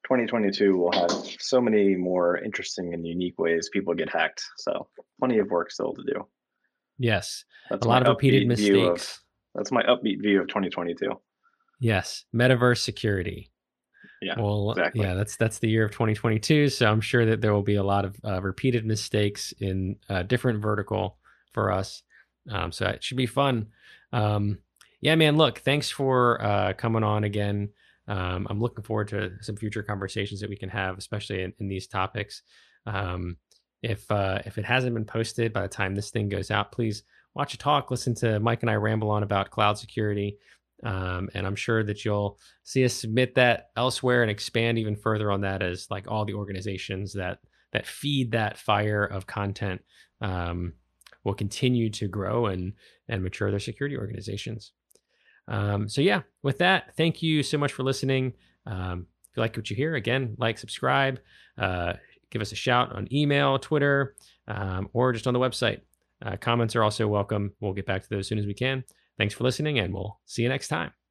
2022 0.05 0.77
will 0.77 0.93
have 0.93 1.11
so 1.41 1.61
many 1.61 1.95
more 1.97 2.39
interesting 2.39 2.93
and 2.95 3.07
unique 3.07 3.39
ways 3.39 3.71
people 3.73 3.95
get 3.95 4.11
hacked. 4.11 4.45
So 4.59 4.89
plenty 5.19 5.39
of 5.39 5.51
work 5.51 5.71
still 5.71 5.95
to 5.95 6.03
do. 6.03 6.27
Yes, 6.99 7.45
that's 7.71 7.85
a 7.85 7.89
lot 7.89 8.03
of 8.03 8.09
repeated 8.09 8.47
mistakes. 8.47 9.19
Of, 9.19 9.21
that's 9.55 9.73
my 9.73 9.83
upbeat 9.83 10.23
view 10.23 10.41
of 10.41 10.49
2022. 10.49 11.11
Yes, 11.81 12.25
metaverse 12.35 12.79
security. 12.79 13.51
Yeah. 14.23 14.41
Well, 14.41 14.73
exactly. 14.73 15.03
yeah, 15.03 15.15
that's 15.15 15.37
that's 15.37 15.59
the 15.59 15.69
year 15.69 15.85
of 15.85 15.91
2022. 15.91 16.69
So 16.69 16.91
I'm 16.91 17.01
sure 17.01 17.27
that 17.27 17.41
there 17.41 17.53
will 17.53 17.63
be 17.63 17.75
a 17.75 17.83
lot 17.83 18.05
of 18.05 18.17
uh, 18.25 18.41
repeated 18.41 18.87
mistakes 18.87 19.53
in 19.61 19.97
a 20.09 20.23
different 20.23 20.63
vertical 20.63 21.19
for 21.53 21.73
us. 21.73 22.03
Um, 22.51 22.73
so 22.73 22.87
it 22.87 23.03
should 23.03 23.17
be 23.17 23.27
fun. 23.27 23.69
Um, 24.13 24.59
yeah, 25.01 25.15
man. 25.17 25.37
Look, 25.37 25.59
thanks 25.59 25.91
for 25.91 26.43
uh, 26.43 26.73
coming 26.75 27.03
on 27.03 27.25
again. 27.25 27.71
Um, 28.07 28.47
I'm 28.51 28.61
looking 28.61 28.85
forward 28.85 29.09
to 29.09 29.33
some 29.41 29.57
future 29.57 29.83
conversations 29.83 30.41
that 30.41 30.51
we 30.51 30.57
can 30.57 30.69
have, 30.69 30.99
especially 30.99 31.43
in, 31.43 31.53
in 31.59 31.69
these 31.69 31.87
topics. 31.87 32.43
Um, 32.87 33.39
if 33.83 34.11
uh, 34.11 34.41
if 34.45 34.59
it 34.59 34.65
hasn't 34.65 34.95
been 34.95 35.05
posted 35.05 35.53
by 35.53 35.63
the 35.63 35.69
time 35.69 35.95
this 35.95 36.11
thing 36.11 36.29
goes 36.29 36.51
out, 36.51 36.73
please 36.73 37.03
watch 37.35 37.55
a 37.55 37.59
talk, 37.59 37.91
listen 37.91 38.15
to 38.15 38.41
Mike 38.41 38.63
and 38.63 38.71
I 38.71 38.75
ramble 38.75 39.11
on 39.11 39.23
about 39.23 39.51
cloud 39.51 39.79
security. 39.79 40.39
Um, 40.83 41.29
and 41.35 41.47
I'm 41.47 41.57
sure 41.57 41.83
that 41.83 42.05
you'll 42.05 42.39
see 42.63 42.85
us 42.85 42.93
submit 42.93 43.35
that 43.37 43.71
elsewhere 43.77 44.23
and 44.23 44.31
expand 44.31 44.79
even 44.79 44.97
further 44.97 45.31
on 45.31 45.41
that 45.43 45.63
as 45.63 45.87
like 45.91 46.11
all 46.11 46.25
the 46.25 46.35
organizations 46.35 47.15
that 47.15 47.39
that 47.73 47.87
feed 47.87 48.33
that 48.33 48.59
fire 48.59 49.05
of 49.05 49.27
content 49.27 49.83
um, 50.21 50.75
will 51.25 51.35
continue 51.35 51.91
to 51.91 52.09
grow 52.09 52.47
and 52.47 52.75
and 53.09 53.23
mature 53.23 53.51
their 53.51 53.61
security 53.61 53.97
organizations. 53.97 54.73
Um, 55.49 55.89
so 55.89 56.01
yeah, 56.01 56.23
with 56.43 56.59
that, 56.59 56.97
thank 56.97 57.23
you 57.23 57.43
so 57.43 57.59
much 57.59 57.73
for 57.73 57.83
listening. 57.83 58.33
Um, 58.67 59.07
if 59.31 59.37
you 59.37 59.43
like 59.43 59.57
what 59.57 59.71
you 59.71 59.77
hear, 59.77 59.95
again, 59.95 60.37
like, 60.39 60.59
subscribe, 60.59 61.21
uh, 61.59 61.95
give 62.31 62.43
us 62.43 62.53
a 62.53 62.57
shout 62.57 62.95
on 62.95 63.09
email, 63.13 63.59
Twitter, 63.59 64.15
um, 64.49 64.89
or 64.93 65.13
just 65.13 65.27
on 65.27 65.35
the 65.35 65.41
website. 65.41 65.81
Uh, 66.25 66.37
comments 66.37 66.75
are 66.77 66.83
also 66.83 67.07
welcome. 67.07 67.53
We'll 67.61 67.73
get 67.75 67.87
back 67.87 68.03
to 68.03 68.09
those 68.09 68.21
as 68.21 68.29
soon 68.29 68.39
as 68.39 68.47
we 68.47 68.55
can. 68.55 68.85
Thanks 69.19 69.35
for 69.35 69.45
listening, 69.45 69.79
and 69.79 69.93
we'll 69.93 70.19
see 70.25 70.43
you 70.43 70.49
next 70.49 70.69
time. 70.69 71.04